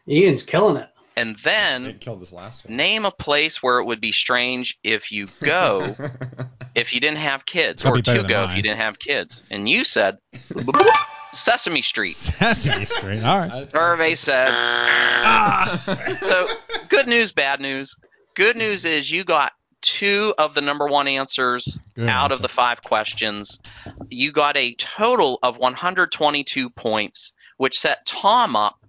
Ian's 0.08 0.44
killing 0.44 0.78
it. 0.78 0.90
And 1.16 1.38
then 1.44 2.00
killed 2.00 2.22
this 2.22 2.32
last 2.32 2.66
one. 2.66 2.76
name 2.78 3.06
a 3.06 3.12
place 3.12 3.62
where 3.62 3.80
it 3.80 3.86
would 3.86 4.02
be 4.02 4.12
strange 4.12 4.80
if 4.84 5.12
you 5.12 5.28
go 5.44 5.96
if 6.76 6.94
you 6.94 7.00
didn't 7.00 7.18
have 7.20 7.46
kids, 7.46 7.82
Gotta 7.82 7.94
or 7.94 7.98
be 7.98 8.02
better 8.02 8.24
go 8.24 8.44
if 8.44 8.56
you 8.56 8.62
didn't 8.62 8.80
have 8.80 9.00
kids. 9.00 9.44
And 9.50 9.68
you 9.68 9.84
said 9.84 10.18
Sesame 11.34 11.82
Street. 11.82 12.16
Sesame 12.16 12.86
Street. 12.98 13.24
All 13.24 13.38
right. 13.40 13.70
Survey 13.72 14.16
said. 14.16 14.50
Ah. 14.52 16.18
so 16.22 16.48
good 16.90 17.08
news, 17.08 17.32
bad 17.32 17.60
news. 17.62 17.96
Good 18.36 18.58
news 18.58 18.86
is 18.86 19.12
you 19.12 19.24
got 19.24 19.54
two 19.82 20.34
of 20.38 20.54
the 20.54 20.62
number 20.62 20.88
one 20.88 21.08
answers 21.08 21.80
Good 21.96 22.08
out 22.08 22.32
of 22.32 22.42
the 22.42 22.48
five 22.50 22.84
questions. 22.84 23.60
You 24.10 24.32
got 24.32 24.56
a 24.58 24.74
total 24.76 25.40
of 25.44 25.58
122 25.58 26.70
points, 26.70 27.34
which 27.58 27.80
set 27.80 28.06
Tom 28.06 28.56
up 28.56 28.81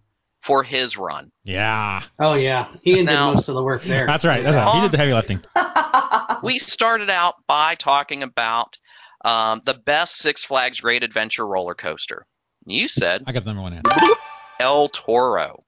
for 0.43 0.62
his 0.62 0.97
run. 0.99 1.30
Yeah. 1.45 2.03
Oh, 2.18 2.34
yeah. 2.34 2.68
Ian 2.86 3.07
Now- 3.07 3.30
did 3.30 3.36
most 3.36 3.49
of 3.49 3.55
the 3.55 3.62
work 3.62 3.82
there. 3.82 4.07
That's 4.07 4.24
right. 4.24 4.43
That's 4.43 4.57
right. 4.57 4.74
He 4.74 4.80
did 4.82 4.90
the 4.93 4.99
heavy 4.99 5.12
lifting. 5.14 5.40
we 6.43 6.59
started 6.59 7.09
out 7.11 7.36
by 7.47 7.74
talking 7.76 8.22
about 8.22 8.76
um, 9.24 9.62
the 9.64 9.74
best 9.74 10.16
Six 10.16 10.43
Flags 10.45 10.80
Great 10.80 11.03
Adventure 11.05 11.47
roller 11.47 11.74
coaster. 11.74 12.26
You 12.66 12.88
said 12.88 13.22
I 13.26 13.32
got 13.32 13.45
the 13.45 13.51
number 13.51 13.62
one 13.62 13.72
answer. 13.74 14.14
El 14.61 14.88
Toro. 14.88 15.61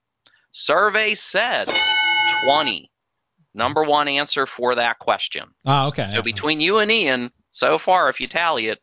Survey 0.51 1.15
said 1.15 1.69
20. 2.45 2.91
Number 3.55 3.85
one 3.85 4.09
answer 4.09 4.47
for 4.47 4.75
that 4.75 4.99
question. 4.99 5.45
Oh, 5.65 5.89
okay. 5.89 6.11
So 6.15 6.23
between 6.23 6.61
you 6.61 6.79
and 6.79 6.91
Ian, 6.91 7.31
so 7.53 7.79
far, 7.79 8.09
if 8.09 8.21
you 8.21 8.27
tally 8.27 8.67
it, 8.67 8.81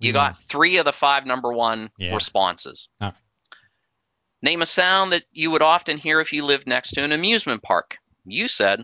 you 0.00 0.08
We 0.08 0.12
got 0.12 0.38
three 0.38 0.78
of 0.78 0.84
the 0.84 0.92
five 0.92 1.26
number 1.26 1.52
one 1.52 1.90
Yeah. 1.98 2.14
responses. 2.14 2.88
All 3.00 3.08
right. 3.08 3.14
Name 4.42 4.62
a 4.62 4.66
sound 4.66 5.12
that 5.12 5.24
you 5.32 5.50
would 5.50 5.62
often 5.62 5.98
hear 5.98 6.20
if 6.20 6.32
you 6.32 6.44
lived 6.44 6.66
next 6.66 6.92
to 6.92 7.02
an 7.02 7.12
amusement 7.12 7.62
park. 7.62 7.96
You 8.24 8.48
said 8.48 8.82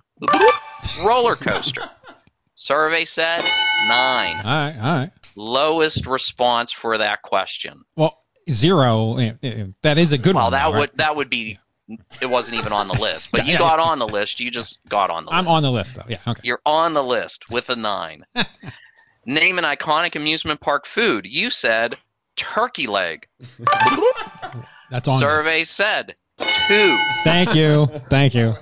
roller 1.05 1.37
coaster. 1.37 1.83
Survey 2.55 3.05
said 3.05 3.43
nine. 3.89 4.37
All 4.37 4.43
right. 4.45 4.77
All 4.77 4.99
right. 4.99 5.11
Lowest 5.35 6.07
response 6.07 6.73
for 6.73 6.99
that 6.99 7.23
question. 7.23 7.83
Well, 7.97 8.23
zero. 8.51 9.17
eh, 9.19 9.33
eh, 9.43 9.65
That 9.83 9.99
is 9.99 10.13
a 10.13 10.19
good 10.19 10.35
Well, 10.35 10.45
one. 10.45 10.53
that 10.53 10.65
though, 10.67 10.73
right? 10.73 10.79
would 10.79 10.91
that 10.97 11.17
would 11.17 11.31
be. 11.31 11.59
It 12.21 12.27
wasn't 12.27 12.59
even 12.59 12.73
on 12.73 12.89
the 12.89 12.95
list, 12.95 13.29
but 13.31 13.45
you 13.47 13.53
Yeah. 13.53 13.59
got 13.59 13.79
on 13.79 13.99
the 13.99 14.09
list. 14.09 14.41
You 14.41 14.51
just 14.51 14.79
got 14.89 15.09
on 15.11 15.25
the 15.25 15.31
I'm 15.31 15.45
list. 15.45 15.55
on 15.55 15.63
the 15.63 15.71
list 15.71 15.95
though. 15.95 16.05
Yeah. 16.09 16.19
Okay. 16.27 16.41
You're 16.45 16.61
on 16.67 16.95
the 16.95 17.05
list 17.05 17.49
with 17.51 17.69
a 17.71 17.77
nine. 17.77 18.25
Name 19.27 19.59
an 19.59 19.65
iconic 19.65 20.17
amusement 20.17 20.61
park 20.61 20.87
food. 20.87 21.27
You 21.27 21.51
said 21.51 21.97
turkey 22.37 22.87
leg. 22.87 23.27
That's 24.91 25.09
on. 25.09 25.20
this. 25.20 25.28
Survey 25.28 25.64
said 25.64 26.14
two. 26.68 26.99
Thank 27.24 27.55
you. 27.55 27.87
Thank 28.11 28.34
you. 28.34 28.55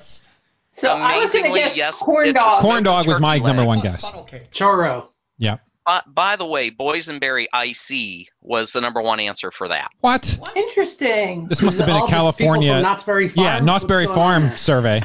So 0.73 0.89
I 0.89 1.19
was 1.19 1.33
going 1.33 1.45
to 1.45 1.59
guess 1.59 1.77
yes, 1.77 1.99
corn 1.99 2.33
dog. 2.33 2.61
Corn 2.61 2.83
dog 2.83 3.07
was 3.07 3.21
my 3.21 3.39
turkey 3.39 3.47
number 3.47 3.65
one 3.65 3.81
guess. 3.81 4.03
Funnel 4.03 4.25
cake. 4.25 4.51
Churro. 4.51 5.07
Yeah. 5.39 5.59
by, 5.87 6.03
by 6.07 6.37
the 6.37 6.47
way, 6.47 6.71
boysenberry 6.71 7.47
icy 7.53 8.29
was 8.41 8.73
the 8.73 8.81
number 8.81 9.01
one 9.01 9.21
answer 9.21 9.51
for 9.51 9.69
that. 9.69 9.91
What? 10.01 10.37
Interesting. 10.57 11.47
This 11.49 11.63
must 11.63 11.79
have 11.79 11.87
been 11.87 11.97
a 11.97 12.07
California. 12.07 12.73
from 12.73 12.83
Knott's 12.83 13.05
Berry 13.05 13.29
Farm? 13.29 13.47
yeah, 13.47 13.61
Knott's 13.61 13.85
Berry 13.85 14.07
going 14.07 14.19
on 14.19 14.41
Farm 14.43 14.59
survey. 14.59 15.03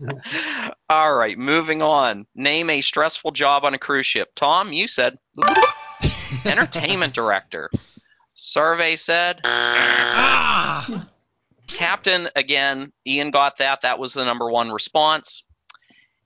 All 0.90 1.16
right, 1.16 1.38
moving 1.38 1.80
on. 1.80 2.26
Name 2.34 2.68
a 2.68 2.80
stressful 2.80 3.30
job 3.30 3.64
on 3.64 3.74
a 3.74 3.78
cruise 3.78 4.06
ship. 4.06 4.30
Tom, 4.34 4.72
you 4.72 4.86
said 4.86 5.18
entertainment 6.44 7.14
director. 7.14 7.70
Survey 8.34 8.96
said 8.96 9.40
Ah! 9.44 11.06
captain 11.66 12.28
again. 12.36 12.92
Ian 13.06 13.30
got 13.30 13.58
that. 13.58 13.82
That 13.82 13.98
was 13.98 14.12
the 14.14 14.24
number 14.24 14.50
one 14.50 14.70
response. 14.70 15.44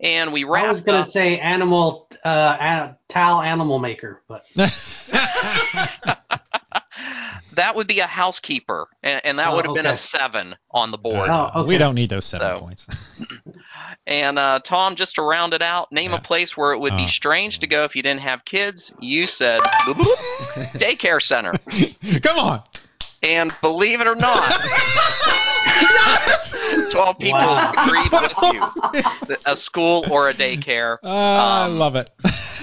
And 0.00 0.32
we 0.32 0.44
I 0.44 0.68
was 0.68 0.82
gonna 0.82 1.04
say 1.04 1.38
animal 1.38 2.08
uh, 2.24 2.56
a- 2.60 2.96
towel 3.08 3.40
animal 3.40 3.78
maker, 3.78 4.22
but 4.28 4.44
that 7.54 7.74
would 7.74 7.86
be 7.86 8.00
a 8.00 8.06
housekeeper, 8.06 8.88
and, 9.02 9.20
and 9.24 9.38
that 9.38 9.48
Oh, 9.48 9.56
would 9.56 9.64
have 9.66 9.74
been 9.74 9.86
a 9.86 9.92
seven 9.94 10.54
on 10.70 10.90
the 10.90 10.98
board. 10.98 11.30
oh, 11.30 11.50
okay. 11.56 11.66
We 11.68 11.78
don't 11.78 11.94
need 11.94 12.10
those 12.10 12.26
seven 12.26 12.56
So- 12.56 12.60
points. 12.60 12.86
And 14.06 14.38
uh, 14.38 14.60
Tom, 14.62 14.94
just 14.94 15.16
to 15.16 15.22
round 15.22 15.52
it 15.52 15.62
out, 15.62 15.90
name 15.90 16.12
Yeah. 16.12 16.18
a 16.18 16.20
place 16.20 16.56
where 16.56 16.72
it 16.72 16.78
would 16.78 16.92
Oh. 16.92 16.96
be 16.96 17.08
strange 17.08 17.58
to 17.60 17.66
go 17.66 17.84
if 17.84 17.96
you 17.96 18.02
didn't 18.02 18.20
have 18.22 18.44
kids. 18.44 18.92
You 19.00 19.24
said 19.24 19.62
daycare 20.78 21.20
center, 21.20 21.54
Come 22.22 22.38
on. 22.38 22.62
and 23.22 23.52
believe 23.62 24.00
it 24.00 24.06
or 24.06 24.14
not, 24.14 24.52
twelve 26.90 27.18
people 27.18 27.40
Wow. 27.40 27.72
agreed 27.76 28.12
with 28.12 28.34
you. 28.52 28.62
A 29.44 29.56
school 29.56 30.04
or 30.10 30.28
a 30.28 30.34
daycare. 30.34 30.98
Uh, 31.02 31.08
I 31.08 31.64
Um, 31.64 31.78
love 31.78 31.96
it. 31.96 32.10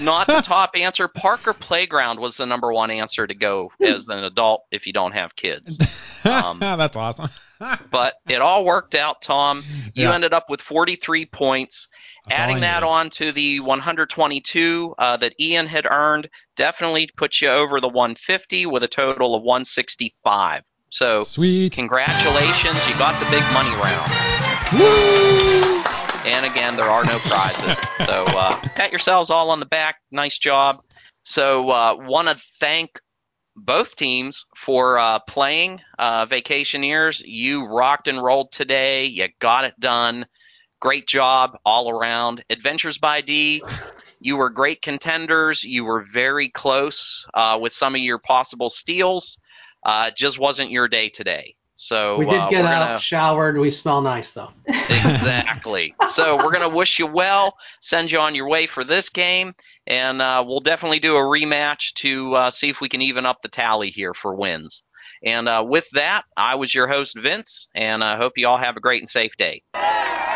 Not 0.00 0.26
the 0.26 0.40
top 0.40 0.70
answer. 0.76 1.08
Parker 1.08 1.52
playground 1.52 2.18
was 2.20 2.36
the 2.38 2.46
number 2.46 2.72
one 2.72 2.90
answer 2.90 3.26
to 3.26 3.34
go 3.34 3.70
as 3.82 4.08
an 4.08 4.24
adult 4.24 4.64
if 4.72 4.86
you 4.86 4.92
don't 4.92 5.12
have 5.12 5.36
kids. 5.36 5.78
Um, 6.26 6.58
That's 6.60 6.96
awesome. 6.96 7.28
But 7.90 8.14
it 8.28 8.40
all 8.40 8.64
worked 8.64 8.94
out, 8.94 9.22
Tom. 9.22 9.62
You 9.94 10.04
Yeah. 10.04 10.12
ended 10.14 10.34
up 10.34 10.50
with 10.50 10.60
43 10.60 11.26
points. 11.26 11.88
That's 12.26 12.40
Adding 12.40 12.60
that 12.60 12.82
on 12.82 13.10
to 13.10 13.32
the 13.32 13.60
122 13.60 14.94
uh, 14.98 15.16
that 15.18 15.34
Ian 15.40 15.66
had 15.66 15.86
earned 15.90 16.28
definitely 16.56 17.08
puts 17.16 17.40
you 17.42 17.48
over 17.48 17.80
the 17.80 17.88
150 17.88 18.66
with 18.66 18.82
a 18.82 18.88
total 18.88 19.34
of 19.34 19.42
165. 19.42 20.62
So 20.90 21.22
Sweet. 21.24 21.72
congratulations, 21.72 22.86
you 22.86 22.94
got 22.94 23.18
the 23.18 23.26
big 23.26 23.50
money 23.50 23.74
round. 23.74 24.18
Woo! 24.72 25.84
And 26.24 26.44
again, 26.46 26.76
there 26.76 26.90
are 26.90 27.04
no 27.04 27.20
prizes. 27.20 27.78
So 28.06 28.36
uh, 28.36 28.56
pat 28.74 28.90
yourselves 28.90 29.30
all 29.30 29.48
on 29.50 29.60
the 29.60 29.66
back. 29.66 29.96
Nice 30.10 30.36
job. 30.36 30.82
So 31.22 31.70
uh, 31.70 31.96
want 31.98 32.28
to 32.28 32.36
thank 32.60 33.00
both 33.56 33.96
teams 33.96 34.46
for 34.56 34.98
uh, 34.98 35.18
playing. 35.20 35.80
Uh, 35.98 36.26
Vacationeers, 36.26 37.22
you 37.24 37.66
rocked 37.66 38.08
and 38.08 38.22
rolled 38.22 38.52
today. 38.52 39.06
You 39.06 39.28
got 39.38 39.64
it 39.64 39.78
done. 39.78 40.26
Great 40.80 41.06
job 41.06 41.56
all 41.64 41.90
around. 41.90 42.44
Adventures 42.50 42.98
by 42.98 43.20
D, 43.20 43.62
you 44.20 44.36
were 44.36 44.50
great 44.50 44.82
contenders. 44.82 45.64
You 45.64 45.84
were 45.84 46.04
very 46.12 46.50
close 46.50 47.26
uh, 47.32 47.58
with 47.60 47.72
some 47.72 47.94
of 47.94 48.00
your 48.00 48.18
possible 48.18 48.70
steals. 48.70 49.38
Uh, 49.82 50.10
just 50.10 50.38
wasn't 50.38 50.70
your 50.70 50.88
day 50.88 51.08
today. 51.08 51.54
So 51.74 52.18
we 52.18 52.26
did 52.26 52.38
uh, 52.38 52.48
get 52.48 52.64
out, 52.64 52.86
gonna 52.86 52.98
showered. 52.98 53.58
We 53.58 53.68
smell 53.68 54.00
nice 54.00 54.30
though. 54.30 54.50
exactly. 54.66 55.94
so 56.06 56.36
we're 56.36 56.52
gonna 56.52 56.68
wish 56.68 56.98
you 56.98 57.06
well, 57.06 57.56
send 57.80 58.12
you 58.12 58.20
on 58.20 58.34
your 58.34 58.48
way 58.48 58.66
for 58.66 58.84
this 58.84 59.08
game, 59.08 59.54
and 59.86 60.22
uh, 60.22 60.44
we'll 60.46 60.60
definitely 60.60 61.00
do 61.00 61.16
a 61.16 61.20
rematch 61.20 61.92
to 61.94 62.34
uh, 62.34 62.50
see 62.50 62.68
if 62.68 62.80
we 62.80 62.88
can 62.88 63.02
even 63.02 63.26
up 63.26 63.42
the 63.42 63.48
tally 63.48 63.90
here 63.90 64.14
for 64.14 64.34
wins. 64.34 64.82
And 65.24 65.48
uh, 65.48 65.64
with 65.66 65.88
that, 65.90 66.24
I 66.36 66.54
was 66.56 66.74
your 66.74 66.86
host 66.86 67.18
Vince, 67.18 67.68
and 67.74 68.04
I 68.04 68.16
hope 68.16 68.36
you 68.36 68.46
all 68.46 68.58
have 68.58 68.76
a 68.76 68.80
great 68.80 69.00
and 69.00 69.08
safe 69.08 69.36
day. 69.36 69.62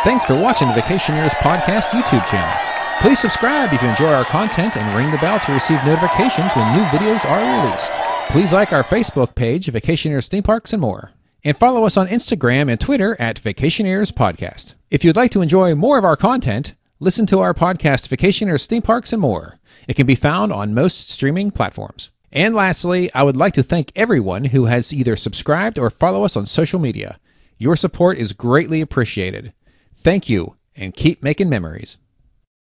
Thanks 0.05 0.25
for 0.25 0.35
watching 0.35 0.69
the 0.69 0.75
Vacationeers 0.75 1.31
Podcast 1.31 1.89
YouTube 1.89 2.27
channel. 2.27 2.69
Please 3.01 3.19
subscribe 3.19 3.73
if 3.73 3.83
you 3.83 3.89
enjoy 3.89 4.13
our 4.13 4.25
content 4.25 4.77
and 4.77 4.97
ring 4.97 5.11
the 5.11 5.19
bell 5.19 5.39
to 5.41 5.53
receive 5.53 5.85
notifications 5.85 6.51
when 6.53 6.73
new 6.73 6.85
videos 6.87 7.25
are 7.31 7.65
released. 7.65 7.93
Please 8.31 8.53
like 8.53 8.73
our 8.73 8.85
Facebook 8.85 9.35
page, 9.35 9.67
Vacationeers 9.67 10.29
Theme 10.29 10.43
Parks 10.43 10.73
and 10.73 10.83
More. 10.83 11.11
And 11.45 11.57
follow 11.57 11.85
us 11.85 11.97
on 11.97 12.09
Instagram 12.09 12.71
and 12.71 12.81
Twitter 12.81 13.17
at 13.21 13.41
Vacationeers 13.43 14.13
Podcast. 14.13 14.75
If 14.91 15.05
you'd 15.05 15.17
like 15.17 15.31
to 15.33 15.43
enjoy 15.43 15.75
more 15.75 15.97
of 15.99 16.05
our 16.05 16.17
content, 16.17 16.75
listen 17.01 17.27
to 17.27 17.41
our 17.41 17.55
podcast, 17.55 18.09
Vacationeers 18.09 18.67
Theme 18.67 18.83
Parks 18.83 19.13
and 19.13 19.23
More. 19.23 19.59
It 19.87 19.95
can 19.95 20.07
be 20.07 20.15
found 20.15 20.53
on 20.53 20.75
most 20.75 21.11
streaming 21.11 21.51
platforms. 21.51 22.11
And 22.33 22.55
lastly, 22.55 23.13
I 23.15 23.23
would 23.23 23.37
like 23.37 23.55
to 23.55 23.63
thank 23.63 23.93
everyone 23.95 24.45
who 24.45 24.67
has 24.67 24.93
either 24.93 25.17
subscribed 25.17 25.79
or 25.79 25.91
follow 25.91 26.25
us 26.25 26.37
on 26.37 26.47
social 26.47 26.79
media. 26.79 27.19
Your 27.57 27.77
support 27.77 28.19
is 28.19 28.33
greatly 28.33 28.81
appreciated. 28.81 29.53
Thank 30.03 30.29
you, 30.29 30.57
and 30.77 30.95
keep 30.95 31.23
making 31.23 31.49
memories. 31.49 31.97